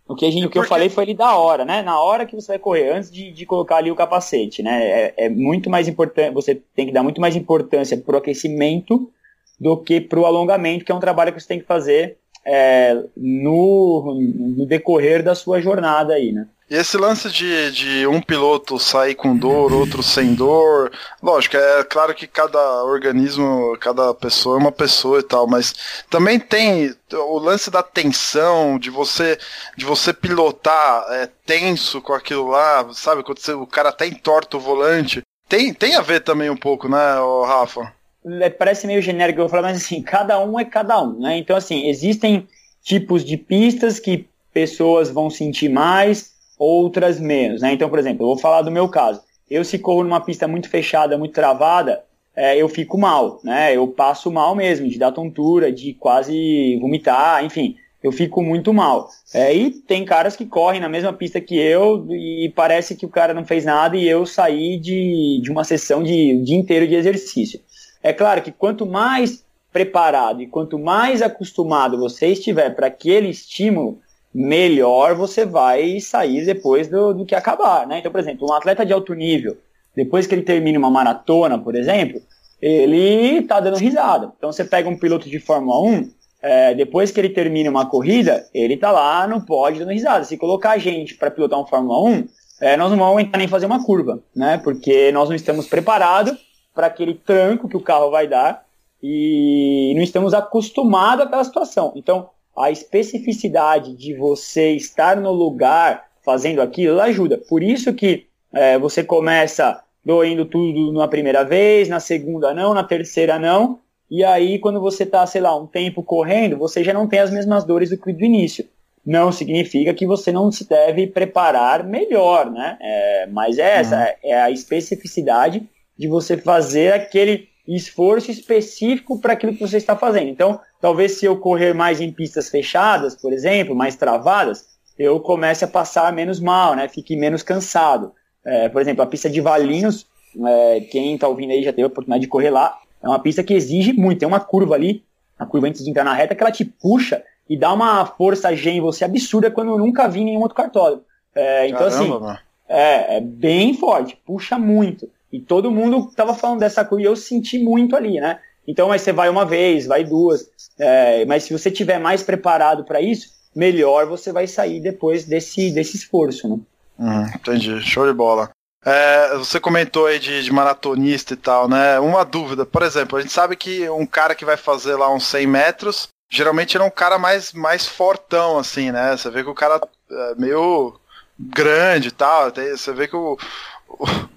o 0.08 0.16
que, 0.16 0.26
a 0.26 0.32
gente, 0.32 0.46
o 0.46 0.50
que 0.50 0.60
eu 0.60 0.66
falei 0.66 0.90
foi 0.90 1.06
ali 1.06 1.14
da 1.14 1.38
hora, 1.38 1.64
né? 1.64 1.82
Na 1.82 2.02
hora 2.02 2.26
que 2.26 2.36
você 2.36 2.50
vai 2.50 2.60
correr, 2.60 2.92
antes 2.92 3.10
de, 3.10 3.32
de 3.32 3.46
colocar 3.46 3.78
ali 3.78 3.90
o 3.90 3.96
capacete, 3.96 4.62
né? 4.62 4.84
É, 4.84 5.14
é 5.26 5.30
muito 5.30 5.70
mais 5.70 5.88
importante, 5.88 6.34
você 6.34 6.62
tem 6.76 6.86
que 6.86 6.92
dar 6.92 7.02
muito 7.02 7.22
mais 7.22 7.36
importância 7.36 7.96
pro 7.96 8.18
aquecimento 8.18 9.10
do 9.58 9.78
que 9.78 10.02
pro 10.02 10.26
alongamento, 10.26 10.84
que 10.84 10.92
é 10.92 10.96
um 10.96 11.00
trabalho 11.00 11.32
que 11.32 11.40
você 11.40 11.48
tem 11.48 11.60
que 11.60 11.66
fazer 11.66 12.18
é, 12.46 13.02
no, 13.16 14.18
no 14.58 14.66
decorrer 14.66 15.24
da 15.24 15.36
sua 15.36 15.62
jornada 15.62 16.14
aí, 16.14 16.32
né? 16.32 16.48
E 16.72 16.76
esse 16.76 16.98
lance 16.98 17.30
de, 17.30 17.70
de 17.72 18.08
um 18.08 18.22
piloto 18.22 18.80
sair 18.80 19.14
com 19.14 19.36
dor, 19.36 19.74
outro 19.74 20.02
sem 20.02 20.34
dor, 20.34 20.90
lógico, 21.22 21.58
é 21.58 21.84
claro 21.84 22.16
que 22.16 22.26
cada 22.26 22.86
organismo, 22.86 23.78
cada 23.78 24.14
pessoa 24.14 24.56
é 24.56 24.60
uma 24.60 24.72
pessoa 24.72 25.20
e 25.20 25.24
tal, 25.24 25.46
mas 25.46 25.76
também 26.10 26.40
tem 26.40 26.96
o 27.12 27.38
lance 27.40 27.70
da 27.70 27.84
tensão, 27.84 28.80
de 28.80 28.90
você 28.90 29.38
de 29.76 29.84
você 29.84 30.14
pilotar 30.14 31.06
é, 31.10 31.30
tenso 31.46 32.02
com 32.02 32.14
aquilo 32.14 32.48
lá, 32.48 32.88
sabe? 32.94 33.22
Quando 33.22 33.40
você, 33.40 33.52
o 33.52 33.68
cara 33.68 33.90
até 33.90 34.08
entorta 34.08 34.56
o 34.56 34.62
volante. 34.62 35.22
Tem, 35.50 35.74
tem 35.74 35.96
a 35.96 36.02
ver 36.02 36.22
também 36.22 36.50
um 36.50 36.56
pouco, 36.56 36.88
né, 36.88 36.98
Rafa? 37.46 37.94
É, 38.26 38.50
parece 38.50 38.86
meio 38.86 39.02
genérico 39.02 39.40
eu 39.40 39.46
vou 39.46 39.50
falar, 39.50 39.70
mas 39.70 39.78
assim, 39.78 40.02
cada 40.02 40.40
um 40.44 40.60
é 40.60 40.66
cada 40.66 41.02
um, 41.02 41.20
né? 41.20 41.38
Então, 41.38 41.56
assim, 41.56 41.88
existem 41.88 42.48
tipos 42.84 43.24
de 43.24 43.38
pistas 43.38 44.00
que 44.00 44.28
pessoas 44.54 45.10
vão 45.10 45.30
sentir 45.30 45.70
mais, 45.70 46.32
outras 46.58 47.20
menos, 47.20 47.62
né? 47.62 47.74
Então, 47.74 47.90
por 47.90 48.00
exemplo, 48.00 48.24
eu 48.24 48.28
vou 48.28 48.38
falar 48.38 48.62
do 48.62 48.72
meu 48.72 48.88
caso. 48.88 49.22
Eu 49.50 49.64
se 49.64 49.80
corro 49.80 50.04
numa 50.04 50.22
pista 50.22 50.48
muito 50.48 50.70
fechada, 50.70 51.18
muito 51.18 51.34
travada, 51.34 52.04
é, 52.36 52.56
eu 52.56 52.70
fico 52.70 52.98
mal, 52.98 53.40
né? 53.44 53.76
Eu 53.76 53.88
passo 53.88 54.32
mal 54.32 54.56
mesmo, 54.56 54.88
de 54.88 54.98
dar 54.98 55.12
tontura, 55.12 55.72
de 55.72 55.94
quase 55.94 56.78
vomitar, 56.80 57.44
enfim, 57.44 57.76
eu 58.04 58.12
fico 58.12 58.42
muito 58.42 58.74
mal. 58.74 59.10
É, 59.34 59.54
e 59.54 59.70
tem 59.72 60.06
caras 60.06 60.36
que 60.36 60.46
correm 60.46 60.80
na 60.80 60.90
mesma 60.90 61.12
pista 61.14 61.42
que 61.42 61.56
eu 61.56 62.08
e 62.10 62.52
parece 62.56 62.96
que 62.96 63.06
o 63.06 63.10
cara 63.10 63.34
não 63.34 63.46
fez 63.46 63.66
nada 63.66 63.98
e 63.98 64.08
eu 64.08 64.26
saí 64.26 64.80
de, 64.80 65.40
de 65.42 65.52
uma 65.52 65.64
sessão 65.64 66.02
de 66.02 66.42
dia 66.44 66.58
inteiro 66.58 66.88
de 66.88 66.96
exercício. 66.96 67.60
É 68.04 68.12
claro 68.14 68.42
que 68.42 68.52
quanto 68.52 68.86
mais 68.86 69.44
preparado 69.72 70.42
e 70.42 70.48
quanto 70.48 70.78
mais 70.78 71.22
acostumado 71.22 71.98
você 71.98 72.28
estiver 72.28 72.76
para 72.76 72.88
aquele 72.88 73.30
estímulo, 73.30 74.00
melhor 74.34 75.16
você 75.16 75.46
vai 75.46 76.00
sair 76.00 76.46
depois 76.46 76.88
do, 76.88 77.14
do 77.14 77.26
que 77.26 77.36
acabar, 77.36 77.88
né? 77.88 78.00
Então, 78.00 78.12
por 78.12 78.20
exemplo, 78.20 78.48
um 78.50 78.54
atleta 78.54 78.86
de 78.86 78.94
alto 78.94 79.14
nível, 79.14 79.58
depois 79.96 80.26
que 80.26 80.36
ele 80.36 80.42
termina 80.42 80.80
uma 80.80 80.90
maratona, 80.90 81.58
por 81.58 81.76
exemplo, 81.76 82.22
ele 82.62 83.40
está 83.40 83.60
dando 83.60 83.78
risada. 83.78 84.32
Então, 84.38 84.52
você 84.52 84.64
pega 84.64 84.90
um 84.90 84.98
piloto 84.98 85.30
de 85.30 85.40
Fórmula 85.40 85.82
1, 85.82 86.12
é, 86.42 86.74
depois 86.76 87.12
que 87.12 87.20
ele 87.20 87.30
termina 87.30 87.70
uma 87.70 87.86
corrida, 87.86 88.46
ele 88.54 88.76
está 88.76 88.92
lá 88.92 89.28
no 89.28 89.46
pódio 89.46 89.80
dando 89.80 89.94
risada. 89.94 90.24
Se 90.24 90.38
colocar 90.38 90.72
a 90.72 90.78
gente 90.78 91.16
para 91.16 91.32
pilotar 91.32 91.60
um 91.60 91.66
Fórmula 91.66 92.02
1, 92.10 92.28
é, 92.62 92.78
nós 92.78 92.90
não 92.92 92.98
vamos 92.98 93.30
nem 93.38 93.48
fazer 93.48 93.66
uma 93.66 93.84
curva, 93.84 94.22
né? 94.36 94.60
Porque 94.64 95.12
nós 95.12 95.28
não 95.28 95.36
estamos 95.36 95.68
preparados 95.68 96.51
para 96.74 96.88
aquele 96.88 97.14
tranco 97.14 97.68
que 97.68 97.78
o 97.78 97.82
carro 97.82 98.10
vai 98.10 98.28
dar 98.28 98.66
e 99.02 99.94
não 99.96 100.04
estamos 100.04 100.34
acostumados 100.34 101.26
àquela 101.26 101.44
situação. 101.44 101.94
Então, 101.96 102.30
a 102.56 102.70
especificidade 102.70 103.96
de 103.96 104.14
você 104.14 104.72
estar 104.72 105.18
no 105.18 105.32
lugar 105.32 106.06
fazendo 106.24 106.62
aquilo 106.62 107.02
ajuda. 107.02 107.38
Por 107.38 107.64
isso 107.64 107.94
que 107.94 108.26
é, 108.54 108.78
você 108.78 109.04
começa 109.04 109.82
doendo 110.04 110.46
tudo 110.46 110.92
na 110.94 111.08
primeira 111.08 111.44
vez, 111.44 111.88
na 111.88 112.00
segunda 112.00 112.54
não, 112.54 112.74
na 112.74 112.84
terceira 112.84 113.40
não, 113.40 113.80
e 114.10 114.24
aí 114.24 114.60
quando 114.60 114.80
você 114.80 115.04
está, 115.04 115.26
sei 115.26 115.42
lá, 115.42 115.56
um 115.56 115.68
tempo 115.68 116.04
correndo, 116.04 116.58
você 116.58 116.84
já 116.84 116.94
não 116.94 117.08
tem 117.08 117.20
as 117.20 117.32
mesmas 117.32 117.64
dores 117.64 117.90
do 117.90 117.98
que 117.98 118.12
do 118.12 118.26
início. 118.26 118.66
Não 119.04 119.32
significa 119.32 119.94
que 119.94 120.06
você 120.06 120.32
não 120.32 120.52
se 120.52 120.68
deve 120.68 121.08
preparar 121.08 121.84
melhor, 121.84 122.52
né? 122.52 122.78
É, 122.80 123.28
mas 123.32 123.58
é 123.58 123.80
essa, 123.80 123.98
uhum. 123.98 124.06
é 124.24 124.42
a 124.42 124.52
especificidade 124.52 125.68
de 126.02 126.08
você 126.08 126.36
fazer 126.36 126.94
aquele 126.94 127.48
esforço 127.68 128.32
específico 128.32 129.20
para 129.20 129.34
aquilo 129.34 129.54
que 129.54 129.60
você 129.62 129.78
está 129.78 129.96
fazendo. 129.96 130.30
Então, 130.30 130.60
talvez 130.82 131.14
se 131.14 131.26
eu 131.26 131.38
correr 131.38 131.74
mais 131.74 132.02
em 132.02 132.12
pistas 132.12 132.50
fechadas, 132.50 133.16
por 133.16 133.32
exemplo, 133.32 133.76
mais 133.76 133.96
travadas, 133.96 134.66
eu 134.98 135.20
comece 135.20 135.64
a 135.64 135.68
passar 135.68 136.12
menos 136.12 136.40
mal, 136.40 136.76
né? 136.76 136.88
Fique 136.90 137.16
menos 137.16 137.44
cansado. 137.44 138.14
É, 138.44 138.68
por 138.68 138.82
exemplo, 138.82 139.04
a 139.04 139.06
pista 139.06 139.30
de 139.30 139.40
Valinhos, 139.40 140.08
é, 140.44 140.82
quem 140.92 141.14
está 141.14 141.28
ouvindo 141.28 141.52
aí 141.52 141.64
já 141.64 141.72
teve 141.72 141.84
a 141.84 141.88
oportunidade 141.88 142.22
de 142.22 142.28
correr 142.28 142.50
lá, 142.50 142.80
é 143.02 143.08
uma 143.08 143.20
pista 143.20 143.44
que 143.44 143.54
exige 143.54 143.94
muito. 143.94 144.20
Tem 144.20 144.28
uma 144.28 144.40
curva 144.40 144.74
ali, 144.74 145.04
a 145.38 145.46
curva 145.46 145.68
antes 145.68 145.84
de 145.84 145.90
entrar 145.92 146.04
na 146.04 146.16
reta, 146.16 146.34
que 146.34 146.42
ela 146.42 146.52
te 146.52 146.66
puxa 146.66 147.24
e 147.48 147.56
dá 147.56 147.72
uma 147.72 148.08
força 148.08 148.56
G 148.56 148.72
em 148.72 148.82
você 148.82 149.06
absurda 149.06 149.52
quando 149.52 149.70
eu 149.70 149.78
nunca 149.78 150.08
vi 150.08 150.22
em 150.22 150.26
nenhum 150.26 150.42
outro 150.42 150.56
cartódromo. 150.56 151.04
É, 151.36 151.68
então, 151.68 151.86
assim, 151.86 152.08
Caramba, 152.08 152.32
assim, 152.32 152.42
é, 152.68 153.18
é 153.18 153.22
bem 153.22 153.76
forte, 153.76 154.18
puxa 154.26 154.58
muito. 154.58 155.08
E 155.32 155.40
todo 155.40 155.72
mundo 155.72 156.10
estava 156.10 156.34
falando 156.34 156.60
dessa 156.60 156.84
coisa 156.84 157.04
e 157.04 157.06
eu 157.06 157.16
senti 157.16 157.58
muito 157.58 157.96
ali, 157.96 158.20
né? 158.20 158.40
Então, 158.68 158.90
mas 158.90 159.02
você 159.02 159.12
vai 159.12 159.30
uma 159.30 159.46
vez, 159.46 159.86
vai 159.86 160.04
duas. 160.04 160.48
É, 160.80 161.26
mas 161.26 161.44
se 161.44 161.54
você 161.54 161.72
tiver 161.72 162.00
mais 162.00 162.22
preparado 162.22 162.84
para 162.84 163.02
isso, 163.02 163.30
melhor 163.56 164.06
você 164.06 164.32
vai 164.32 164.48
sair 164.48 164.80
depois 164.80 165.26
desse, 165.26 165.72
desse 165.72 165.98
esforço, 165.98 166.48
né? 166.48 166.60
Hum, 167.00 167.26
entendi, 167.36 167.82
show 167.82 168.06
de 168.06 168.14
bola. 168.14 168.50
É, 168.84 169.38
você 169.38 169.60
comentou 169.60 170.08
aí 170.08 170.20
de, 170.20 170.44
de, 170.44 170.52
maratonista 170.52 171.34
e 171.34 171.38
tal, 171.38 171.68
né? 171.68 172.00
Uma 172.00 172.24
dúvida, 172.24 172.66
por 172.66 172.82
exemplo, 172.82 173.18
a 173.18 173.22
gente 173.22 173.32
sabe 173.32 173.56
que 173.56 173.88
um 173.90 174.06
cara 174.06 174.34
que 174.34 174.46
vai 174.46 174.58
fazer 174.58 174.96
lá 174.96 175.14
uns 175.14 175.26
100 175.28 175.48
metros, 175.48 176.08
geralmente 176.32 176.78
é 176.78 176.84
um 176.84 176.90
cara 176.90 177.20
mais, 177.20 177.54
mais 177.54 177.86
fortão, 177.86 178.58
assim, 178.58 178.92
né? 178.92 179.16
Você 179.16 179.30
vê 179.30 179.44
que 179.44 179.50
o 179.50 179.56
cara 179.56 179.80
é 180.10 180.36
meio 180.36 181.00
grande 181.38 182.10
e 182.10 182.12
tal, 182.12 182.52
você 182.52 182.94
vê 182.94 183.08
que 183.08 183.16
o, 183.16 183.38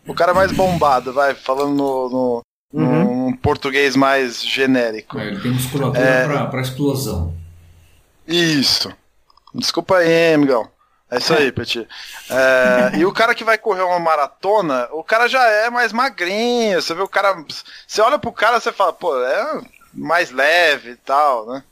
o, 0.07 0.15
cara 0.15 0.35
mais 0.35 0.53
bombado, 0.53 1.13
vai, 1.13 1.35
falando 1.35 1.75
no, 1.75 2.09
no 2.09 2.43
uhum. 2.73 3.37
português 3.37 3.97
mais 3.97 4.43
genérico. 4.43 5.19
É, 5.19 5.29
ele 5.29 5.41
tem 5.41 5.53
musculatura 5.53 6.05
é... 6.05 6.27
pra, 6.27 6.47
pra 6.47 6.61
explosão. 6.61 7.35
Isso. 8.27 8.93
Desculpa 9.55 9.99
aí, 9.99 10.35
amigão. 10.35 10.69
É 11.11 11.19
isso 11.19 11.33
aí, 11.33 11.51
Petit. 11.53 11.87
É, 12.29 12.97
e 12.99 13.05
o 13.05 13.13
cara 13.13 13.35
que 13.35 13.45
vai 13.45 13.59
correr 13.59 13.83
uma 13.83 13.99
maratona, 13.99 14.89
o 14.93 15.05
cara 15.05 15.29
já 15.29 15.45
é 15.45 15.71
mais 15.71 15.93
magrinho. 15.93 16.81
Você 16.81 16.95
vê 16.95 17.03
o 17.03 17.09
cara. 17.09 17.45
Você 17.87 18.01
olha 18.01 18.19
pro 18.19 18.33
cara 18.33 18.59
você 18.59 18.73
fala, 18.73 18.93
pô, 18.93 19.17
é 19.23 19.63
mais 19.93 20.31
leve 20.31 20.91
e 20.91 20.97
tal, 20.97 21.47
né? 21.47 21.63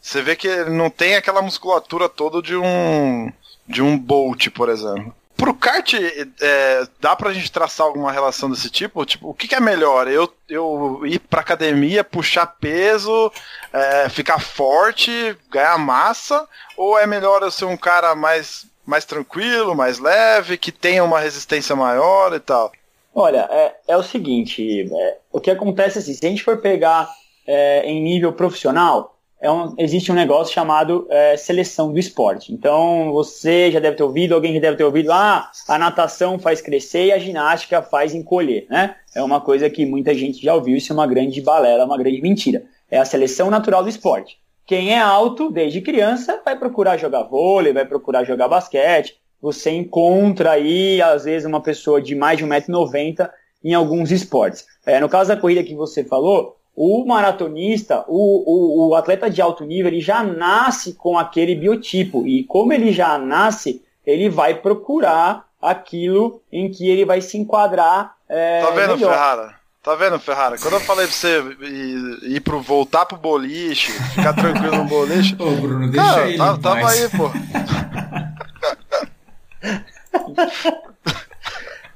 Você 0.00 0.22
vê 0.22 0.34
que 0.34 0.48
ele 0.48 0.70
não 0.70 0.90
tem 0.90 1.14
aquela 1.14 1.42
musculatura 1.42 2.08
toda 2.08 2.42
de 2.42 2.56
um 2.56 3.32
de 3.66 3.82
um 3.82 3.96
Bolt, 3.96 4.48
por 4.50 4.68
exemplo. 4.68 5.14
Pro 5.40 5.54
kart, 5.54 5.94
é, 5.94 6.86
dá 7.00 7.16
pra 7.16 7.32
gente 7.32 7.50
traçar 7.50 7.86
alguma 7.86 8.12
relação 8.12 8.50
desse 8.50 8.68
tipo? 8.68 9.06
Tipo, 9.06 9.30
o 9.30 9.34
que, 9.34 9.48
que 9.48 9.54
é 9.54 9.60
melhor? 9.60 10.06
Eu, 10.06 10.30
eu 10.46 11.00
ir 11.06 11.18
pra 11.18 11.40
academia, 11.40 12.04
puxar 12.04 12.46
peso, 12.46 13.32
é, 13.72 14.10
ficar 14.10 14.38
forte, 14.38 15.34
ganhar 15.50 15.78
massa? 15.78 16.46
Ou 16.76 16.98
é 16.98 17.06
melhor 17.06 17.40
eu 17.40 17.50
ser 17.50 17.64
um 17.64 17.76
cara 17.76 18.14
mais, 18.14 18.66
mais 18.84 19.06
tranquilo, 19.06 19.74
mais 19.74 19.98
leve, 19.98 20.58
que 20.58 20.70
tenha 20.70 21.02
uma 21.02 21.18
resistência 21.18 21.74
maior 21.74 22.34
e 22.34 22.40
tal? 22.40 22.70
Olha, 23.14 23.48
é, 23.50 23.76
é 23.88 23.96
o 23.96 24.02
seguinte, 24.02 24.90
é, 24.92 25.18
o 25.32 25.40
que 25.40 25.50
acontece 25.50 25.96
é 25.96 26.02
assim, 26.02 26.12
se 26.12 26.26
a 26.26 26.28
gente 26.28 26.44
for 26.44 26.58
pegar 26.58 27.08
é, 27.46 27.82
em 27.86 28.02
nível 28.02 28.34
profissional, 28.34 29.16
é 29.40 29.50
um, 29.50 29.74
existe 29.78 30.12
um 30.12 30.14
negócio 30.14 30.52
chamado 30.52 31.06
é, 31.08 31.36
seleção 31.36 31.90
do 31.90 31.98
esporte. 31.98 32.52
Então, 32.52 33.10
você 33.10 33.70
já 33.72 33.80
deve 33.80 33.96
ter 33.96 34.02
ouvido, 34.02 34.34
alguém 34.34 34.52
já 34.52 34.60
deve 34.60 34.76
ter 34.76 34.84
ouvido, 34.84 35.10
ah, 35.10 35.50
a 35.66 35.78
natação 35.78 36.38
faz 36.38 36.60
crescer 36.60 37.06
e 37.06 37.12
a 37.12 37.18
ginástica 37.18 37.80
faz 37.80 38.14
encolher, 38.14 38.66
né? 38.68 38.96
É 39.14 39.22
uma 39.22 39.40
coisa 39.40 39.70
que 39.70 39.86
muita 39.86 40.14
gente 40.14 40.42
já 40.42 40.54
ouviu, 40.54 40.76
isso 40.76 40.92
é 40.92 40.94
uma 40.94 41.06
grande 41.06 41.40
balela, 41.40 41.86
uma 41.86 41.96
grande 41.96 42.20
mentira. 42.20 42.64
É 42.90 42.98
a 42.98 43.04
seleção 43.04 43.50
natural 43.50 43.82
do 43.82 43.88
esporte. 43.88 44.38
Quem 44.66 44.92
é 44.92 44.98
alto, 44.98 45.50
desde 45.50 45.80
criança, 45.80 46.40
vai 46.44 46.56
procurar 46.56 46.98
jogar 46.98 47.22
vôlei, 47.22 47.72
vai 47.72 47.86
procurar 47.86 48.24
jogar 48.24 48.46
basquete. 48.46 49.16
Você 49.40 49.70
encontra 49.70 50.52
aí, 50.52 51.00
às 51.00 51.24
vezes, 51.24 51.46
uma 51.46 51.62
pessoa 51.62 52.00
de 52.00 52.14
mais 52.14 52.38
de 52.38 52.44
1,90m 52.44 53.30
em 53.64 53.74
alguns 53.74 54.12
esportes. 54.12 54.66
É, 54.84 55.00
no 55.00 55.08
caso 55.08 55.28
da 55.28 55.36
corrida 55.36 55.64
que 55.64 55.74
você 55.74 56.04
falou, 56.04 56.59
o 56.82 57.04
maratonista, 57.04 58.06
o, 58.08 58.86
o, 58.86 58.88
o, 58.88 58.94
atleta 58.94 59.28
de 59.28 59.42
alto 59.42 59.66
nível, 59.66 59.88
ele 59.88 60.00
já 60.00 60.24
nasce 60.24 60.94
com 60.94 61.18
aquele 61.18 61.54
biotipo. 61.54 62.26
E 62.26 62.42
como 62.44 62.72
ele 62.72 62.90
já 62.90 63.18
nasce, 63.18 63.84
ele 64.06 64.30
vai 64.30 64.54
procurar 64.54 65.44
aquilo 65.60 66.40
em 66.50 66.70
que 66.70 66.88
ele 66.88 67.04
vai 67.04 67.20
se 67.20 67.36
enquadrar. 67.36 68.14
É, 68.26 68.62
tá 68.62 68.70
vendo, 68.70 68.94
melhor. 68.94 69.12
Ferrara? 69.12 69.54
Tá 69.82 69.94
vendo, 69.94 70.18
Ferrara? 70.18 70.56
Quando 70.56 70.72
eu 70.72 70.80
falei 70.80 71.06
pra 71.06 71.14
você 71.14 71.42
ir, 71.60 72.36
ir 72.36 72.40
pro, 72.40 72.62
voltar 72.62 73.04
pro 73.04 73.18
boliche, 73.18 73.92
ficar 74.14 74.32
tranquilo 74.32 74.76
no 74.76 74.86
boliche. 74.86 75.36
Ô, 75.38 75.50
Bruno, 75.56 75.90
deixa 75.90 76.14
cara, 76.14 76.28
ele. 76.28 76.38
Tava, 76.38 76.62
tava 76.62 76.88
aí, 76.88 77.10
pô. 77.10 77.30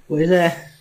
Pois 0.07 0.31
é. 0.31 0.74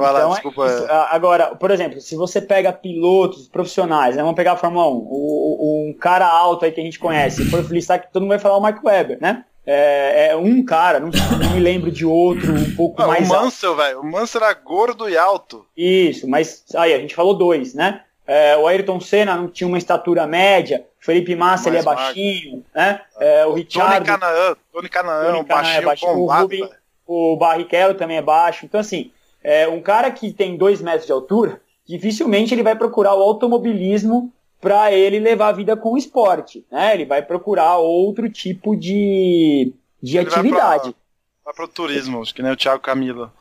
Vai 0.00 0.12
lá, 0.12 0.18
Então, 0.20 0.30
é 0.30 0.34
desculpa. 0.34 0.86
Ah, 0.88 1.08
Agora, 1.14 1.54
por 1.56 1.70
exemplo, 1.70 2.00
se 2.00 2.14
você 2.16 2.40
pega 2.40 2.72
pilotos 2.72 3.48
profissionais, 3.48 4.16
né, 4.16 4.22
vamos 4.22 4.36
pegar 4.36 4.52
a 4.52 4.56
Fórmula 4.56 4.86
1, 4.88 4.90
o- 4.90 5.56
o- 5.60 5.90
um 5.90 5.94
cara 5.94 6.26
alto 6.26 6.64
aí 6.64 6.72
que 6.72 6.80
a 6.80 6.84
gente 6.84 6.98
conhece, 6.98 7.44
for 7.50 7.64
listar 7.72 8.00
que 8.00 8.12
todo 8.12 8.22
mundo 8.22 8.30
vai 8.30 8.38
falar 8.38 8.56
o 8.56 8.60
Mark 8.60 8.82
Webber, 8.84 9.18
né? 9.20 9.44
É, 9.68 10.28
é 10.28 10.36
um 10.36 10.64
cara, 10.64 11.00
não, 11.00 11.08
não 11.40 11.50
me 11.50 11.58
lembro 11.60 11.90
de 11.90 12.06
outro 12.06 12.52
um 12.54 12.76
pouco 12.76 13.02
Ah, 13.02 13.06
o 13.06 13.08
mais 13.08 13.28
alto. 13.30 13.44
Mansell, 13.44 13.74
velho. 13.74 14.00
O 14.00 14.04
Mansell 14.04 14.42
era 14.44 14.54
gordo 14.54 15.08
e 15.08 15.18
alto. 15.18 15.66
Isso, 15.76 16.28
mas 16.28 16.64
aí 16.76 16.94
a 16.94 16.98
gente 17.00 17.14
falou 17.16 17.34
dois, 17.34 17.74
né? 17.74 18.02
É, 18.28 18.56
o 18.56 18.66
Ayrton 18.66 19.00
Senna 19.00 19.34
não 19.36 19.48
tinha 19.48 19.66
uma 19.66 19.78
estatura 19.78 20.26
média, 20.26 20.84
o 21.00 21.04
Felipe 21.04 21.34
Massa 21.36 21.68
ele 21.68 21.78
é 21.78 21.82
Mais 21.82 21.98
baixinho, 21.98 22.64
né? 22.74 23.00
É, 23.20 23.44
o 23.44 23.50
Tony 23.50 23.62
Richard, 23.62 24.04
Canaan, 24.06 24.56
Tony 24.72 24.88
Canaan, 24.88 25.24
Tony 25.32 25.44
Canaan 25.44 25.44
baixinho, 25.62 25.78
é 25.78 25.80
baixinho, 25.84 26.12
o 26.12 26.16
bombado, 26.16 26.48
velho. 26.48 26.70
o 27.06 27.36
Barrichello 27.36 27.94
também 27.94 28.16
é 28.18 28.22
baixo. 28.22 28.64
Então, 28.66 28.80
assim, 28.80 29.10
é, 29.46 29.68
um 29.68 29.80
cara 29.80 30.10
que 30.10 30.32
tem 30.32 30.56
dois 30.56 30.82
metros 30.82 31.06
de 31.06 31.12
altura, 31.12 31.62
dificilmente 31.86 32.52
ele 32.52 32.64
vai 32.64 32.74
procurar 32.74 33.14
o 33.14 33.22
automobilismo 33.22 34.32
para 34.60 34.90
ele 34.92 35.20
levar 35.20 35.50
a 35.50 35.52
vida 35.52 35.76
com 35.76 35.92
o 35.92 35.96
esporte. 35.96 36.66
Né? 36.68 36.94
Ele 36.94 37.04
vai 37.04 37.22
procurar 37.22 37.78
outro 37.78 38.28
tipo 38.28 38.74
de, 38.74 39.72
de 40.02 40.18
Ele 40.18 40.28
vai 40.28 40.40
atividade. 40.40 40.96
Vai 41.44 41.54
pro 41.54 41.68
turismo, 41.68 42.20
acho 42.20 42.34
que 42.34 42.42
nem 42.42 42.50
o 42.50 42.56
Thiago 42.56 42.82
Camilo. 42.82 43.32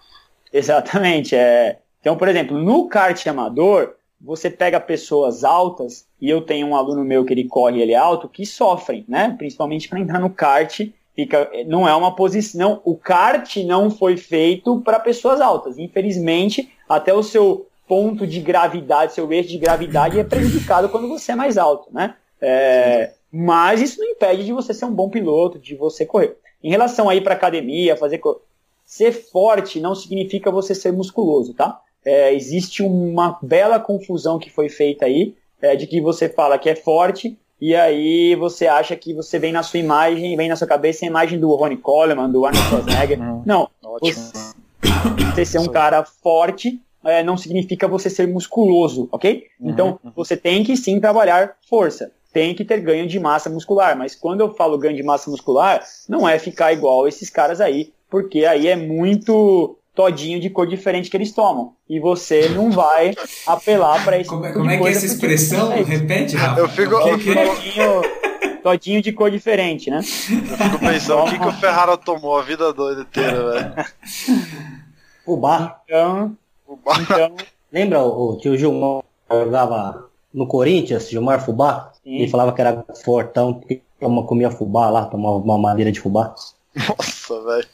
Exatamente. 0.53 1.35
É. 1.35 1.79
Então, 1.99 2.15
por 2.15 2.27
exemplo, 2.27 2.55
no 2.55 2.87
kart 2.87 3.25
amador, 3.25 3.95
você 4.21 4.47
pega 4.47 4.79
pessoas 4.79 5.43
altas, 5.43 6.05
e 6.21 6.29
eu 6.29 6.39
tenho 6.39 6.67
um 6.67 6.75
aluno 6.75 7.03
meu 7.03 7.25
que 7.25 7.33
ele 7.33 7.47
corre 7.47 7.79
e 7.79 7.81
ele 7.81 7.93
é 7.93 7.97
alto, 7.97 8.29
que 8.29 8.45
sofrem, 8.45 9.03
né? 9.07 9.33
Principalmente 9.35 9.89
para 9.89 9.99
entrar 9.99 10.19
no 10.19 10.29
kart. 10.29 10.81
Fica, 11.15 11.49
não 11.65 11.87
é 11.87 11.95
uma 11.95 12.13
posição. 12.13 12.81
O 12.83 12.95
kart 12.95 13.55
não 13.57 13.89
foi 13.89 14.17
feito 14.17 14.81
para 14.81 14.99
pessoas 14.99 15.39
altas. 15.39 15.77
Infelizmente, 15.77 16.69
até 16.89 17.13
o 17.13 17.23
seu 17.23 17.67
ponto 17.87 18.27
de 18.27 18.41
gravidade, 18.41 19.13
seu 19.13 19.31
eixo 19.31 19.49
de 19.49 19.57
gravidade 19.57 20.19
é 20.19 20.23
prejudicado 20.23 20.89
quando 20.89 21.07
você 21.07 21.31
é 21.31 21.35
mais 21.35 21.57
alto, 21.57 21.87
né? 21.93 22.15
É, 22.41 23.13
mas 23.31 23.81
isso 23.81 23.99
não 23.99 24.07
impede 24.07 24.43
de 24.43 24.51
você 24.51 24.73
ser 24.73 24.85
um 24.85 24.93
bom 24.93 25.09
piloto, 25.09 25.59
de 25.59 25.75
você 25.75 26.05
correr. 26.05 26.37
Em 26.63 26.69
relação 26.69 27.07
aí 27.07 27.21
para 27.21 27.33
academia, 27.33 27.95
fazer 27.95 28.21
ser 28.85 29.11
forte 29.11 29.79
não 29.79 29.95
significa 29.95 30.51
você 30.51 30.75
ser 30.75 30.91
musculoso, 30.91 31.53
tá? 31.53 31.79
É, 32.03 32.33
existe 32.33 32.83
uma 32.83 33.39
bela 33.41 33.79
confusão 33.79 34.37
que 34.37 34.49
foi 34.49 34.69
feita 34.69 35.05
aí, 35.05 35.35
é, 35.61 35.75
de 35.75 35.87
que 35.87 36.01
você 36.01 36.29
fala 36.29 36.59
que 36.59 36.69
é 36.69 36.75
forte, 36.75 37.37
e 37.59 37.75
aí 37.75 38.35
você 38.35 38.67
acha 38.67 38.95
que 38.95 39.13
você 39.13 39.39
vem 39.39 39.51
na 39.51 39.63
sua 39.63 39.79
imagem, 39.79 40.35
vem 40.35 40.49
na 40.49 40.55
sua 40.55 40.67
cabeça 40.67 41.05
a 41.05 41.07
imagem 41.07 41.39
do 41.39 41.53
Ronnie 41.55 41.77
Coleman, 41.77 42.29
do 42.29 42.45
Arnold 42.45 42.67
Schwarzenegger. 42.67 43.19
Não, 43.45 43.69
Ótimo. 43.83 44.31
você 45.33 45.45
ser 45.45 45.59
um 45.59 45.67
cara 45.67 46.03
forte 46.03 46.79
é, 47.05 47.23
não 47.23 47.37
significa 47.37 47.87
você 47.87 48.09
ser 48.09 48.27
musculoso, 48.27 49.07
ok? 49.11 49.45
Então, 49.61 49.99
você 50.15 50.35
tem 50.35 50.63
que 50.63 50.75
sim 50.75 50.99
trabalhar 50.99 51.55
força. 51.69 52.11
Tem 52.33 52.53
que 52.55 52.65
ter 52.65 52.81
ganho 52.81 53.07
de 53.07 53.19
massa 53.19 53.49
muscular. 53.49 53.95
Mas 53.95 54.15
quando 54.15 54.41
eu 54.41 54.53
falo 54.55 54.77
ganho 54.77 54.95
de 54.95 55.03
massa 55.03 55.29
muscular, 55.29 55.83
não 56.09 56.27
é 56.27 56.39
ficar 56.39 56.73
igual 56.73 57.07
esses 57.07 57.29
caras 57.29 57.61
aí, 57.61 57.93
porque 58.09 58.43
aí 58.43 58.67
é 58.67 58.75
muito 58.75 59.77
todinho 59.95 60.39
de 60.39 60.49
cor 60.49 60.67
diferente 60.67 61.09
que 61.09 61.15
eles 61.17 61.31
tomam. 61.31 61.73
E 61.89 61.99
você 61.99 62.49
não 62.49 62.69
vai 62.69 63.15
apelar 63.47 64.03
para 64.03 64.19
esse 64.19 64.29
Como, 64.29 64.43
é- 64.43 64.47
tipo 64.49 64.59
como 64.59 64.69
de 64.69 64.75
é 64.75 64.79
que 64.79 64.87
é 64.87 64.91
essa 64.91 65.05
expressão? 65.05 65.69
Repete, 65.83 66.35
Rafa. 66.35 66.59
Eu 66.59 66.69
fico- 66.69 66.95
O 66.95 67.03
que 67.03 67.09
eu 67.09 67.17
que 67.19 67.31
é? 67.31 67.45
Todinho, 67.45 68.01
todinho 68.61 69.01
de 69.01 69.11
cor 69.13 69.31
diferente, 69.31 69.89
né? 69.89 70.01
Fico 70.03 70.79
pensando, 70.79 71.23
o 71.23 71.29
que, 71.31 71.39
que 71.39 71.47
o 71.47 71.51
Ferrara 71.53 71.95
tomou 71.97 72.37
a 72.37 72.41
vida 72.43 72.73
doida 72.73 73.01
inteira, 73.03 73.51
velho? 73.51 73.73
Fubá. 75.25 75.81
Então, 75.85 76.35
O 76.67 76.75
bar- 76.75 77.01
então 77.01 77.35
Lembra 77.71 78.01
o, 78.01 78.33
o 78.33 78.37
tio 78.37 78.57
Gilmar 78.57 79.01
jogava 79.29 80.05
no 80.33 80.47
Corinthians, 80.47 81.09
Gilmar 81.09 81.43
Fubá? 81.43 81.91
Sim. 82.03 82.15
Ele 82.17 82.27
falava 82.29 82.53
que 82.53 82.61
era 82.61 82.85
fortão, 83.03 83.53
porque 83.55 83.81
toma- 83.99 84.23
comia 84.25 84.49
fubá 84.51 84.89
lá, 84.89 85.05
tomava 85.05 85.37
uma 85.37 85.57
madeira 85.57 85.91
de 85.91 85.99
fubá. 85.99 86.33
Nossa, 86.75 87.41
velho. 87.43 87.67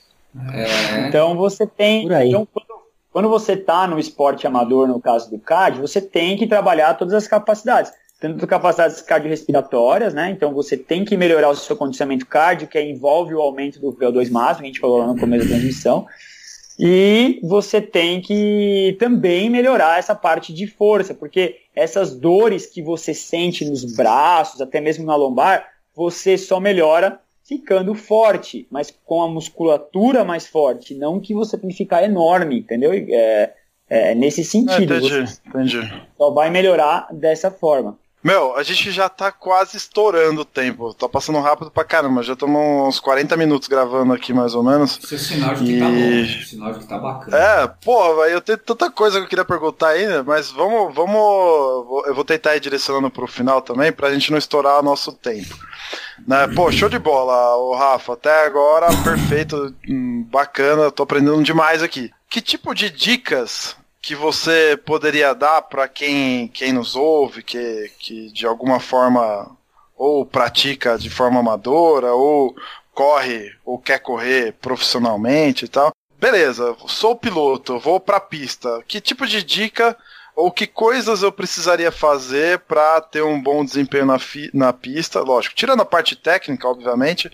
É, 0.51 1.07
Então 1.07 1.35
você 1.35 1.67
tem. 1.67 2.03
Por 2.03 2.13
aí. 2.13 2.29
Então, 2.29 2.47
quando, 2.51 2.67
quando 3.11 3.29
você 3.29 3.53
está 3.53 3.87
no 3.87 3.99
esporte 3.99 4.47
amador, 4.47 4.87
no 4.87 5.01
caso 5.01 5.29
do 5.29 5.37
CAD, 5.37 5.79
você 5.79 6.01
tem 6.01 6.37
que 6.37 6.47
trabalhar 6.47 6.93
todas 6.93 7.13
as 7.13 7.27
capacidades. 7.27 7.91
Tanto 8.19 8.45
capacidades 8.45 9.01
cardiorrespiratórias, 9.01 10.13
né? 10.13 10.29
Então 10.29 10.53
você 10.53 10.77
tem 10.77 11.03
que 11.03 11.17
melhorar 11.17 11.49
o 11.49 11.55
seu 11.55 11.75
condicionamento 11.75 12.27
cardio, 12.27 12.67
que 12.67 12.79
envolve 12.79 13.33
o 13.33 13.41
aumento 13.41 13.79
do 13.79 13.91
VO2 13.91 14.29
máximo, 14.29 14.59
que 14.59 14.63
a 14.63 14.67
gente 14.67 14.79
falou 14.79 14.99
lá 14.99 15.07
no 15.07 15.19
começo 15.19 15.45
da 15.45 15.55
transmissão. 15.55 16.05
E 16.79 17.39
você 17.43 17.81
tem 17.81 18.21
que 18.21 18.95
também 18.99 19.49
melhorar 19.49 19.99
essa 19.99 20.15
parte 20.15 20.53
de 20.53 20.67
força, 20.67 21.13
porque 21.13 21.57
essas 21.75 22.15
dores 22.15 22.65
que 22.65 22.81
você 22.81 23.13
sente 23.13 23.65
nos 23.65 23.83
braços, 23.95 24.61
até 24.61 24.79
mesmo 24.79 25.05
na 25.05 25.15
lombar, 25.15 25.67
você 25.95 26.37
só 26.37 26.59
melhora 26.59 27.19
ficando 27.51 27.93
forte, 27.95 28.67
mas 28.71 28.91
com 29.05 29.21
a 29.21 29.29
musculatura 29.29 30.23
mais 30.23 30.47
forte, 30.47 30.95
não 30.95 31.19
que 31.19 31.33
você 31.33 31.57
tem 31.57 31.69
que 31.69 31.75
ficar 31.75 32.03
enorme, 32.03 32.59
entendeu? 32.59 32.91
É, 32.93 33.53
é 33.89 34.15
nesse 34.15 34.41
É, 34.41 34.45
sentido, 34.45 34.95
entendi, 34.95 35.09
você 35.09 35.25
entendi. 35.47 35.79
só 36.17 36.31
vai 36.31 36.49
melhorar 36.49 37.07
dessa 37.13 37.51
forma. 37.51 37.99
Meu, 38.23 38.55
a 38.55 38.61
gente 38.61 38.91
já 38.91 39.09
tá 39.09 39.31
quase 39.31 39.77
estourando 39.77 40.41
o 40.41 40.45
tempo. 40.45 40.93
Tá 40.93 41.09
passando 41.09 41.39
rápido 41.39 41.71
pra 41.71 41.83
caramba. 41.83 42.21
Já 42.21 42.33
estamos 42.33 42.87
uns 42.87 42.99
40 42.99 43.35
minutos 43.35 43.67
gravando 43.67 44.13
aqui, 44.13 44.31
mais 44.31 44.53
ou 44.53 44.61
menos. 44.63 44.99
isso 45.01 45.15
é 45.15 45.17
sinal 45.17 45.55
de 45.55 45.65
que 45.65 45.79
tá 45.79 45.89
E- 45.89 45.91
bom. 46.27 46.45
Sinal 46.45 46.73
de 46.73 46.79
que 46.79 46.85
tá 46.85 46.97
bacana. 46.99 47.35
É, 47.37 47.67
porra, 47.83 48.27
eu 48.29 48.39
tenho 48.39 48.59
tanta 48.59 48.91
coisa 48.91 49.17
que 49.17 49.25
eu 49.25 49.29
queria 49.29 49.43
perguntar 49.45 49.87
ainda, 49.89 50.21
mas 50.23 50.51
vamos, 50.51 50.93
vamos. 50.93 51.17
Eu 52.05 52.13
vou 52.13 52.23
tentar 52.23 52.55
ir 52.55 52.59
direcionando 52.59 53.09
pro 53.09 53.25
final 53.25 53.59
também, 53.61 53.91
pra 53.91 54.13
gente 54.13 54.29
não 54.31 54.37
estourar 54.37 54.79
o 54.79 54.83
nosso 54.83 55.11
tempo. 55.13 55.57
Né? 56.27 56.47
Pô, 56.55 56.71
show 56.71 56.87
de 56.89 56.99
bola, 56.99 57.55
o 57.57 57.73
Rafa. 57.75 58.13
Até 58.13 58.45
agora, 58.45 58.87
perfeito, 59.03 59.73
hum, 59.89 60.23
bacana, 60.29 60.91
tô 60.91 61.01
aprendendo 61.03 61.41
demais 61.41 61.81
aqui. 61.81 62.11
Que 62.29 62.39
tipo 62.39 62.73
de 62.75 62.89
dicas 62.91 63.75
que 64.01 64.15
você 64.15 64.75
poderia 64.85 65.33
dar 65.33 65.61
pra 65.61 65.87
quem, 65.87 66.47
quem 66.47 66.73
nos 66.73 66.95
ouve, 66.95 67.43
que, 67.43 67.91
que 67.99 68.31
de 68.31 68.45
alguma 68.45 68.79
forma 68.79 69.55
ou 69.95 70.25
pratica 70.25 70.97
de 70.97 71.09
forma 71.09 71.39
amadora, 71.39 72.11
ou 72.13 72.55
corre 72.93 73.53
ou 73.63 73.77
quer 73.77 73.99
correr 73.99 74.53
profissionalmente 74.53 75.65
e 75.65 75.67
tal? 75.67 75.91
Beleza, 76.19 76.75
sou 76.87 77.15
piloto, 77.15 77.79
vou 77.79 77.99
pra 77.99 78.19
pista. 78.19 78.83
Que 78.87 78.99
tipo 78.99 79.27
de 79.27 79.43
dica 79.43 79.95
ou 80.35 80.51
que 80.51 80.65
coisas 80.65 81.23
eu 81.23 81.31
precisaria 81.31 81.91
fazer 81.91 82.59
para 82.59 83.01
ter 83.01 83.21
um 83.21 83.41
bom 83.41 83.63
desempenho 83.63 84.05
na, 84.05 84.17
na 84.53 84.73
pista, 84.73 85.21
lógico, 85.21 85.55
tirando 85.55 85.81
a 85.81 85.85
parte 85.85 86.15
técnica, 86.15 86.67
obviamente, 86.67 87.31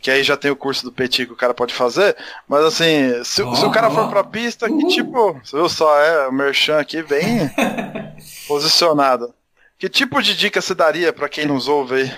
que 0.00 0.10
aí 0.10 0.22
já 0.22 0.36
tem 0.36 0.50
o 0.50 0.56
curso 0.56 0.84
do 0.84 0.92
Petit 0.92 1.26
que 1.26 1.32
o 1.32 1.36
cara 1.36 1.52
pode 1.52 1.74
fazer, 1.74 2.16
mas 2.46 2.64
assim, 2.64 3.22
se, 3.24 3.42
oh, 3.42 3.54
se 3.54 3.64
o 3.64 3.70
cara 3.70 3.88
oh. 3.88 3.90
for 3.90 4.08
pra 4.08 4.22
pista, 4.22 4.68
que 4.68 4.86
tipo, 4.86 5.34
você 5.42 5.56
viu 5.56 5.68
só, 5.68 6.00
é, 6.00 6.28
o 6.28 6.32
Merchan 6.32 6.78
aqui 6.78 7.02
bem 7.02 7.50
posicionado. 8.46 9.34
Que 9.78 9.88
tipo 9.88 10.20
de 10.22 10.36
dica 10.36 10.60
você 10.60 10.74
daria 10.74 11.12
para 11.12 11.28
quem 11.28 11.46
nos 11.46 11.68
ouve 11.68 12.02
aí? 12.02 12.12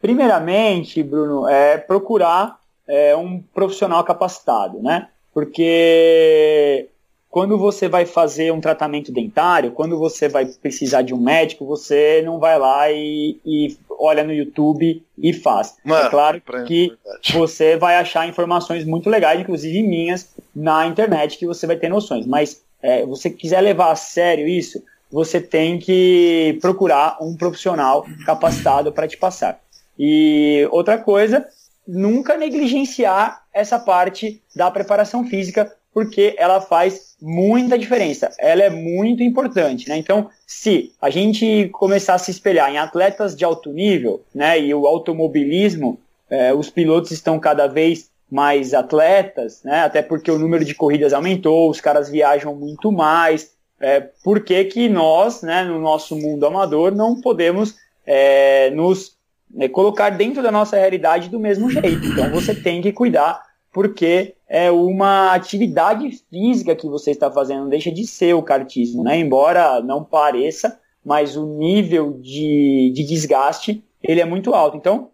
Primeiramente, 0.00 1.02
Bruno, 1.02 1.48
é 1.48 1.76
procurar 1.76 2.58
é, 2.86 3.14
um 3.16 3.42
profissional 3.54 4.02
capacitado, 4.04 4.80
né? 4.80 5.08
Porque 5.32 6.88
quando 7.30 7.56
você 7.56 7.88
vai 7.88 8.04
fazer 8.04 8.52
um 8.52 8.60
tratamento 8.60 9.12
dentário, 9.12 9.70
quando 9.70 9.96
você 9.96 10.28
vai 10.28 10.46
precisar 10.46 11.02
de 11.02 11.14
um 11.14 11.20
médico, 11.20 11.64
você 11.64 12.20
não 12.22 12.40
vai 12.40 12.58
lá 12.58 12.90
e, 12.90 13.38
e 13.46 13.78
olha 13.88 14.24
no 14.24 14.32
YouTube 14.32 15.00
e 15.16 15.32
faz. 15.32 15.76
Mano, 15.84 16.06
é 16.06 16.10
claro 16.10 16.42
que 16.66 16.92
você 17.32 17.76
vai 17.76 17.96
achar 17.96 18.28
informações 18.28 18.84
muito 18.84 19.08
legais, 19.08 19.40
inclusive 19.40 19.80
minhas, 19.80 20.34
na 20.54 20.86
internet, 20.86 21.38
que 21.38 21.46
você 21.46 21.68
vai 21.68 21.76
ter 21.76 21.88
noções. 21.88 22.26
Mas 22.26 22.64
é, 22.82 23.06
você 23.06 23.30
quiser 23.30 23.60
levar 23.60 23.92
a 23.92 23.96
sério 23.96 24.48
isso, 24.48 24.82
você 25.10 25.40
tem 25.40 25.78
que 25.78 26.58
procurar 26.60 27.16
um 27.20 27.36
profissional 27.36 28.04
capacitado 28.26 28.92
para 28.92 29.06
te 29.06 29.16
passar. 29.16 29.60
E 29.96 30.66
outra 30.72 30.98
coisa, 30.98 31.46
nunca 31.86 32.36
negligenciar 32.36 33.44
essa 33.52 33.78
parte 33.78 34.42
da 34.54 34.70
preparação 34.70 35.24
física, 35.26 35.72
porque 35.92 36.34
ela 36.38 36.60
faz 36.60 37.16
muita 37.20 37.78
diferença. 37.78 38.30
Ela 38.38 38.62
é 38.62 38.70
muito 38.70 39.22
importante, 39.22 39.88
né? 39.88 39.96
Então, 39.96 40.30
se 40.46 40.92
a 41.00 41.10
gente 41.10 41.68
começar 41.72 42.14
a 42.14 42.18
se 42.18 42.30
espelhar 42.30 42.70
em 42.70 42.78
atletas 42.78 43.34
de 43.36 43.44
alto 43.44 43.72
nível, 43.72 44.22
né, 44.34 44.58
e 44.60 44.72
o 44.72 44.86
automobilismo, 44.86 45.98
é, 46.28 46.54
os 46.54 46.70
pilotos 46.70 47.10
estão 47.10 47.38
cada 47.38 47.66
vez 47.66 48.08
mais 48.30 48.72
atletas, 48.72 49.62
né? 49.64 49.80
Até 49.80 50.02
porque 50.02 50.30
o 50.30 50.38
número 50.38 50.64
de 50.64 50.74
corridas 50.74 51.12
aumentou, 51.12 51.68
os 51.68 51.80
caras 51.80 52.08
viajam 52.08 52.54
muito 52.54 52.92
mais. 52.92 53.50
É, 53.80 54.00
por 54.22 54.44
que, 54.44 54.64
que 54.64 54.88
nós, 54.88 55.42
né, 55.42 55.64
no 55.64 55.80
nosso 55.80 56.14
mundo 56.14 56.46
amador, 56.46 56.94
não 56.94 57.20
podemos 57.20 57.74
é, 58.06 58.70
nos 58.70 59.16
é, 59.58 59.68
colocar 59.68 60.10
dentro 60.10 60.42
da 60.42 60.52
nossa 60.52 60.76
realidade 60.76 61.28
do 61.28 61.40
mesmo 61.40 61.68
jeito? 61.68 62.06
Então 62.06 62.30
você 62.30 62.54
tem 62.54 62.80
que 62.80 62.92
cuidar 62.92 63.49
porque 63.72 64.34
é 64.48 64.70
uma 64.70 65.32
atividade 65.32 66.10
física 66.28 66.74
que 66.74 66.88
você 66.88 67.12
está 67.12 67.30
fazendo, 67.30 67.62
não 67.62 67.68
deixa 67.68 67.90
de 67.92 68.06
ser 68.06 68.34
o 68.34 68.42
kartismo, 68.42 69.04
né? 69.04 69.18
Embora 69.18 69.80
não 69.80 70.04
pareça, 70.04 70.78
mas 71.04 71.36
o 71.36 71.46
nível 71.46 72.18
de, 72.20 72.92
de 72.94 73.04
desgaste 73.04 73.84
ele 74.02 74.20
é 74.20 74.24
muito 74.24 74.54
alto. 74.54 74.76
Então, 74.76 75.10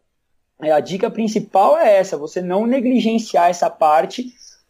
é, 0.63 0.73
a 0.73 0.81
dica 0.81 1.11
principal 1.11 1.79
é 1.79 1.99
essa: 1.99 2.17
você 2.17 2.41
não 2.41 2.67
negligenciar 2.67 3.51
essa 3.51 3.69
parte 3.69 4.27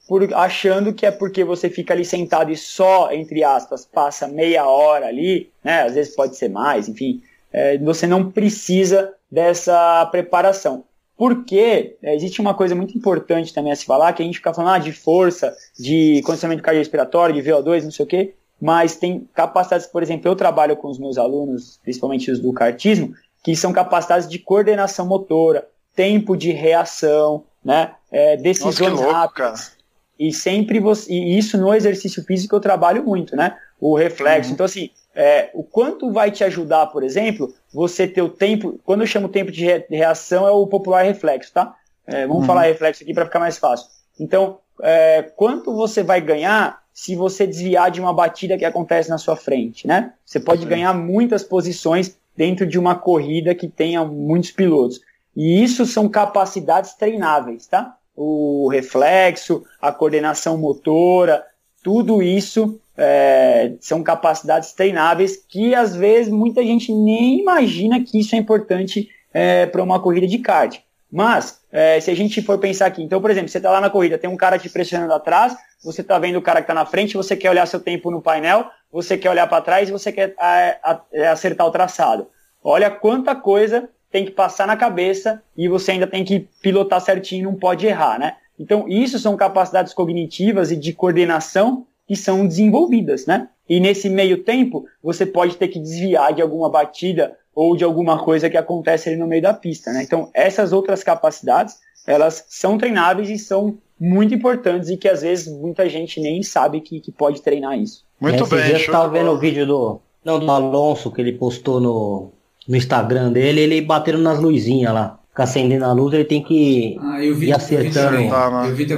por, 0.08 0.32
achando 0.34 0.92
que 0.92 1.06
é 1.06 1.10
porque 1.10 1.44
você 1.44 1.68
fica 1.68 1.94
ali 1.94 2.04
sentado 2.04 2.50
e 2.50 2.56
só, 2.56 3.12
entre 3.12 3.44
aspas, 3.44 3.84
passa 3.84 4.26
meia 4.26 4.66
hora 4.66 5.06
ali, 5.06 5.50
né? 5.62 5.82
Às 5.82 5.94
vezes 5.94 6.14
pode 6.14 6.36
ser 6.36 6.48
mais, 6.48 6.88
enfim. 6.88 7.22
É, 7.52 7.78
você 7.78 8.06
não 8.06 8.30
precisa 8.30 9.14
dessa 9.30 10.06
preparação. 10.06 10.84
Porque 11.16 11.96
é, 12.02 12.14
existe 12.14 12.40
uma 12.40 12.54
coisa 12.54 12.74
muito 12.74 12.96
importante 12.96 13.52
também 13.52 13.72
a 13.72 13.76
se 13.76 13.86
falar, 13.86 14.12
que 14.12 14.22
a 14.22 14.26
gente 14.26 14.38
fica 14.38 14.52
falando 14.52 14.74
ah, 14.74 14.78
de 14.78 14.92
força, 14.92 15.56
de 15.78 16.20
condicionamento 16.22 16.62
cardiorrespiratório, 16.62 17.34
de 17.34 17.48
VO2, 17.48 17.84
não 17.84 17.90
sei 17.90 18.04
o 18.04 18.08
quê, 18.08 18.34
mas 18.60 18.96
tem 18.96 19.28
capacidades, 19.34 19.86
por 19.86 20.02
exemplo, 20.02 20.30
eu 20.30 20.36
trabalho 20.36 20.76
com 20.76 20.88
os 20.88 20.98
meus 20.98 21.16
alunos, 21.18 21.78
principalmente 21.82 22.30
os 22.30 22.38
do 22.38 22.52
cartismo, 22.52 23.14
que 23.42 23.54
são 23.56 23.72
capacidades 23.72 24.28
de 24.28 24.38
coordenação 24.38 25.06
motora, 25.06 25.66
tempo 25.94 26.36
de 26.36 26.52
reação, 26.52 27.44
né, 27.64 27.92
é, 28.10 28.36
decisões 28.36 28.92
Nossa, 28.92 29.12
rápidas. 29.12 29.76
E 30.18 30.32
sempre 30.32 30.80
você, 30.80 31.12
e 31.12 31.38
isso 31.38 31.58
no 31.58 31.74
exercício 31.74 32.22
físico 32.24 32.56
eu 32.56 32.60
trabalho 32.60 33.04
muito, 33.04 33.36
né? 33.36 33.56
O 33.78 33.94
reflexo. 33.94 34.48
Uhum. 34.48 34.54
Então, 34.54 34.64
assim, 34.64 34.90
é, 35.14 35.50
o 35.52 35.62
quanto 35.62 36.10
vai 36.10 36.30
te 36.30 36.42
ajudar, 36.42 36.86
por 36.86 37.02
exemplo, 37.02 37.52
você 37.76 38.08
ter 38.08 38.22
o 38.22 38.30
tempo. 38.30 38.80
Quando 38.82 39.02
eu 39.02 39.06
chamo 39.06 39.28
tempo 39.28 39.52
de 39.52 39.66
reação, 39.90 40.48
é 40.48 40.50
o 40.50 40.66
popular 40.66 41.04
reflexo, 41.04 41.52
tá? 41.52 41.76
É, 42.06 42.26
vamos 42.26 42.40
uhum. 42.40 42.46
falar 42.46 42.62
reflexo 42.62 43.02
aqui 43.02 43.12
para 43.12 43.26
ficar 43.26 43.38
mais 43.38 43.58
fácil. 43.58 43.88
Então, 44.18 44.60
é, 44.80 45.22
quanto 45.36 45.74
você 45.74 46.02
vai 46.02 46.22
ganhar 46.22 46.80
se 46.94 47.14
você 47.14 47.46
desviar 47.46 47.90
de 47.90 48.00
uma 48.00 48.14
batida 48.14 48.56
que 48.56 48.64
acontece 48.64 49.10
na 49.10 49.18
sua 49.18 49.36
frente, 49.36 49.86
né? 49.86 50.14
Você 50.24 50.40
pode 50.40 50.64
ganhar 50.64 50.94
muitas 50.94 51.44
posições 51.44 52.16
dentro 52.34 52.66
de 52.66 52.78
uma 52.78 52.94
corrida 52.94 53.54
que 53.54 53.68
tenha 53.68 54.02
muitos 54.06 54.52
pilotos. 54.52 55.02
E 55.36 55.62
isso 55.62 55.84
são 55.84 56.08
capacidades 56.08 56.94
treináveis, 56.94 57.66
tá? 57.66 57.94
O 58.16 58.68
reflexo, 58.72 59.62
a 59.82 59.92
coordenação 59.92 60.56
motora, 60.56 61.44
tudo 61.82 62.22
isso 62.22 62.80
é, 62.96 63.72
são 63.80 64.02
capacidades 64.02 64.72
treináveis 64.72 65.36
que 65.36 65.74
às 65.74 65.94
vezes 65.94 66.32
muita 66.32 66.62
gente 66.62 66.92
nem 66.92 67.40
imagina 67.40 68.02
que 68.02 68.18
isso 68.18 68.34
é 68.34 68.38
importante 68.38 69.08
é, 69.32 69.66
para 69.66 69.82
uma 69.82 70.00
corrida 70.00 70.26
de 70.26 70.38
kart. 70.38 70.78
Mas, 71.10 71.60
é, 71.70 72.00
se 72.00 72.10
a 72.10 72.16
gente 72.16 72.42
for 72.42 72.58
pensar 72.58 72.86
aqui, 72.86 73.02
então, 73.02 73.20
por 73.20 73.30
exemplo, 73.30 73.48
você 73.48 73.58
está 73.58 73.70
lá 73.70 73.80
na 73.80 73.90
corrida, 73.90 74.18
tem 74.18 74.28
um 74.28 74.36
cara 74.36 74.58
te 74.58 74.68
pressionando 74.68 75.12
atrás, 75.12 75.56
você 75.82 76.00
está 76.00 76.18
vendo 76.18 76.36
o 76.36 76.42
cara 76.42 76.60
que 76.60 76.64
está 76.64 76.74
na 76.74 76.84
frente, 76.84 77.16
você 77.16 77.36
quer 77.36 77.50
olhar 77.50 77.66
seu 77.66 77.78
tempo 77.78 78.10
no 78.10 78.20
painel, 78.20 78.66
você 78.90 79.16
quer 79.16 79.30
olhar 79.30 79.46
para 79.46 79.62
trás 79.62 79.88
e 79.88 79.92
você 79.92 80.10
quer 80.10 80.34
é, 80.40 80.78
é, 81.12 81.28
acertar 81.28 81.66
o 81.66 81.70
traçado. 81.70 82.28
Olha 82.62 82.90
quanta 82.90 83.34
coisa 83.34 83.88
tem 84.10 84.24
que 84.24 84.30
passar 84.30 84.66
na 84.66 84.76
cabeça 84.76 85.42
e 85.56 85.68
você 85.68 85.92
ainda 85.92 86.06
tem 86.06 86.24
que 86.24 86.48
pilotar 86.60 87.00
certinho, 87.00 87.50
não 87.50 87.58
pode 87.58 87.86
errar, 87.86 88.18
né? 88.18 88.36
Então, 88.58 88.88
isso 88.88 89.18
são 89.18 89.36
capacidades 89.36 89.92
cognitivas 89.92 90.72
e 90.72 90.76
de 90.76 90.92
coordenação 90.92 91.86
que 92.06 92.16
são 92.16 92.46
desenvolvidas, 92.46 93.26
né? 93.26 93.48
E 93.68 93.80
nesse 93.80 94.08
meio 94.08 94.44
tempo, 94.44 94.84
você 95.02 95.26
pode 95.26 95.56
ter 95.56 95.68
que 95.68 95.80
desviar 95.80 96.32
de 96.32 96.40
alguma 96.40 96.70
batida 96.70 97.36
ou 97.54 97.76
de 97.76 97.82
alguma 97.82 98.22
coisa 98.22 98.48
que 98.48 98.56
acontece 98.56 99.08
ali 99.08 99.18
no 99.18 99.26
meio 99.26 99.42
da 99.42 99.54
pista, 99.54 99.92
né? 99.92 100.02
Então, 100.02 100.30
essas 100.32 100.72
outras 100.72 101.02
capacidades, 101.02 101.76
elas 102.06 102.44
são 102.48 102.78
treináveis 102.78 103.28
e 103.28 103.38
são 103.38 103.78
muito 103.98 104.34
importantes 104.34 104.90
e 104.90 104.96
que 104.96 105.08
às 105.08 105.22
vezes 105.22 105.52
muita 105.52 105.88
gente 105.88 106.20
nem 106.20 106.42
sabe 106.42 106.80
que, 106.80 107.00
que 107.00 107.10
pode 107.10 107.42
treinar 107.42 107.78
isso. 107.78 108.04
Muito 108.20 108.44
Esse 108.44 108.54
bem. 108.54 108.70
Eu 108.70 108.76
estava 108.76 109.08
vendo 109.08 109.30
o 109.30 109.38
vídeo 109.38 109.66
do, 109.66 110.00
não, 110.24 110.38
do 110.38 110.50
Alonso 110.50 111.10
que 111.10 111.20
ele 111.20 111.32
postou 111.32 111.80
no, 111.80 112.30
no 112.68 112.76
Instagram 112.76 113.32
dele, 113.32 113.62
ele 113.62 113.80
batendo 113.80 114.18
nas 114.18 114.38
luzinhas 114.38 114.92
lá. 114.92 115.18
Fica 115.30 115.42
acendendo 115.44 115.84
a 115.84 115.92
luz, 115.92 116.14
ele 116.14 116.24
tem 116.24 116.42
que 116.42 116.96
ah, 117.00 117.18
vi, 117.18 117.48
ir 117.48 117.52
acertando 117.52 118.34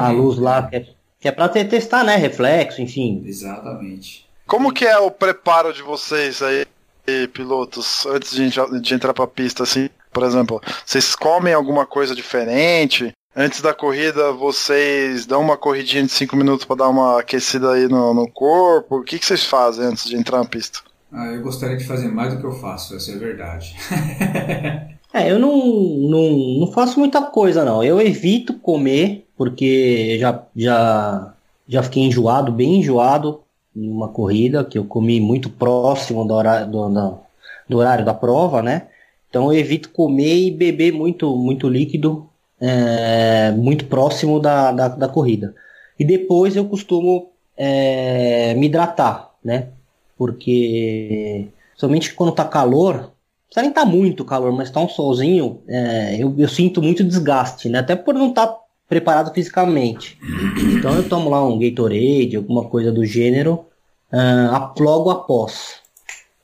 a 0.00 0.10
luz 0.10 0.38
lá, 0.38 0.62
que 0.64 0.76
é 0.76 0.86
que 1.20 1.28
é 1.28 1.32
pra 1.32 1.48
testar, 1.48 2.04
né? 2.04 2.16
Reflexo, 2.16 2.80
enfim. 2.80 3.22
Exatamente. 3.26 4.28
Como 4.46 4.72
que 4.72 4.84
é 4.86 4.98
o 4.98 5.10
preparo 5.10 5.72
de 5.72 5.82
vocês 5.82 6.40
aí, 6.42 6.66
pilotos, 7.32 8.06
antes 8.06 8.32
de, 8.34 8.50
de 8.80 8.94
entrar 8.94 9.12
pra 9.12 9.26
pista, 9.26 9.62
assim? 9.62 9.90
Por 10.12 10.22
exemplo, 10.24 10.60
vocês 10.84 11.14
comem 11.14 11.52
alguma 11.52 11.84
coisa 11.86 12.14
diferente? 12.14 13.12
Antes 13.36 13.60
da 13.60 13.74
corrida, 13.74 14.32
vocês 14.32 15.26
dão 15.26 15.40
uma 15.40 15.56
corridinha 15.56 16.02
de 16.02 16.08
5 16.10 16.34
minutos 16.34 16.64
para 16.64 16.76
dar 16.76 16.88
uma 16.88 17.20
aquecida 17.20 17.72
aí 17.72 17.86
no, 17.86 18.12
no 18.14 18.28
corpo? 18.28 18.96
O 18.96 19.04
que, 19.04 19.18
que 19.18 19.26
vocês 19.26 19.44
fazem 19.44 19.84
antes 19.84 20.04
de 20.06 20.16
entrar 20.16 20.38
na 20.38 20.44
pista? 20.44 20.80
Ah, 21.12 21.26
eu 21.26 21.42
gostaria 21.42 21.76
de 21.76 21.84
fazer 21.84 22.08
mais 22.08 22.34
do 22.34 22.40
que 22.40 22.46
eu 22.46 22.52
faço, 22.52 22.96
essa 22.96 23.12
é 23.12 23.14
a 23.14 23.18
verdade. 23.18 23.76
é, 25.20 25.30
eu 25.30 25.38
não, 25.38 25.56
não, 25.56 26.30
não 26.60 26.66
faço 26.72 26.98
muita 26.98 27.22
coisa, 27.22 27.64
não. 27.64 27.82
Eu 27.82 28.00
evito 28.00 28.54
comer 28.54 29.26
porque 29.36 30.18
já, 30.18 30.42
já, 30.56 31.34
já 31.68 31.82
fiquei 31.82 32.02
enjoado, 32.02 32.50
bem 32.50 32.76
enjoado, 32.80 33.40
em 33.76 33.88
uma 33.88 34.08
corrida 34.08 34.64
que 34.64 34.76
eu 34.76 34.84
comi 34.84 35.20
muito 35.20 35.48
próximo 35.48 36.26
do 36.26 36.34
horário, 36.34 36.70
do, 36.70 37.18
do 37.68 37.78
horário 37.78 38.04
da 38.04 38.14
prova, 38.14 38.62
né? 38.62 38.88
Então 39.30 39.52
eu 39.52 39.58
evito 39.58 39.90
comer 39.90 40.46
e 40.46 40.50
beber 40.50 40.92
muito, 40.92 41.36
muito 41.36 41.68
líquido 41.68 42.28
é, 42.60 43.52
muito 43.52 43.84
próximo 43.86 44.40
da, 44.40 44.72
da, 44.72 44.88
da, 44.88 45.08
corrida. 45.08 45.54
E 45.98 46.04
depois 46.04 46.56
eu 46.56 46.64
costumo 46.64 47.30
é, 47.56 48.54
me 48.54 48.66
hidratar, 48.66 49.30
né? 49.44 49.68
Porque 50.16 51.48
somente 51.76 52.14
quando 52.14 52.32
tá 52.32 52.44
calor, 52.44 53.12
precisa 53.48 53.62
nem 53.62 53.72
tá 53.72 53.84
muito 53.84 54.24
calor, 54.24 54.52
mas 54.52 54.70
tá 54.70 54.80
um 54.80 54.88
solzinho, 54.88 55.60
é, 55.66 56.22
eu, 56.22 56.34
eu 56.38 56.48
sinto 56.48 56.82
muito 56.82 57.02
desgaste, 57.02 57.68
né? 57.68 57.78
Até 57.78 57.96
por 57.96 58.14
não 58.14 58.28
estar 58.28 58.46
tá 58.46 58.58
preparado 58.88 59.32
fisicamente. 59.34 60.18
Então 60.76 60.94
eu 60.94 61.08
tomo 61.08 61.28
lá 61.28 61.46
um 61.46 61.58
Gatorade, 61.58 62.36
alguma 62.36 62.64
coisa 62.64 62.90
do 62.90 63.04
gênero, 63.04 63.66
uh, 64.12 64.82
logo 64.82 65.10
após. 65.10 65.76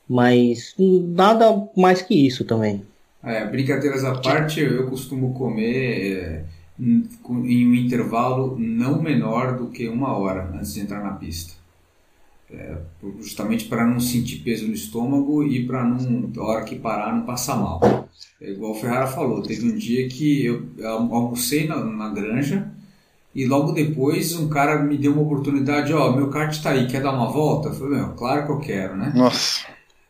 Mas 0.08 0.74
nada 0.78 1.66
mais 1.76 2.02
que 2.02 2.14
isso 2.14 2.44
também. 2.44 2.82
É, 3.22 3.46
brincadeiras 3.46 4.04
à 4.04 4.14
parte, 4.16 4.60
eu 4.60 4.86
costumo 4.88 5.32
comer 5.32 6.12
é, 6.12 6.44
em 6.78 7.66
um 7.66 7.74
intervalo 7.74 8.54
não 8.58 9.00
menor 9.00 9.56
do 9.56 9.68
que 9.68 9.88
uma 9.88 10.14
hora 10.18 10.50
antes 10.54 10.74
de 10.74 10.80
entrar 10.80 11.02
na 11.02 11.12
pista. 11.12 11.54
É, 12.56 12.76
justamente 13.20 13.64
para 13.66 13.84
não 13.84 13.98
sentir 13.98 14.36
peso 14.38 14.66
no 14.66 14.74
estômago 14.74 15.42
e 15.42 15.66
para 15.66 15.82
não, 15.84 16.30
a 16.36 16.46
hora 16.46 16.64
que 16.64 16.76
parar, 16.76 17.14
não 17.14 17.24
passar 17.24 17.56
mal. 17.56 17.80
É 18.40 18.50
igual 18.50 18.72
o 18.72 18.74
Ferrara 18.74 19.06
falou, 19.06 19.42
teve 19.42 19.66
um 19.66 19.76
dia 19.76 20.08
que 20.08 20.44
eu 20.44 20.68
almocei 20.78 21.66
na, 21.66 21.82
na 21.84 22.08
granja 22.10 22.70
e 23.34 23.46
logo 23.46 23.72
depois 23.72 24.34
um 24.36 24.48
cara 24.48 24.80
me 24.82 24.96
deu 24.96 25.12
uma 25.12 25.22
oportunidade, 25.22 25.92
ó, 25.92 26.14
meu 26.14 26.30
kart 26.30 26.52
está 26.52 26.70
aí, 26.70 26.86
quer 26.86 27.02
dar 27.02 27.12
uma 27.12 27.30
volta? 27.30 27.68
Eu 27.68 27.74
falei, 27.74 27.98
meu, 27.98 28.10
claro 28.10 28.46
que 28.46 28.52
eu 28.52 28.58
quero, 28.60 28.96
né? 28.96 29.12
Nossa. 29.14 29.66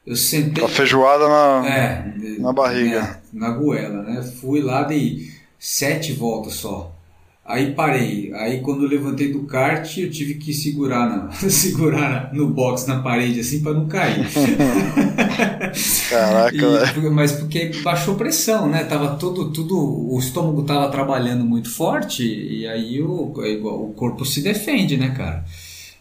Eu 0.07 0.15
sentei. 0.15 0.63
A 0.63 0.69
feijoada 0.69 1.27
na, 1.27 1.67
é, 1.67 2.15
na 2.39 2.53
barriga. 2.53 3.01
É, 3.01 3.21
na 3.33 3.51
goela, 3.51 4.03
né? 4.03 4.23
Fui 4.23 4.61
lá, 4.61 4.83
dei 4.83 5.31
sete 5.59 6.13
voltas 6.13 6.55
só. 6.55 6.94
Aí 7.47 7.73
parei. 7.73 8.33
Aí 8.35 8.61
quando 8.61 8.85
eu 8.85 8.89
levantei 8.89 9.31
do 9.31 9.43
kart, 9.43 9.99
eu 9.99 10.11
tive 10.11 10.35
que 10.35 10.55
segurar, 10.55 11.07
na, 11.07 11.31
segurar 11.51 12.33
no 12.33 12.49
box, 12.49 12.87
na 12.87 13.03
parede, 13.03 13.41
assim, 13.41 13.63
para 13.63 13.75
não 13.75 13.87
cair. 13.87 14.27
Caraca, 16.09 16.57
e, 16.57 17.11
Mas 17.11 17.33
porque 17.33 17.71
baixou 17.83 18.15
pressão, 18.15 18.67
né? 18.69 18.85
Tava 18.85 19.17
todo, 19.17 19.51
tudo, 19.53 19.77
o 19.77 20.19
estômago 20.19 20.63
tava 20.63 20.89
trabalhando 20.89 21.45
muito 21.45 21.71
forte 21.71 22.23
e 22.25 22.67
aí 22.67 23.03
o, 23.03 23.35
é 23.45 23.55
o 23.57 23.93
corpo 23.95 24.25
se 24.25 24.41
defende, 24.41 24.97
né, 24.97 25.11
cara? 25.11 25.45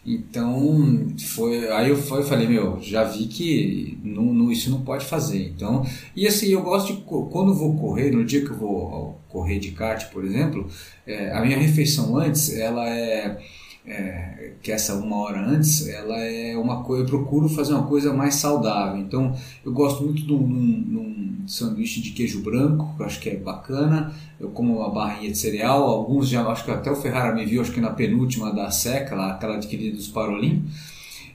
Então, 0.06 1.08
foi, 1.34 1.66
aí 1.70 1.88
eu, 1.88 1.96
foi, 1.96 2.22
falei, 2.24 2.46
meu, 2.46 2.78
já 2.80 3.04
vi 3.04 3.26
que 3.26 3.98
não, 4.02 4.34
não, 4.34 4.52
isso 4.52 4.70
não 4.70 4.82
pode 4.82 5.06
fazer. 5.06 5.48
Então, 5.48 5.84
e 6.14 6.26
assim, 6.26 6.48
eu 6.48 6.62
gosto 6.62 6.92
de, 6.92 7.00
quando 7.02 7.54
vou 7.54 7.76
correr, 7.78 8.10
no 8.10 8.24
dia 8.24 8.44
que 8.44 8.50
eu 8.50 8.56
vou 8.56 9.18
correr 9.28 9.58
de 9.58 9.70
kart, 9.70 10.10
por 10.10 10.24
exemplo, 10.24 10.68
é, 11.06 11.32
a 11.32 11.40
minha 11.40 11.58
refeição 11.58 12.16
antes, 12.18 12.54
ela 12.54 12.86
é, 12.88 13.38
é, 13.86 14.52
que 14.62 14.72
essa 14.72 14.94
uma 14.94 15.16
hora 15.16 15.46
antes, 15.46 15.86
ela 15.86 16.18
é 16.18 16.56
uma 16.56 16.82
coisa, 16.82 17.02
eu 17.02 17.06
procuro 17.06 17.48
fazer 17.48 17.74
uma 17.74 17.86
coisa 17.86 18.12
mais 18.14 18.34
saudável. 18.36 18.98
Então, 18.98 19.36
eu 19.64 19.72
gosto 19.72 20.02
muito 20.02 20.22
de 20.22 20.32
um, 20.32 21.44
sanduíche 21.46 22.00
de 22.00 22.10
queijo 22.10 22.42
branco, 22.42 22.94
que 22.96 23.02
eu 23.02 23.06
acho 23.06 23.20
que 23.20 23.28
é 23.28 23.36
bacana. 23.36 24.12
Eu 24.40 24.50
como 24.50 24.78
uma 24.78 24.90
barrinha 24.90 25.30
de 25.30 25.38
cereal, 25.38 25.84
alguns 25.84 26.28
já, 26.28 26.46
acho 26.48 26.64
que 26.64 26.70
até 26.70 26.90
o 26.90 26.96
Ferrara 26.96 27.34
me 27.34 27.44
viu, 27.44 27.60
acho 27.60 27.72
que 27.72 27.80
na 27.80 27.90
penúltima 27.90 28.52
da 28.52 28.70
seca, 28.70 29.14
lá, 29.14 29.32
aquela 29.32 29.56
adquirida 29.56 29.96
dos 29.96 30.08
Parolim. 30.08 30.64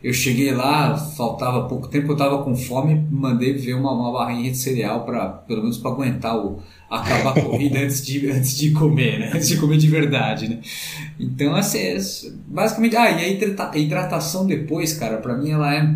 Eu 0.02 0.14
cheguei 0.14 0.54
lá, 0.54 0.98
faltava 0.98 1.68
pouco 1.68 1.90
tempo, 1.90 2.08
eu 2.08 2.14
estava 2.14 2.42
com 2.44 2.56
fome, 2.56 3.06
mandei 3.12 3.54
ver 3.54 3.74
uma, 3.74 3.92
uma 3.92 4.14
barrinha 4.14 4.50
de 4.50 4.58
cereal 4.58 5.04
para 5.04 5.28
pelo 5.28 5.62
menos 5.62 5.78
para 5.78 5.92
aguentar 5.92 6.38
o 6.38 6.62
acabar 6.90 7.38
a 7.38 7.42
corrida 7.42 7.80
antes 7.84 8.06
de, 8.06 8.30
antes 8.32 8.58
de 8.58 8.72
comer, 8.72 9.20
né? 9.20 9.32
Antes 9.34 9.50
de 9.50 9.58
comer 9.58 9.78
de 9.78 9.88
verdade, 9.88 10.48
né? 10.48 10.62
Então, 11.20 11.54
assim, 11.54 11.80
é, 11.80 11.98
basicamente, 12.48 12.96
ah, 12.96 13.12
e 13.12 13.26
a 13.26 13.78
hidratação 13.78 14.48
depois, 14.48 14.94
cara, 14.94 15.18
para 15.18 15.36
mim 15.36 15.52
ela 15.52 15.76
é 15.76 15.96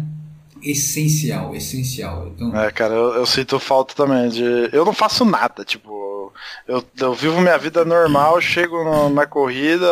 essencial, 0.61 1.55
essencial. 1.55 2.27
Então... 2.27 2.55
É, 2.55 2.71
cara, 2.71 2.93
eu, 2.93 3.13
eu, 3.15 3.25
sinto 3.25 3.59
falta 3.59 3.93
também 3.93 4.29
de. 4.29 4.69
Eu 4.71 4.85
não 4.85 4.93
faço 4.93 5.25
nada, 5.25 5.63
tipo, 5.63 6.31
eu, 6.67 6.83
eu 6.99 7.13
vivo 7.13 7.41
minha 7.41 7.57
vida 7.57 7.83
normal, 7.83 8.39
chego 8.41 8.83
no, 8.83 9.09
na 9.09 9.25
corrida. 9.25 9.87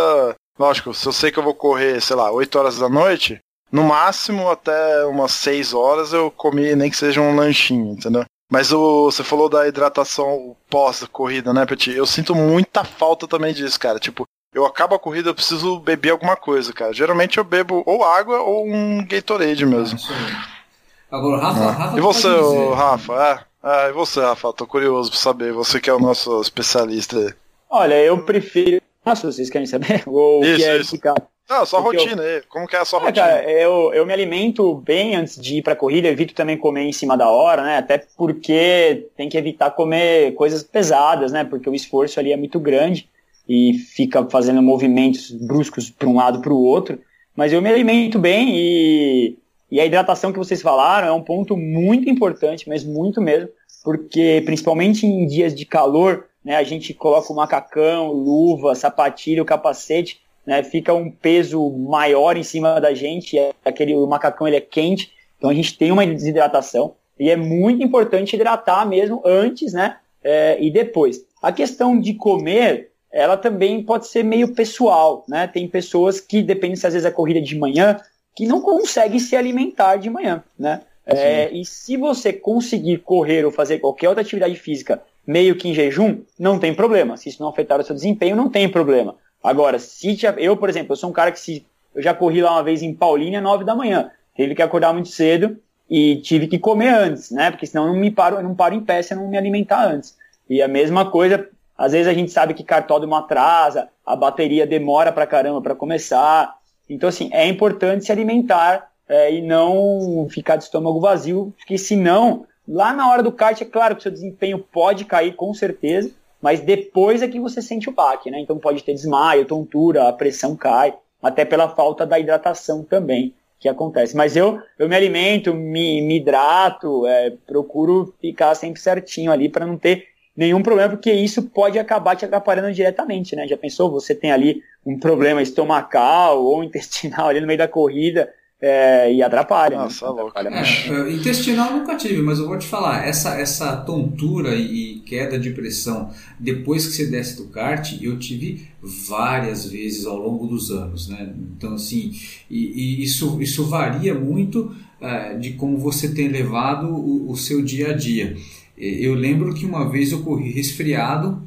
Lógico, 0.59 0.93
se 0.93 1.07
eu 1.07 1.13
sei 1.13 1.31
que 1.31 1.39
eu 1.39 1.43
vou 1.43 1.55
correr, 1.55 2.01
sei 2.01 2.15
lá, 2.15 2.31
8 2.31 2.59
horas 2.59 2.77
da 2.77 2.87
noite, 2.89 3.39
no 3.71 3.83
máximo 3.83 4.49
até 4.49 5.05
umas 5.05 5.31
6 5.31 5.73
horas 5.73 6.13
eu 6.13 6.29
comi 6.29 6.75
nem 6.75 6.89
que 6.89 6.97
seja 6.97 7.21
um 7.21 7.35
lanchinho, 7.35 7.93
entendeu? 7.93 8.25
Mas 8.49 8.73
o, 8.73 9.05
você 9.05 9.23
falou 9.23 9.47
da 9.47 9.65
hidratação 9.65 10.57
pós-corrida, 10.69 11.53
né, 11.53 11.65
Petit? 11.65 11.91
Eu 11.91 12.05
sinto 12.05 12.35
muita 12.35 12.83
falta 12.83 13.25
também 13.25 13.53
disso, 13.53 13.79
cara. 13.79 13.97
Tipo, 13.97 14.25
eu 14.53 14.65
acabo 14.65 14.93
a 14.93 14.99
corrida, 14.99 15.29
eu 15.29 15.35
preciso 15.35 15.79
beber 15.79 16.09
alguma 16.09 16.35
coisa, 16.35 16.73
cara. 16.73 16.91
Geralmente 16.91 17.37
eu 17.37 17.45
bebo 17.45 17.81
ou 17.85 18.03
água 18.03 18.41
ou 18.41 18.67
um 18.67 19.05
Gatorade 19.07 19.65
mesmo. 19.65 19.97
Ah, 20.09 21.17
Agora, 21.17 21.41
Rafa, 21.41 21.59
ah. 21.61 21.71
Rafa 21.71 21.97
E 21.97 22.01
você, 22.01 22.27
Rafa? 22.75 23.47
É, 23.63 23.85
é, 23.85 23.89
e 23.89 23.93
você, 23.93 24.19
Rafa? 24.19 24.51
Tô 24.51 24.67
curioso 24.67 25.09
pra 25.09 25.19
saber. 25.19 25.53
Você 25.53 25.79
que 25.79 25.89
é 25.89 25.93
o 25.93 25.99
nosso 25.99 26.41
especialista. 26.41 27.33
Olha, 27.69 27.95
eu 28.03 28.25
prefiro. 28.25 28.81
Nossa, 29.05 29.31
vocês 29.31 29.49
querem 29.49 29.65
saber? 29.65 30.03
Ou 30.07 30.43
isso, 30.43 30.55
que 30.57 30.63
é 30.65 30.77
isso. 30.77 30.91
Ficar... 30.91 31.15
Não, 31.51 31.65
só 31.65 31.81
Porque 31.81 31.97
rotina 31.97 32.23
eu... 32.23 32.35
aí. 32.37 32.43
Como 32.47 32.65
que 32.65 32.77
é 32.77 32.79
a 32.79 32.85
sua 32.85 32.99
é, 32.99 33.03
rotina? 33.03 33.27
Cara, 33.27 33.51
eu, 33.51 33.93
eu 33.93 34.05
me 34.05 34.13
alimento 34.13 34.73
bem 34.75 35.17
antes 35.17 35.35
de 35.35 35.57
ir 35.57 35.61
pra 35.61 35.75
corrida, 35.75 36.07
evito 36.07 36.33
também 36.33 36.55
comer 36.57 36.83
em 36.83 36.93
cima 36.93 37.17
da 37.17 37.29
hora, 37.29 37.61
né? 37.61 37.77
Até 37.77 37.97
porque 38.15 39.09
tem 39.17 39.27
que 39.27 39.37
evitar 39.37 39.71
comer 39.71 40.33
coisas 40.35 40.63
pesadas, 40.63 41.33
né? 41.33 41.43
Porque 41.43 41.69
o 41.69 41.75
esforço 41.75 42.21
ali 42.21 42.31
é 42.31 42.37
muito 42.37 42.57
grande 42.57 43.09
e 43.49 43.73
fica 43.73 44.25
fazendo 44.29 44.61
movimentos 44.61 45.29
bruscos 45.29 45.89
para 45.89 46.07
um 46.07 46.15
lado 46.15 46.39
para 46.39 46.53
o 46.53 46.63
outro. 46.63 46.97
Mas 47.35 47.51
eu 47.51 47.61
me 47.61 47.67
alimento 47.67 48.17
bem 48.17 48.55
e, 48.55 49.37
e 49.69 49.81
a 49.81 49.85
hidratação 49.85 50.31
que 50.31 50.39
vocês 50.39 50.61
falaram 50.61 51.09
é 51.09 51.11
um 51.11 51.21
ponto 51.21 51.57
muito 51.57 52.09
importante, 52.09 52.69
mas 52.69 52.85
muito 52.85 53.19
mesmo, 53.19 53.49
porque 53.83 54.41
principalmente 54.45 55.05
em 55.05 55.27
dias 55.27 55.53
de 55.53 55.65
calor, 55.65 56.27
né, 56.45 56.55
a 56.55 56.63
gente 56.63 56.93
coloca 56.93 57.31
o 57.31 57.35
macacão, 57.35 58.09
luva, 58.09 58.73
sapatilha, 58.73 59.41
o 59.41 59.45
capacete, 59.45 60.21
né, 60.45 60.63
fica 60.63 60.93
um 60.93 61.11
peso 61.11 61.69
maior 61.69 62.37
em 62.37 62.43
cima 62.43 62.79
da 62.79 62.93
gente, 62.93 63.37
é, 63.37 63.51
aquele, 63.63 63.95
o 63.95 64.07
macacão 64.07 64.47
ele 64.47 64.57
é 64.57 64.61
quente, 64.61 65.11
então 65.37 65.49
a 65.49 65.53
gente 65.53 65.77
tem 65.77 65.91
uma 65.91 66.05
desidratação, 66.05 66.95
e 67.19 67.29
é 67.29 67.35
muito 67.35 67.83
importante 67.83 68.35
hidratar 68.35 68.87
mesmo 68.87 69.21
antes 69.25 69.73
né, 69.73 69.97
é, 70.23 70.57
e 70.59 70.71
depois. 70.71 71.23
A 71.41 71.51
questão 71.51 71.99
de 71.99 72.13
comer, 72.13 72.91
ela 73.11 73.37
também 73.37 73.83
pode 73.83 74.07
ser 74.07 74.23
meio 74.23 74.53
pessoal, 74.53 75.25
né? 75.27 75.47
Tem 75.47 75.67
pessoas 75.67 76.19
que, 76.19 76.41
depende 76.41 76.77
se 76.77 76.87
às 76.87 76.93
vezes 76.93 77.05
é 77.05 77.11
corrida 77.11 77.41
de 77.41 77.57
manhã, 77.57 77.99
que 78.35 78.47
não 78.47 78.61
conseguem 78.61 79.19
se 79.19 79.35
alimentar 79.35 79.97
de 79.97 80.09
manhã, 80.09 80.43
né? 80.57 80.81
É, 81.03 81.51
e 81.51 81.65
se 81.65 81.97
você 81.97 82.31
conseguir 82.31 82.99
correr 82.99 83.43
ou 83.43 83.51
fazer 83.51 83.79
qualquer 83.79 84.07
outra 84.07 84.21
atividade 84.21 84.55
física 84.55 85.01
meio 85.25 85.55
que 85.55 85.67
em 85.67 85.73
jejum, 85.73 86.21
não 86.39 86.59
tem 86.59 86.73
problema. 86.73 87.17
Se 87.17 87.29
isso 87.29 87.41
não 87.41 87.49
afetar 87.49 87.79
o 87.79 87.83
seu 87.83 87.95
desempenho, 87.95 88.35
não 88.35 88.49
tem 88.49 88.69
problema. 88.69 89.15
Agora, 89.43 89.79
se 89.79 90.17
eu, 90.37 90.55
por 90.55 90.69
exemplo, 90.69 90.93
eu 90.93 90.97
sou 90.97 91.09
um 91.09 91.13
cara 91.13 91.31
que 91.31 91.39
se 91.39 91.65
eu 91.95 92.01
já 92.01 92.13
corri 92.13 92.41
lá 92.41 92.51
uma 92.53 92.63
vez 92.63 92.81
em 92.81 92.93
Paulínia, 92.93 93.41
9 93.41 93.63
da 93.63 93.75
manhã, 93.75 94.11
teve 94.35 94.55
que 94.55 94.61
acordar 94.61 94.93
muito 94.93 95.09
cedo 95.09 95.57
e 95.89 96.17
tive 96.17 96.47
que 96.47 96.57
comer 96.57 96.89
antes, 96.89 97.31
né? 97.31 97.51
Porque 97.51 97.65
senão 97.65 97.87
eu 97.87 97.93
não 97.93 97.99
me 97.99 98.11
paro, 98.11 98.37
eu 98.37 98.43
não 98.43 98.55
paro 98.55 98.75
em 98.75 98.81
pé 98.81 99.01
se 99.01 99.13
eu 99.13 99.17
não 99.17 99.27
me 99.27 99.37
alimentar 99.37 99.85
antes. 99.85 100.15
E 100.49 100.61
a 100.61 100.67
mesma 100.67 101.09
coisa, 101.09 101.49
às 101.77 101.91
vezes 101.91 102.07
a 102.07 102.13
gente 102.13 102.31
sabe 102.31 102.53
que 102.53 102.63
cartódromo 102.63 103.15
atrasa, 103.15 103.89
a 104.05 104.15
bateria 104.15 104.65
demora 104.65 105.11
pra 105.11 105.27
caramba 105.27 105.61
para 105.61 105.75
começar. 105.75 106.55
Então, 106.89 107.09
assim, 107.09 107.29
é 107.33 107.47
importante 107.47 108.05
se 108.05 108.11
alimentar 108.11 108.89
é, 109.07 109.33
e 109.33 109.41
não 109.41 110.27
ficar 110.29 110.55
de 110.55 110.63
estômago 110.63 110.99
vazio, 111.01 111.53
porque 111.57 111.77
senão, 111.77 112.45
lá 112.67 112.93
na 112.93 113.09
hora 113.09 113.21
do 113.21 113.31
kart, 113.31 113.59
é 113.61 113.65
claro 113.65 113.95
que 113.95 114.03
seu 114.03 114.11
desempenho 114.11 114.59
pode 114.59 115.03
cair 115.03 115.35
com 115.35 115.53
certeza, 115.53 116.11
mas 116.41 116.59
depois 116.59 117.21
é 117.21 117.27
que 117.27 117.39
você 117.39 117.61
sente 117.61 117.89
o 117.89 117.93
baque, 117.93 118.31
né? 118.31 118.39
Então 118.39 118.57
pode 118.57 118.83
ter 118.83 118.93
desmaio, 118.93 119.45
tontura, 119.45 120.07
a 120.07 120.13
pressão 120.13 120.55
cai, 120.55 120.93
até 121.21 121.45
pela 121.45 121.69
falta 121.69 122.05
da 122.05 122.19
hidratação 122.19 122.83
também 122.83 123.33
que 123.59 123.69
acontece. 123.69 124.17
Mas 124.17 124.35
eu, 124.35 124.59
eu 124.79 124.89
me 124.89 124.95
alimento, 124.95 125.53
me, 125.53 126.01
me 126.01 126.17
hidrato, 126.17 127.05
é, 127.05 127.31
procuro 127.45 128.13
ficar 128.19 128.55
sempre 128.55 128.81
certinho 128.81 129.31
ali 129.31 129.47
para 129.47 129.67
não 129.67 129.77
ter 129.77 130.07
nenhum 130.35 130.63
problema, 130.63 130.89
porque 130.89 131.11
isso 131.13 131.43
pode 131.43 131.77
acabar 131.77 132.15
te 132.15 132.25
atrapalhando 132.25 132.73
diretamente, 132.73 133.35
né? 133.35 133.47
Já 133.47 133.55
pensou? 133.55 133.91
Você 133.91 134.15
tem 134.15 134.31
ali 134.31 134.63
um 134.83 134.97
problema 134.97 135.41
estomacal 135.43 136.43
ou 136.43 136.63
intestinal 136.63 137.27
ali 137.29 137.39
no 137.39 137.45
meio 137.45 137.59
da 137.59 137.67
corrida, 137.67 138.33
é, 138.61 139.11
e 139.11 139.23
atrapalha. 139.23 139.77
Né? 139.77 139.83
Nossa, 139.83 140.05
né? 140.13 140.21
atrapalha 140.21 140.49
é, 140.49 141.09
é, 141.09 141.13
intestinal 141.13 141.73
nunca 141.73 141.95
tive, 141.95 142.21
mas 142.21 142.37
eu 142.37 142.47
vou 142.47 142.57
te 142.57 142.67
falar, 142.67 143.07
essa, 143.07 143.39
essa 143.39 143.75
tontura 143.77 144.55
e 144.55 144.99
queda 145.05 145.39
de 145.39 145.49
pressão 145.49 146.11
depois 146.39 146.85
que 146.85 146.93
você 146.93 147.07
desce 147.07 147.37
do 147.37 147.45
kart, 147.45 147.97
eu 148.01 148.19
tive 148.19 148.67
várias 148.81 149.65
vezes 149.65 150.05
ao 150.05 150.17
longo 150.17 150.45
dos 150.45 150.69
anos, 150.69 151.07
né? 151.07 151.33
Então, 151.57 151.73
assim, 151.73 152.13
e, 152.49 152.99
e 152.99 153.03
isso, 153.03 153.41
isso 153.41 153.65
varia 153.65 154.13
muito 154.13 154.75
é, 154.99 155.33
de 155.35 155.53
como 155.53 155.77
você 155.77 156.13
tem 156.13 156.27
levado 156.27 156.87
o, 156.87 157.31
o 157.31 157.35
seu 157.35 157.63
dia 157.63 157.89
a 157.89 157.93
dia. 157.93 158.37
Eu 158.77 159.13
lembro 159.13 159.53
que 159.53 159.65
uma 159.65 159.89
vez 159.89 160.11
eu 160.11 160.23
corri 160.23 160.51
resfriado 160.51 161.41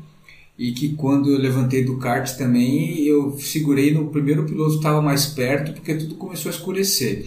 e 0.58 0.72
que 0.72 0.90
quando 0.90 1.30
eu 1.30 1.38
levantei 1.38 1.84
do 1.84 1.98
kart 1.98 2.30
também 2.36 3.00
eu 3.00 3.36
segurei 3.38 3.92
no 3.92 4.08
primeiro 4.08 4.44
piloto 4.44 4.76
estava 4.76 5.02
mais 5.02 5.26
perto 5.26 5.72
porque 5.72 5.94
tudo 5.94 6.14
começou 6.14 6.50
a 6.50 6.54
escurecer. 6.54 7.26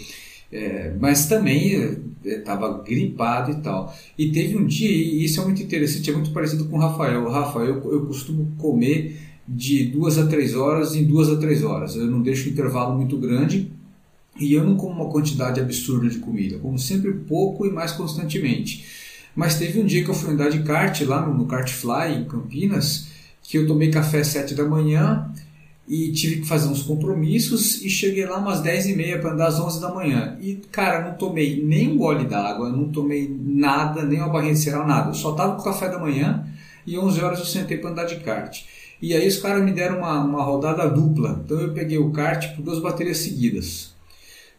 É, 0.49 0.93
mas 0.97 1.27
também 1.27 1.97
estava 2.23 2.81
gripado 2.81 3.51
e 3.51 3.55
tal. 3.55 3.93
E 4.17 4.31
teve 4.31 4.57
um 4.57 4.65
dia, 4.65 4.89
e 4.89 5.25
isso 5.25 5.41
é 5.41 5.43
muito 5.43 5.61
interessante, 5.61 6.09
é 6.09 6.13
muito 6.13 6.31
parecido 6.31 6.65
com 6.65 6.77
o 6.77 6.79
Rafael. 6.79 7.25
O 7.25 7.29
Rafael, 7.29 7.67
eu, 7.67 7.91
eu 7.91 8.05
costumo 8.05 8.53
comer 8.57 9.19
de 9.47 9.85
duas 9.85 10.17
a 10.17 10.25
três 10.25 10.55
horas 10.55 10.95
em 10.95 11.03
duas 11.03 11.29
a 11.29 11.37
três 11.37 11.63
horas. 11.63 11.95
Eu 11.95 12.07
não 12.07 12.21
deixo 12.21 12.49
intervalo 12.49 12.95
muito 12.95 13.17
grande 13.17 13.71
e 14.39 14.53
eu 14.53 14.63
não 14.63 14.75
como 14.75 14.93
uma 14.93 15.09
quantidade 15.11 15.59
absurda 15.59 16.09
de 16.09 16.19
comida. 16.19 16.57
como 16.59 16.77
sempre 16.77 17.11
pouco 17.11 17.65
e 17.65 17.71
mais 17.71 17.91
constantemente. 17.91 18.85
Mas 19.35 19.57
teve 19.59 19.79
um 19.79 19.85
dia 19.85 20.03
que 20.03 20.09
eu 20.09 20.15
fui 20.15 20.33
andar 20.33 20.49
de 20.49 20.63
kart 20.63 20.99
lá 21.01 21.25
no, 21.25 21.33
no 21.33 21.45
Kartfly 21.45 22.15
em 22.19 22.25
Campinas 22.25 23.07
que 23.47 23.57
eu 23.57 23.65
tomei 23.65 23.89
café 23.89 24.19
às 24.19 24.27
7 24.27 24.53
da 24.55 24.65
manhã 24.65 25.31
e 25.87 26.11
tive 26.11 26.41
que 26.41 26.47
fazer 26.47 26.67
uns 26.67 26.83
compromissos 26.83 27.81
e 27.81 27.89
cheguei 27.89 28.25
lá 28.25 28.39
umas 28.39 28.59
10 28.59 28.87
e 28.87 28.93
meia 28.93 29.19
para 29.19 29.31
andar 29.31 29.47
às 29.47 29.57
11 29.57 29.79
da 29.79 29.89
manhã. 29.89 30.37
E, 30.41 30.55
cara, 30.69 31.07
não 31.07 31.17
tomei 31.17 31.63
nem 31.63 31.93
um 31.93 31.97
gole 31.97 32.25
d'água, 32.25 32.69
não 32.69 32.89
tomei 32.89 33.33
nada, 33.41 34.03
nem 34.03 34.19
uma 34.19 34.27
barrinha 34.27 34.53
de 34.53 34.59
cereal, 34.59 34.85
nada. 34.85 35.11
Eu 35.11 35.13
só 35.13 35.31
tava 35.31 35.55
com 35.55 35.63
café 35.63 35.87
da 35.87 35.97
manhã 35.97 36.45
e 36.85 36.97
11 36.97 37.21
horas 37.21 37.39
eu 37.39 37.45
sentei 37.45 37.77
para 37.77 37.91
andar 37.91 38.03
de 38.03 38.17
kart. 38.17 38.65
E 39.01 39.13
aí 39.13 39.25
os 39.25 39.37
caras 39.37 39.63
me 39.63 39.71
deram 39.71 39.99
uma, 39.99 40.19
uma 40.25 40.43
rodada 40.43 40.89
dupla. 40.89 41.41
Então 41.45 41.57
eu 41.57 41.71
peguei 41.71 41.97
o 41.97 42.11
kart 42.11 42.53
por 42.53 42.61
duas 42.61 42.81
baterias 42.81 43.19
seguidas. 43.19 43.95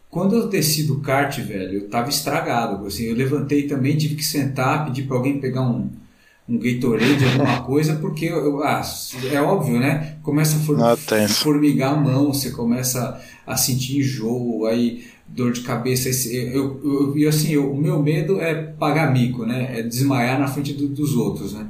Quando 0.09 0.35
eu 0.35 0.47
desci 0.47 0.85
do 0.85 0.99
kart, 0.99 1.37
velho, 1.41 1.73
eu 1.73 1.89
tava 1.89 2.09
estragado. 2.09 2.87
Assim, 2.87 3.03
eu 3.03 3.15
levantei 3.15 3.67
também, 3.67 3.95
tive 3.95 4.15
que 4.15 4.25
sentar, 4.25 4.85
pedir 4.85 5.03
para 5.03 5.15
alguém 5.15 5.39
pegar 5.39 5.61
um, 5.61 5.91
um 6.49 6.57
Gatorade, 6.57 7.23
alguma 7.25 7.61
coisa, 7.63 7.95
porque 7.97 8.25
eu, 8.25 8.63
ah, 8.63 8.81
é 9.31 9.41
óbvio, 9.41 9.79
né? 9.79 10.15
Começa 10.23 10.57
a 10.57 10.59
for, 10.61 10.81
Ah, 10.81 10.97
formigar 11.43 11.93
a 11.93 11.97
mão, 11.97 12.33
você 12.33 12.51
começa 12.51 13.21
a 13.45 13.55
sentir 13.55 13.99
enjoo, 13.99 14.65
aí 14.65 15.03
dor 15.27 15.51
de 15.51 15.61
cabeça. 15.61 16.09
Eu, 16.33 16.79
eu, 16.83 17.17
eu, 17.17 17.29
assim, 17.29 17.51
eu- 17.51 17.71
o 17.71 17.77
meu 17.79 18.01
medo 18.01 18.41
é 18.41 18.55
pagar 18.55 19.13
mico, 19.13 19.45
né? 19.45 19.79
É 19.79 19.83
desmaiar 19.83 20.39
na 20.39 20.47
frente 20.47 20.73
do- 20.73 20.87
dos 20.87 21.15
outros, 21.15 21.53
né? 21.53 21.67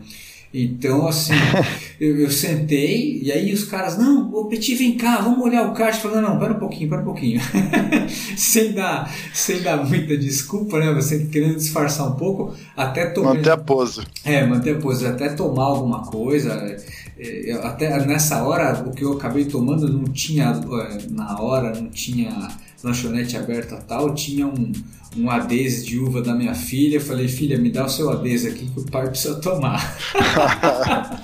Então, 0.53 1.07
assim, 1.07 1.33
eu, 2.01 2.19
eu 2.19 2.31
sentei 2.31 3.21
e 3.21 3.31
aí 3.31 3.53
os 3.53 3.65
caras, 3.65 3.97
não, 3.97 4.33
ô 4.33 4.45
Petit, 4.45 4.75
vem 4.75 4.97
cá, 4.97 5.21
vamos 5.21 5.45
olhar 5.45 5.69
o 5.69 5.73
kart. 5.73 5.95
Falando, 5.99 6.27
não, 6.27 6.39
pera 6.39 6.53
um 6.53 6.59
pouquinho, 6.59 6.89
pera 6.89 7.01
um 7.01 7.05
pouquinho. 7.05 7.39
sem, 8.35 8.73
dar, 8.73 9.13
sem 9.33 9.61
dar 9.61 9.85
muita 9.85 10.17
desculpa, 10.17 10.79
né? 10.79 10.91
Você 10.93 11.25
querendo 11.25 11.55
disfarçar 11.55 12.07
um 12.07 12.15
pouco, 12.15 12.55
até 12.75 13.07
tomei. 13.07 13.35
Manter 13.35 13.51
a 13.51 13.57
pose. 13.57 14.01
É, 14.25 14.45
manter 14.45 14.77
a 14.77 14.79
pose, 14.79 15.05
até 15.05 15.29
tomar 15.29 15.65
alguma 15.65 16.03
coisa. 16.03 16.77
É, 17.19 17.53
eu- 17.53 17.63
Até 17.65 18.03
nessa 18.05 18.41
hora, 18.43 18.83
o 18.87 18.91
que 18.91 19.03
eu 19.03 19.13
acabei 19.13 19.45
tomando 19.45 19.87
não 19.91 20.05
tinha, 20.05 20.45
é, 20.45 20.97
na 21.11 21.39
hora, 21.39 21.79
não 21.79 21.89
tinha 21.89 22.47
lanchonete 22.83 23.35
aberta 23.37 23.77
tal, 23.87 24.13
tinha 24.15 24.47
um, 24.47 24.71
um 25.17 25.29
adese 25.29 25.85
de 25.85 25.99
uva 25.99 26.21
da 26.21 26.33
minha 26.33 26.55
filha. 26.55 26.95
Eu 26.97 27.01
falei, 27.01 27.27
filha, 27.27 27.57
me 27.57 27.69
dá 27.69 27.85
o 27.85 27.89
seu 27.89 28.09
adese 28.09 28.47
aqui 28.47 28.67
que 28.69 28.79
o 28.79 28.85
pai 28.85 29.09
precisa 29.09 29.35
tomar. 29.41 29.97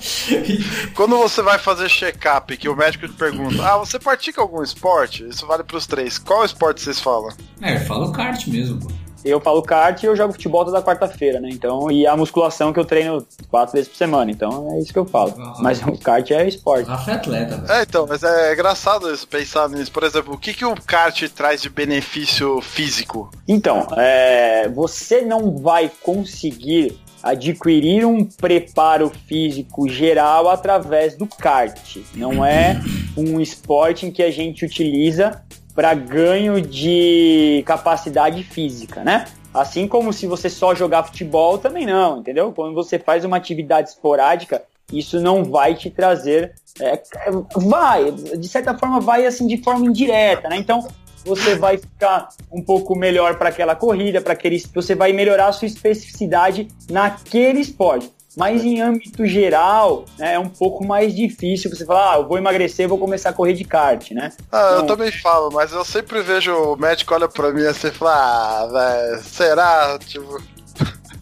Quando 0.94 1.16
você 1.18 1.42
vai 1.42 1.58
fazer 1.58 1.88
check-up, 1.88 2.56
que 2.56 2.68
o 2.68 2.76
médico 2.76 3.06
te 3.08 3.14
pergunta: 3.14 3.62
Ah, 3.66 3.78
você 3.78 3.98
pratica 3.98 4.40
algum 4.40 4.62
esporte? 4.62 5.26
Isso 5.28 5.46
vale 5.46 5.62
pros 5.64 5.86
três. 5.86 6.18
Qual 6.18 6.44
esporte 6.44 6.80
vocês 6.82 7.00
falam? 7.00 7.30
é, 7.60 7.78
fala 7.80 8.06
o 8.06 8.12
kart 8.12 8.46
mesmo, 8.48 8.80
pô. 8.80 8.90
Eu 9.26 9.40
falo 9.40 9.62
kart 9.62 10.02
e 10.02 10.06
eu 10.06 10.16
jogo 10.16 10.32
futebol 10.32 10.64
toda 10.64 10.82
quarta-feira, 10.82 11.40
né? 11.40 11.48
Então, 11.50 11.90
e 11.90 12.06
a 12.06 12.16
musculação 12.16 12.72
que 12.72 12.78
eu 12.78 12.84
treino 12.84 13.26
quatro 13.50 13.74
vezes 13.74 13.88
por 13.88 13.96
semana. 13.96 14.30
Então 14.30 14.72
é 14.72 14.80
isso 14.80 14.92
que 14.92 14.98
eu 14.98 15.04
falo. 15.04 15.34
Ah. 15.38 15.54
Mas 15.60 15.82
o 15.82 15.98
kart 15.98 16.30
é 16.30 16.46
esporte. 16.46 16.88
Rafa 16.88 17.10
é 17.10 17.14
atleta, 17.14 17.56
velho. 17.56 17.72
É, 17.72 17.82
então, 17.82 18.06
mas 18.08 18.22
é 18.22 18.52
engraçado 18.52 19.12
isso, 19.12 19.26
pensar 19.26 19.68
nisso. 19.68 19.90
Por 19.90 20.04
exemplo, 20.04 20.34
o 20.34 20.38
que, 20.38 20.54
que 20.54 20.64
o 20.64 20.74
kart 20.74 21.20
traz 21.30 21.62
de 21.62 21.68
benefício 21.68 22.60
físico? 22.60 23.30
Então, 23.48 23.86
é, 23.96 24.68
você 24.68 25.22
não 25.22 25.56
vai 25.56 25.90
conseguir 26.02 26.98
adquirir 27.22 28.06
um 28.06 28.24
preparo 28.24 29.10
físico 29.26 29.88
geral 29.88 30.48
através 30.48 31.16
do 31.16 31.26
kart. 31.26 31.96
Não 32.14 32.44
é 32.44 32.80
um 33.16 33.40
esporte 33.40 34.06
em 34.06 34.12
que 34.12 34.22
a 34.22 34.30
gente 34.30 34.64
utiliza 34.64 35.42
para 35.76 35.92
ganho 35.92 36.60
de 36.60 37.62
capacidade 37.66 38.42
física, 38.42 39.04
né? 39.04 39.26
Assim 39.52 39.86
como 39.86 40.12
se 40.12 40.26
você 40.26 40.48
só 40.48 40.74
jogar 40.74 41.04
futebol, 41.04 41.58
também 41.58 41.84
não, 41.84 42.18
entendeu? 42.18 42.50
Quando 42.50 42.74
você 42.74 42.98
faz 42.98 43.24
uma 43.24 43.36
atividade 43.36 43.90
esporádica, 43.90 44.62
isso 44.90 45.20
não 45.20 45.44
vai 45.44 45.74
te 45.74 45.90
trazer. 45.90 46.54
é, 46.80 47.30
vai, 47.56 48.10
de 48.10 48.48
certa 48.48 48.76
forma, 48.76 49.00
vai 49.00 49.26
assim 49.26 49.46
de 49.46 49.62
forma 49.62 49.84
indireta, 49.84 50.48
né? 50.48 50.56
Então, 50.56 50.86
você 51.24 51.56
vai 51.56 51.76
ficar 51.76 52.28
um 52.50 52.62
pouco 52.62 52.96
melhor 52.96 53.36
para 53.36 53.50
aquela 53.50 53.74
corrida, 53.74 54.20
para 54.20 54.32
aquele, 54.32 54.58
você 54.74 54.94
vai 54.94 55.12
melhorar 55.12 55.48
a 55.48 55.52
sua 55.52 55.66
especificidade 55.66 56.68
naquele 56.88 57.60
esporte. 57.60 58.10
Mas 58.36 58.62
em 58.62 58.82
âmbito 58.82 59.26
geral, 59.26 60.04
né, 60.18 60.34
é 60.34 60.38
um 60.38 60.48
pouco 60.48 60.84
mais 60.86 61.14
difícil 61.16 61.70
você 61.74 61.86
falar, 61.86 62.12
ah, 62.12 62.16
eu 62.18 62.28
vou 62.28 62.36
emagrecer, 62.36 62.86
vou 62.86 62.98
começar 62.98 63.30
a 63.30 63.32
correr 63.32 63.54
de 63.54 63.64
kart, 63.64 64.10
né? 64.10 64.30
Ah, 64.52 64.72
eu 64.72 64.78
Não. 64.80 64.86
também 64.86 65.10
falo, 65.10 65.50
mas 65.50 65.72
eu 65.72 65.82
sempre 65.84 66.20
vejo 66.20 66.52
o 66.54 66.76
médico 66.76 67.14
olha 67.14 67.28
pra 67.28 67.50
mim 67.50 67.64
assim 67.64 67.88
e 67.88 67.92
fala: 67.92 68.12
Ah, 68.14 68.66
velho, 68.66 69.22
será? 69.22 69.98
Tipo, 70.06 70.38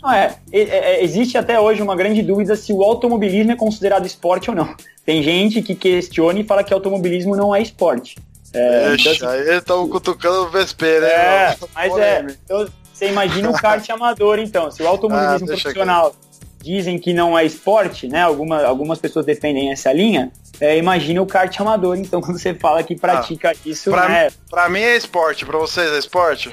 Não, 0.02 0.12
é, 0.12 0.36
existe 1.02 1.38
até 1.38 1.58
hoje 1.58 1.80
uma 1.80 1.94
grande 1.94 2.20
dúvida 2.20 2.56
se 2.56 2.72
o 2.72 2.82
automobilismo 2.82 3.52
é 3.52 3.56
considerado 3.56 4.06
esporte 4.06 4.50
ou 4.50 4.56
não. 4.56 4.74
Tem 5.06 5.22
gente 5.22 5.62
que 5.62 5.74
questiona 5.74 6.40
e 6.40 6.44
fala 6.44 6.64
que 6.64 6.74
automobilismo 6.74 7.36
não 7.36 7.54
é 7.54 7.62
esporte. 7.62 8.16
É, 8.52 8.94
então, 8.94 9.04
Deixa, 9.04 9.30
aí 9.30 9.56
estão 9.56 9.88
cutucando 9.88 10.46
o 10.46 10.50
né? 10.50 11.08
É, 11.08 11.56
mas 11.74 11.96
é. 11.98 12.26
Então, 12.44 12.66
você 12.92 13.08
imagina 13.08 13.50
o 13.50 13.52
kart 13.52 13.86
amador, 13.90 14.38
então. 14.38 14.70
Se 14.70 14.82
o 14.82 14.88
automobilismo 14.88 15.46
Ah, 15.46 15.56
profissional 15.56 16.14
dizem 16.64 16.98
que 16.98 17.12
não 17.12 17.38
é 17.38 17.44
esporte, 17.44 18.08
né? 18.08 18.22
Alguma, 18.22 18.62
algumas 18.64 18.98
pessoas 18.98 19.26
defendem 19.26 19.70
essa 19.70 19.92
linha. 19.92 20.32
É, 20.60 20.78
imagina 20.78 21.20
o 21.20 21.26
kart 21.26 21.54
amador, 21.60 21.96
então, 21.98 22.20
quando 22.22 22.38
você 22.38 22.54
fala 22.54 22.82
que 22.82 22.96
pratica 22.96 23.52
isso, 23.66 23.90
Pra, 23.90 24.08
né? 24.08 24.28
pra 24.48 24.68
mim 24.68 24.80
é 24.80 24.96
esporte, 24.96 25.44
pra 25.44 25.58
vocês 25.58 25.92
é 25.92 25.98
esporte? 25.98 26.50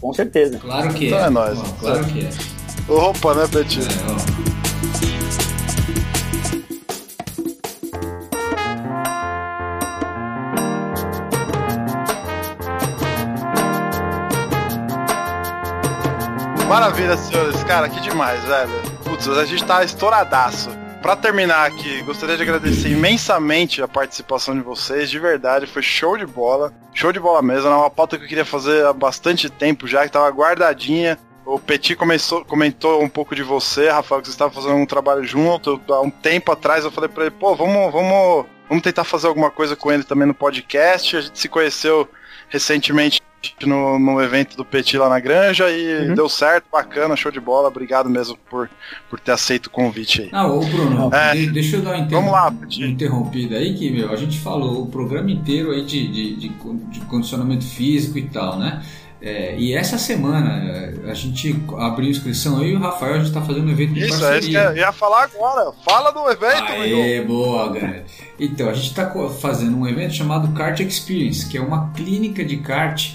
Com 0.00 0.12
certeza. 0.14 0.58
Claro 0.58 0.94
que 0.94 1.06
Então 1.08 1.18
é. 1.18 1.26
é 1.26 1.30
nóis. 1.30 1.58
Claro 1.80 2.04
que 2.06 2.20
é. 2.26 2.30
Opa, 2.92 3.34
né, 3.34 3.46
Betinho? 3.48 3.84
É, 3.84 4.10
ó. 4.10 4.40
Maravilha, 16.68 17.16
senhores. 17.16 17.62
Cara, 17.64 17.88
que 17.88 18.00
demais, 18.00 18.42
velho. 18.44 18.99
Putz, 19.10 19.26
a 19.26 19.44
gente 19.44 19.64
tá 19.64 19.82
estouradaço. 19.82 20.70
Pra 21.02 21.16
terminar 21.16 21.66
aqui, 21.66 22.00
gostaria 22.02 22.36
de 22.36 22.44
agradecer 22.44 22.90
imensamente 22.90 23.82
a 23.82 23.88
participação 23.88 24.54
de 24.54 24.60
vocês, 24.60 25.10
de 25.10 25.18
verdade, 25.18 25.66
foi 25.66 25.82
show 25.82 26.16
de 26.16 26.24
bola. 26.24 26.72
Show 26.94 27.12
de 27.12 27.18
bola 27.18 27.42
mesmo, 27.42 27.66
era 27.66 27.76
uma 27.76 27.90
pauta 27.90 28.16
que 28.16 28.22
eu 28.22 28.28
queria 28.28 28.44
fazer 28.44 28.86
há 28.86 28.92
bastante 28.92 29.50
tempo 29.50 29.88
já, 29.88 30.04
que 30.04 30.12
tava 30.12 30.28
guardadinha. 30.28 31.18
O 31.44 31.58
Petit 31.58 31.96
começou, 31.96 32.44
comentou 32.44 33.02
um 33.02 33.08
pouco 33.08 33.34
de 33.34 33.42
você, 33.42 33.90
Rafael, 33.90 34.20
que 34.20 34.28
você 34.28 34.34
estava 34.34 34.52
fazendo 34.52 34.76
um 34.76 34.86
trabalho 34.86 35.24
junto. 35.24 35.80
Há 35.88 36.00
um 36.02 36.10
tempo 36.10 36.52
atrás 36.52 36.84
eu 36.84 36.92
falei 36.92 37.10
pra 37.10 37.24
ele, 37.24 37.32
pô, 37.32 37.56
vamos, 37.56 37.92
vamos, 37.92 38.46
vamos 38.68 38.84
tentar 38.84 39.02
fazer 39.02 39.26
alguma 39.26 39.50
coisa 39.50 39.74
com 39.74 39.90
ele 39.90 40.04
também 40.04 40.28
no 40.28 40.34
podcast. 40.34 41.16
A 41.16 41.20
gente 41.20 41.36
se 41.36 41.48
conheceu 41.48 42.08
recentemente 42.48 43.20
no, 43.64 43.98
no 43.98 44.20
evento 44.20 44.56
do 44.56 44.64
Petit 44.64 44.96
lá 44.98 45.08
na 45.08 45.18
Granja 45.20 45.70
e 45.70 46.08
Uhum. 46.08 46.14
deu 46.14 46.28
certo, 46.28 46.64
bacana, 46.70 47.16
show 47.16 47.30
de 47.32 47.40
bola. 47.40 47.68
Obrigado 47.68 48.08
mesmo 48.08 48.36
por, 48.50 48.68
por 49.08 49.18
ter 49.20 49.32
aceito 49.32 49.66
o 49.66 49.70
convite 49.70 50.22
aí. 50.22 50.28
Ah, 50.32 50.46
ô 50.46 50.60
Bruno, 50.60 51.10
É. 51.14 51.34
de- 51.34 51.50
deixa 51.50 51.76
eu 51.76 51.82
dar 51.82 51.96
uma 51.96 52.06
Vamos 52.08 52.32
lá, 52.32 52.48
interrom- 52.48 52.60
Petit. 52.60 52.82
interrompida 52.84 53.56
aí, 53.56 53.74
que 53.74 53.90
meu, 53.90 54.10
a 54.12 54.16
gente 54.16 54.38
falou 54.38 54.82
o 54.82 54.86
programa 54.86 55.30
inteiro 55.30 55.70
aí 55.72 55.84
de, 55.84 56.06
de, 56.08 56.36
de, 56.36 56.48
de 56.48 57.00
condicionamento 57.06 57.64
físico 57.64 58.18
e 58.18 58.22
tal, 58.28 58.58
né? 58.58 58.82
É, 59.22 59.54
e 59.58 59.74
essa 59.74 59.98
semana 59.98 60.48
é, 61.06 61.10
a 61.10 61.12
gente 61.12 61.54
abriu 61.78 62.08
inscrição 62.08 62.58
aí 62.58 62.70
e 62.70 62.74
o 62.74 62.78
Rafael 62.78 63.16
a 63.16 63.18
gente 63.18 63.30
tá 63.34 63.42
fazendo 63.42 63.66
um 63.66 63.70
evento 63.70 63.92
de 63.92 64.00
Isso, 64.00 64.24
é 64.24 64.38
isso 64.38 64.48
que 64.48 64.54
parceria. 64.54 64.60
eu 64.62 64.76
ia 64.86 64.92
falar 64.92 65.24
agora. 65.24 65.72
Fala 65.84 66.10
do 66.10 66.26
evento. 66.30 66.62
Aê, 66.72 67.20
boa, 67.20 67.66
galera. 67.70 68.06
Então, 68.38 68.70
a 68.70 68.72
gente 68.72 68.86
está 68.86 69.12
fazendo 69.38 69.76
um 69.76 69.86
evento 69.86 70.14
chamado 70.14 70.48
Kart 70.54 70.80
Experience, 70.80 71.46
que 71.46 71.58
é 71.58 71.60
uma 71.60 71.90
clínica 71.92 72.42
de 72.42 72.56
kart 72.58 73.10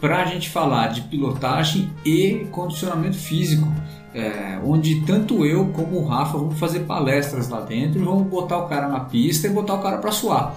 para 0.00 0.22
a 0.22 0.24
gente 0.26 0.48
falar 0.50 0.88
de 0.88 1.02
pilotagem 1.02 1.90
e 2.04 2.46
condicionamento 2.50 3.16
físico. 3.16 3.66
é, 4.14 4.58
onde 4.64 5.02
tanto 5.02 5.44
eu 5.44 5.66
como 5.66 5.98
o 5.98 6.06
Rafa 6.06 6.38
vamos 6.38 6.58
fazer 6.58 6.80
palestras 6.80 7.48
lá 7.48 7.60
dentro 7.60 8.00
e 8.00 8.04
vamos 8.04 8.26
botar 8.26 8.58
o 8.58 8.66
cara 8.66 8.88
na 8.88 9.00
pista 9.00 9.46
e 9.46 9.50
botar 9.50 9.74
o 9.74 9.82
cara 9.82 9.98
para 9.98 10.10
suar. 10.10 10.56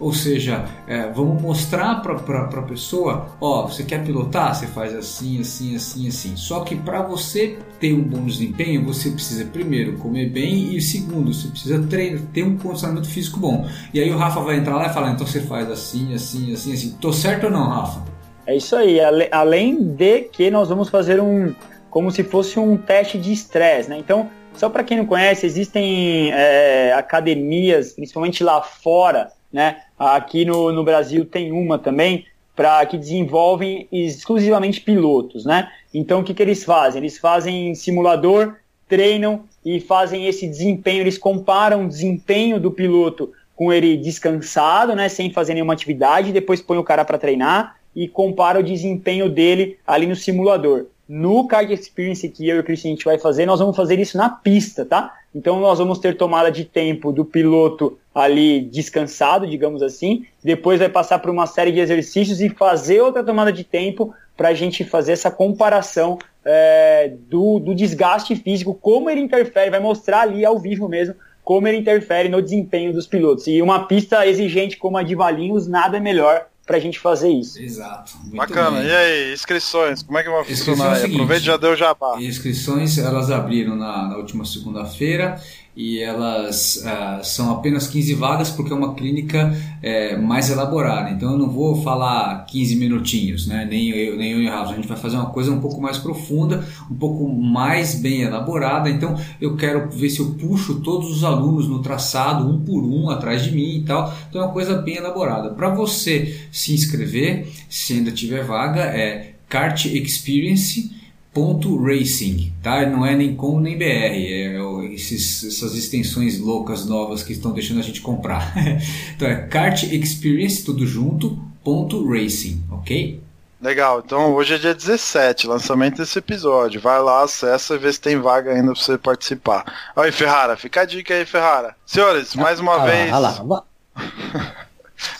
Ou 0.00 0.12
seja, 0.12 0.64
é, 0.86 1.10
vamos 1.10 1.42
mostrar 1.42 1.96
para 2.02 2.14
a 2.14 2.62
pessoa, 2.62 3.36
ó, 3.40 3.66
você 3.66 3.82
quer 3.82 4.04
pilotar? 4.04 4.54
Você 4.54 4.68
faz 4.68 4.94
assim, 4.94 5.40
assim, 5.40 5.74
assim, 5.74 6.06
assim. 6.06 6.36
Só 6.36 6.60
que 6.60 6.76
para 6.76 7.02
você 7.02 7.58
ter 7.80 7.92
um 7.94 8.02
bom 8.02 8.24
desempenho, 8.24 8.84
você 8.84 9.10
precisa 9.10 9.44
primeiro 9.46 9.94
comer 9.94 10.30
bem 10.30 10.76
e 10.76 10.80
segundo, 10.80 11.34
você 11.34 11.48
precisa 11.48 11.82
treinar, 11.82 12.22
ter 12.32 12.44
um 12.44 12.56
condicionamento 12.56 13.08
físico 13.08 13.40
bom. 13.40 13.68
E 13.92 13.98
aí 13.98 14.08
o 14.10 14.16
Rafa 14.16 14.40
vai 14.40 14.56
entrar 14.56 14.76
lá 14.76 14.86
e 14.86 14.94
falar, 14.94 15.10
então 15.10 15.26
você 15.26 15.40
faz 15.40 15.68
assim, 15.68 16.14
assim, 16.14 16.52
assim, 16.52 16.72
assim. 16.72 16.96
Tô 17.00 17.12
certo 17.12 17.44
ou 17.46 17.50
não, 17.50 17.68
Rafa? 17.68 18.17
É 18.48 18.56
isso 18.56 18.74
aí. 18.74 18.98
Além 19.30 19.78
de 19.78 20.22
que 20.22 20.50
nós 20.50 20.70
vamos 20.70 20.88
fazer 20.88 21.20
um. 21.20 21.54
como 21.90 22.10
se 22.10 22.24
fosse 22.24 22.58
um 22.58 22.78
teste 22.78 23.18
de 23.18 23.30
estresse, 23.30 23.90
né? 23.90 23.98
Então, 23.98 24.30
só 24.54 24.70
para 24.70 24.82
quem 24.82 24.96
não 24.96 25.04
conhece, 25.04 25.44
existem 25.44 26.32
é, 26.32 26.94
academias, 26.94 27.92
principalmente 27.92 28.42
lá 28.42 28.62
fora, 28.62 29.30
né? 29.52 29.82
Aqui 29.98 30.46
no, 30.46 30.72
no 30.72 30.82
Brasil 30.82 31.26
tem 31.26 31.52
uma 31.52 31.78
também, 31.78 32.24
para 32.56 32.86
que 32.86 32.96
desenvolvem 32.96 33.86
exclusivamente 33.92 34.80
pilotos, 34.80 35.44
né? 35.44 35.68
Então, 35.92 36.20
o 36.20 36.24
que, 36.24 36.32
que 36.32 36.42
eles 36.42 36.64
fazem? 36.64 37.02
Eles 37.02 37.18
fazem 37.18 37.74
simulador, 37.74 38.56
treinam 38.88 39.44
e 39.62 39.78
fazem 39.78 40.26
esse 40.26 40.48
desempenho, 40.48 41.02
eles 41.02 41.18
comparam 41.18 41.84
o 41.84 41.88
desempenho 41.88 42.58
do 42.58 42.70
piloto 42.70 43.30
com 43.54 43.70
ele 43.70 43.98
descansado, 43.98 44.94
né, 44.94 45.08
sem 45.08 45.32
fazer 45.32 45.52
nenhuma 45.52 45.72
atividade, 45.72 46.32
depois 46.32 46.62
põe 46.62 46.78
o 46.78 46.84
cara 46.84 47.04
para 47.04 47.18
treinar 47.18 47.77
e 47.98 48.06
compara 48.06 48.60
o 48.60 48.62
desempenho 48.62 49.28
dele 49.28 49.76
ali 49.84 50.06
no 50.06 50.14
simulador. 50.14 50.86
No 51.08 51.48
Card 51.48 51.72
Experience 51.72 52.28
que 52.28 52.48
eu 52.48 52.54
e 52.54 52.60
o 52.60 52.62
Christian 52.62 52.90
a 52.90 52.94
gente 52.94 53.04
vai 53.04 53.18
fazer, 53.18 53.44
nós 53.44 53.58
vamos 53.58 53.74
fazer 53.74 53.98
isso 53.98 54.16
na 54.16 54.28
pista, 54.28 54.84
tá? 54.84 55.14
Então 55.34 55.58
nós 55.58 55.80
vamos 55.80 55.98
ter 55.98 56.16
tomada 56.16 56.48
de 56.48 56.64
tempo 56.64 57.10
do 57.10 57.24
piloto 57.24 57.98
ali 58.14 58.60
descansado, 58.60 59.48
digamos 59.48 59.82
assim, 59.82 60.24
depois 60.44 60.78
vai 60.78 60.88
passar 60.88 61.18
por 61.18 61.28
uma 61.28 61.46
série 61.48 61.72
de 61.72 61.80
exercícios 61.80 62.40
e 62.40 62.48
fazer 62.48 63.00
outra 63.00 63.24
tomada 63.24 63.52
de 63.52 63.64
tempo 63.64 64.14
para 64.36 64.50
a 64.50 64.54
gente 64.54 64.84
fazer 64.84 65.10
essa 65.10 65.30
comparação 65.30 66.18
é, 66.44 67.12
do, 67.28 67.58
do 67.58 67.74
desgaste 67.74 68.36
físico, 68.36 68.78
como 68.80 69.10
ele 69.10 69.20
interfere, 69.20 69.70
vai 69.70 69.80
mostrar 69.80 70.20
ali 70.20 70.44
ao 70.44 70.56
vivo 70.56 70.88
mesmo 70.88 71.16
como 71.42 71.66
ele 71.66 71.78
interfere 71.78 72.28
no 72.28 72.42
desempenho 72.42 72.92
dos 72.92 73.06
pilotos. 73.06 73.46
E 73.46 73.60
uma 73.62 73.86
pista 73.86 74.24
exigente 74.26 74.76
como 74.76 74.98
a 74.98 75.02
de 75.02 75.14
Valinhos, 75.14 75.66
nada 75.66 75.96
é 75.96 76.00
melhor 76.00 76.46
para 76.68 76.76
a 76.76 76.80
gente 76.80 77.00
fazer 77.00 77.30
isso. 77.30 77.58
Exato. 77.58 78.12
Bacana. 78.26 78.80
Bem. 78.80 78.88
E 78.88 78.94
aí, 78.94 79.32
inscrições? 79.32 80.02
Como 80.02 80.18
é 80.18 80.22
que 80.22 80.28
vai 80.28 80.44
funcionar? 80.44 81.00
É 81.00 81.06
Aproveite 81.06 81.46
já 81.46 81.56
deu 81.56 81.74
jabá. 81.74 82.20
Inscrições, 82.20 82.98
elas 82.98 83.30
abriram 83.30 83.74
na, 83.74 84.08
na 84.08 84.16
última 84.18 84.44
segunda-feira 84.44 85.40
e 85.78 86.00
elas 86.00 86.84
uh, 86.84 87.24
são 87.24 87.52
apenas 87.52 87.86
15 87.86 88.12
vagas 88.14 88.50
porque 88.50 88.72
é 88.72 88.74
uma 88.74 88.96
clínica 88.96 89.56
é, 89.80 90.16
mais 90.16 90.50
elaborada. 90.50 91.10
Então 91.10 91.30
eu 91.30 91.38
não 91.38 91.48
vou 91.48 91.80
falar 91.84 92.44
15 92.46 92.74
minutinhos, 92.74 93.46
né? 93.46 93.64
nem 93.64 93.90
eu 93.90 94.16
nem 94.16 94.32
e 94.32 94.48
o 94.48 94.50
Rafa. 94.50 94.72
A 94.72 94.74
gente 94.74 94.88
vai 94.88 94.96
fazer 94.96 95.14
uma 95.14 95.30
coisa 95.30 95.52
um 95.52 95.60
pouco 95.60 95.80
mais 95.80 95.96
profunda, 95.96 96.66
um 96.90 96.96
pouco 96.96 97.28
mais 97.28 97.94
bem 97.94 98.22
elaborada. 98.22 98.90
Então 98.90 99.16
eu 99.40 99.54
quero 99.54 99.88
ver 99.88 100.10
se 100.10 100.18
eu 100.18 100.34
puxo 100.34 100.80
todos 100.80 101.12
os 101.12 101.22
alunos 101.22 101.68
no 101.68 101.80
traçado, 101.80 102.50
um 102.50 102.58
por 102.58 102.82
um, 102.82 103.08
atrás 103.08 103.44
de 103.44 103.52
mim 103.52 103.76
e 103.76 103.82
tal. 103.84 104.12
Então 104.28 104.42
é 104.42 104.46
uma 104.46 104.52
coisa 104.52 104.82
bem 104.82 104.96
elaborada. 104.96 105.50
Para 105.50 105.68
você 105.68 106.40
se 106.50 106.74
inscrever, 106.74 107.52
se 107.68 107.92
ainda 107.92 108.10
tiver 108.10 108.42
vaga, 108.42 108.80
é 108.80 109.34
Kart 109.48 109.84
Experience 109.84 110.97
ponto 111.38 111.80
racing, 111.80 112.52
tá? 112.60 112.84
Não 112.84 113.06
é 113.06 113.14
nem 113.14 113.36
com 113.36 113.60
nem 113.60 113.78
BR, 113.78 113.84
é, 113.84 114.58
esses, 114.92 115.44
essas 115.44 115.76
extensões 115.76 116.40
loucas 116.40 116.84
novas 116.84 117.22
que 117.22 117.32
estão 117.32 117.52
deixando 117.52 117.78
a 117.78 117.82
gente 117.82 118.00
comprar. 118.00 118.52
então 119.14 119.28
é 119.28 119.46
kart 119.46 119.84
experience 119.84 120.64
tudo 120.64 120.84
junto 120.84 121.38
ponto 121.62 122.04
racing, 122.10 122.60
ok? 122.72 123.22
Legal, 123.62 124.02
então 124.04 124.34
hoje 124.34 124.54
é 124.54 124.58
dia 124.58 124.74
17, 124.74 125.46
lançamento 125.46 125.98
desse 125.98 126.18
episódio. 126.18 126.80
Vai 126.80 127.00
lá, 127.00 127.22
acessa 127.22 127.76
e 127.76 127.78
vê 127.78 127.92
se 127.92 128.00
tem 128.00 128.18
vaga 128.18 128.52
ainda 128.52 128.72
pra 128.72 128.82
você 128.82 128.98
participar. 128.98 129.92
Aí, 129.94 130.10
Ferrara, 130.10 130.56
fica 130.56 130.80
a 130.80 130.84
dica 130.84 131.14
aí, 131.14 131.24
Ferrara. 131.24 131.76
Senhores, 131.86 132.34
mais 132.34 132.58
uma 132.58 132.82
ah, 132.82 132.84
vez. 132.84 133.12
Ah 133.12 133.18
lá, 133.46 133.64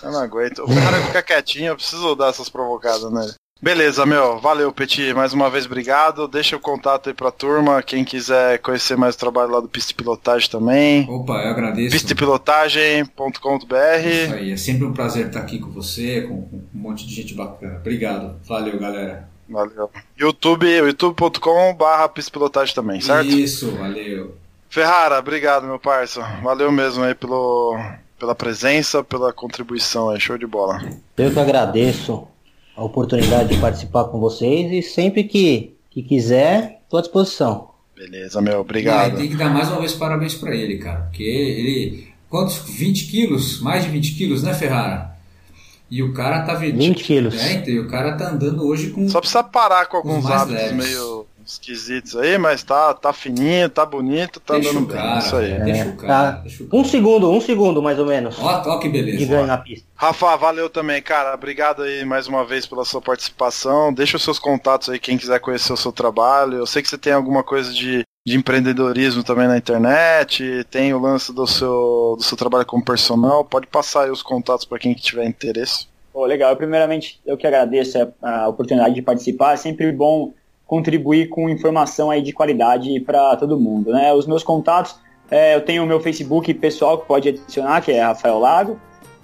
eu 0.02 0.10
não 0.10 0.20
aguento. 0.20 0.64
O 0.64 0.68
Ferrara 0.68 1.00
fica 1.00 1.22
quietinho, 1.22 1.68
eu 1.68 1.76
preciso 1.76 2.16
dar 2.16 2.30
essas 2.30 2.48
provocadas 2.48 3.12
nele. 3.12 3.34
Beleza, 3.60 4.06
meu. 4.06 4.38
Valeu, 4.38 4.72
Petit. 4.72 5.12
Mais 5.12 5.32
uma 5.32 5.50
vez, 5.50 5.66
obrigado. 5.66 6.28
Deixa 6.28 6.56
o 6.56 6.60
contato 6.60 7.08
aí 7.08 7.14
pra 7.14 7.32
turma. 7.32 7.82
Quem 7.82 8.04
quiser 8.04 8.60
conhecer 8.60 8.96
mais 8.96 9.16
o 9.16 9.18
trabalho 9.18 9.50
lá 9.50 9.58
do 9.60 9.68
Pista 9.68 9.92
Pilotagem 9.94 10.48
também. 10.48 11.08
Opa, 11.10 11.42
eu 11.42 11.50
agradeço. 11.50 11.90
Pistapilotagem.com.br 11.90 13.74
Isso 14.24 14.34
aí, 14.34 14.52
é 14.52 14.56
sempre 14.56 14.84
um 14.84 14.92
prazer 14.92 15.26
estar 15.26 15.40
aqui 15.40 15.58
com 15.58 15.70
você, 15.70 16.22
com, 16.22 16.34
um 16.34 16.62
monte 16.72 17.04
de 17.04 17.12
gente 17.12 17.34
bacana. 17.34 17.78
Obrigado. 17.78 18.36
Valeu, 18.46 18.78
galera. 18.78 19.28
Valeu. 19.48 19.90
YouTube, 20.16 20.68
youtube.com 20.68 21.74
barra 21.74 22.08
Pistapilotagem 22.08 22.74
também, 22.74 23.00
certo? 23.00 23.28
Isso, 23.28 23.72
valeu. 23.72 24.36
Ferrara, 24.70 25.18
obrigado, 25.18 25.66
meu 25.66 25.80
parceiro. 25.80 26.28
Valeu 26.44 26.70
mesmo 26.70 27.02
aí 27.02 27.14
pelo, 27.14 27.76
pela 28.20 28.36
presença, 28.36 29.02
pela 29.02 29.32
contribuição 29.32 30.10
aí. 30.10 30.20
Show 30.20 30.38
de 30.38 30.46
bola. 30.46 30.80
Eu 31.16 31.32
que 31.32 31.40
agradeço 31.40 32.28
a 32.78 32.84
oportunidade 32.84 33.48
de 33.52 33.60
participar 33.60 34.04
com 34.04 34.20
vocês 34.20 34.70
e 34.70 34.80
sempre 34.80 35.24
que, 35.24 35.74
que 35.90 36.00
quiser, 36.00 36.80
estou 36.84 36.98
à 36.98 37.02
disposição. 37.02 37.70
Beleza, 37.96 38.40
meu, 38.40 38.60
obrigado. 38.60 39.16
tem 39.16 39.28
que 39.28 39.36
dar 39.36 39.52
mais 39.52 39.68
uma 39.68 39.80
vez 39.80 39.92
parabéns 39.94 40.34
para 40.34 40.54
ele, 40.54 40.78
cara, 40.78 41.00
porque 41.00 41.24
ele. 41.24 42.08
Quantos? 42.30 42.58
20 42.58 43.06
quilos? 43.06 43.60
Mais 43.60 43.82
de 43.82 43.90
20 43.90 44.14
quilos, 44.14 44.42
né, 44.44 44.54
Ferrara? 44.54 45.16
E 45.90 46.02
o 46.02 46.12
cara 46.12 46.42
tá 46.42 46.54
20, 46.54 46.76
20 46.76 47.02
quilos. 47.02 47.34
É, 47.34 47.54
então, 47.54 47.72
e 47.72 47.80
o 47.80 47.88
cara 47.88 48.12
tá 48.12 48.30
andando 48.30 48.64
hoje 48.64 48.90
com. 48.90 49.08
Só 49.08 49.18
precisa 49.18 49.42
parar 49.42 49.86
com 49.86 49.96
alguns 49.96 50.26
hábitos 50.26 50.62
leves. 50.62 50.76
meio 50.76 51.17
esquisitos 51.48 52.14
aí, 52.14 52.36
mas 52.36 52.62
tá, 52.62 52.92
tá 52.92 53.12
fininho, 53.12 53.70
tá 53.70 53.84
bonito, 53.86 54.38
tá 54.38 54.54
deixa 54.54 54.70
andando 54.70 54.86
bem. 54.86 54.96
Cara, 54.96 55.18
isso 55.18 55.36
aí. 55.36 55.52
É, 55.52 55.58
deixa 55.60 55.88
o 55.88 55.96
cara, 55.96 56.32
tá. 56.32 56.38
deixa 56.42 56.62
o 56.62 56.66
cara. 56.66 56.82
Um 56.82 56.84
segundo, 56.84 57.30
um 57.30 57.40
segundo 57.40 57.82
mais 57.82 57.98
ou 57.98 58.06
menos. 58.06 58.38
Ó, 58.38 58.62
ó 58.66 58.78
que 58.78 58.88
beleza. 58.88 59.16
De 59.16 59.24
ganho 59.24 59.46
na 59.46 59.56
pista. 59.56 59.86
Rafa, 59.94 60.36
valeu 60.36 60.68
também, 60.68 61.00
cara. 61.00 61.34
Obrigado 61.34 61.82
aí 61.82 62.04
mais 62.04 62.28
uma 62.28 62.44
vez 62.44 62.66
pela 62.66 62.84
sua 62.84 63.00
participação. 63.00 63.92
Deixa 63.92 64.18
os 64.18 64.22
seus 64.22 64.38
contatos 64.38 64.90
aí, 64.90 64.98
quem 64.98 65.16
quiser 65.16 65.40
conhecer 65.40 65.72
o 65.72 65.76
seu 65.76 65.90
trabalho. 65.90 66.58
Eu 66.58 66.66
sei 66.66 66.82
que 66.82 66.88
você 66.88 66.98
tem 66.98 67.14
alguma 67.14 67.42
coisa 67.42 67.72
de, 67.72 68.02
de 68.26 68.36
empreendedorismo 68.36 69.24
também 69.24 69.48
na 69.48 69.56
internet, 69.56 70.66
tem 70.70 70.92
o 70.92 71.00
lance 71.00 71.32
do 71.32 71.46
seu, 71.46 72.14
do 72.18 72.22
seu 72.22 72.36
trabalho 72.36 72.66
como 72.66 72.84
personal. 72.84 73.42
Pode 73.44 73.66
passar 73.66 74.04
aí 74.04 74.10
os 74.10 74.22
contatos 74.22 74.66
para 74.66 74.78
quem 74.78 74.92
tiver 74.92 75.26
interesse. 75.26 75.86
Oh, 76.12 76.26
legal. 76.26 76.54
Primeiramente, 76.56 77.20
eu 77.24 77.36
que 77.36 77.46
agradeço 77.46 77.96
a 78.20 78.48
oportunidade 78.48 78.94
de 78.94 79.02
participar. 79.02 79.54
É 79.54 79.56
sempre 79.56 79.92
bom 79.92 80.34
contribuir 80.68 81.30
com 81.30 81.48
informação 81.48 82.10
aí 82.10 82.20
de 82.20 82.30
qualidade 82.30 83.00
para 83.00 83.34
todo 83.36 83.58
mundo. 83.58 83.90
Né? 83.90 84.12
Os 84.12 84.26
meus 84.26 84.44
contatos, 84.44 85.00
é, 85.30 85.56
eu 85.56 85.62
tenho 85.62 85.82
o 85.82 85.86
meu 85.86 85.98
Facebook 85.98 86.52
pessoal 86.54 86.98
que 86.98 87.08
pode 87.08 87.30
adicionar, 87.30 87.80
que 87.80 87.90
é 87.90 88.02
Rafael 88.02 88.38
Lago, 88.38 88.78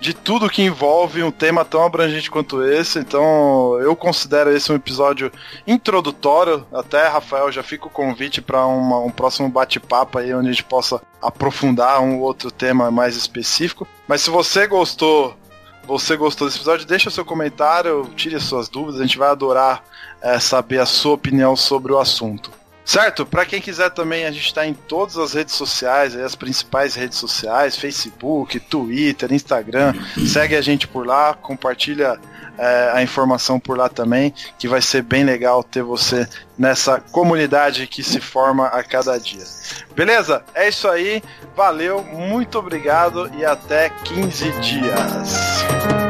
de 0.01 0.13
tudo 0.13 0.51
que 0.51 0.63
envolve 0.63 1.23
um 1.23 1.31
tema 1.31 1.65
tão 1.65 1.85
abrangente 1.85 2.29
quanto 2.29 2.61
esse. 2.65 2.99
Então, 2.99 3.79
eu 3.81 3.95
considero 3.95 4.51
esse 4.51 4.73
um 4.73 4.75
episódio 4.75 5.31
introdutório. 5.65 6.67
Até, 6.73 7.07
Rafael, 7.07 7.53
já 7.53 7.63
fica 7.63 7.87
o 7.87 7.91
convite 7.91 8.43
para 8.43 8.67
um 8.67 9.11
próximo 9.11 9.49
bate-papo 9.49 10.19
aí 10.19 10.35
onde 10.35 10.49
a 10.49 10.53
gente 10.53 10.65
possa 10.65 11.01
aprofundar 11.23 12.01
um 12.01 12.19
outro 12.19 12.51
tema 12.51 12.91
mais 12.91 13.15
específico. 13.17 13.87
Mas 14.09 14.23
se 14.23 14.31
você 14.31 14.67
gostou, 14.67 15.37
você 15.85 16.17
gostou 16.17 16.49
desse 16.49 16.59
episódio, 16.59 16.85
deixa 16.85 17.09
o 17.09 17.13
seu 17.13 17.25
comentário, 17.25 18.11
tire 18.17 18.35
as 18.35 18.43
suas 18.43 18.69
dúvidas. 18.69 19.01
A 19.01 19.05
gente 19.05 19.19
vai 19.19 19.31
adorar 19.31 19.85
é, 20.21 20.41
saber 20.41 20.81
a 20.81 20.87
sua 20.87 21.15
opinião 21.15 21.55
sobre 21.55 21.93
o 21.93 21.99
assunto. 22.01 22.59
Certo? 22.85 23.25
Para 23.25 23.47
quem 23.47 23.61
quiser 23.61 23.91
também, 23.91 24.25
a 24.25 24.31
gente 24.31 24.47
está 24.47 24.67
em 24.67 24.75
todas 24.75 25.17
as 25.17 25.33
redes 25.35 25.55
sociais, 25.55 26.17
as 26.17 26.35
principais 26.35 26.95
redes 26.95 27.19
sociais, 27.19 27.77
Facebook, 27.77 28.59
Twitter, 28.59 29.33
Instagram. 29.33 29.95
Segue 30.27 30.57
a 30.57 30.61
gente 30.61 30.89
por 30.89 31.07
lá, 31.07 31.35
compartilha 31.35 32.19
é, 32.59 32.91
a 32.93 33.03
informação 33.03 33.59
por 33.59 33.79
lá 33.79 33.89
também, 33.89 34.35
que 34.59 34.69
vai 34.69 34.83
ser 34.83 35.03
bem 35.03 35.25
legal 35.25 35.63
ter 35.63 35.83
você 35.83 36.29
nessa 36.59 37.01
comunidade 37.01 37.87
que 37.87 38.03
se 38.03 38.21
forma 38.21 38.67
a 38.67 38.83
cada 38.83 39.19
dia. 39.19 39.45
Beleza? 39.95 40.45
É 40.55 40.69
isso 40.69 40.89
aí. 40.89 41.23
Valeu, 41.57 42.03
muito 42.03 42.59
obrigado 42.59 43.31
e 43.39 43.45
até 43.45 43.89
15 43.89 44.51
dias. 44.61 46.10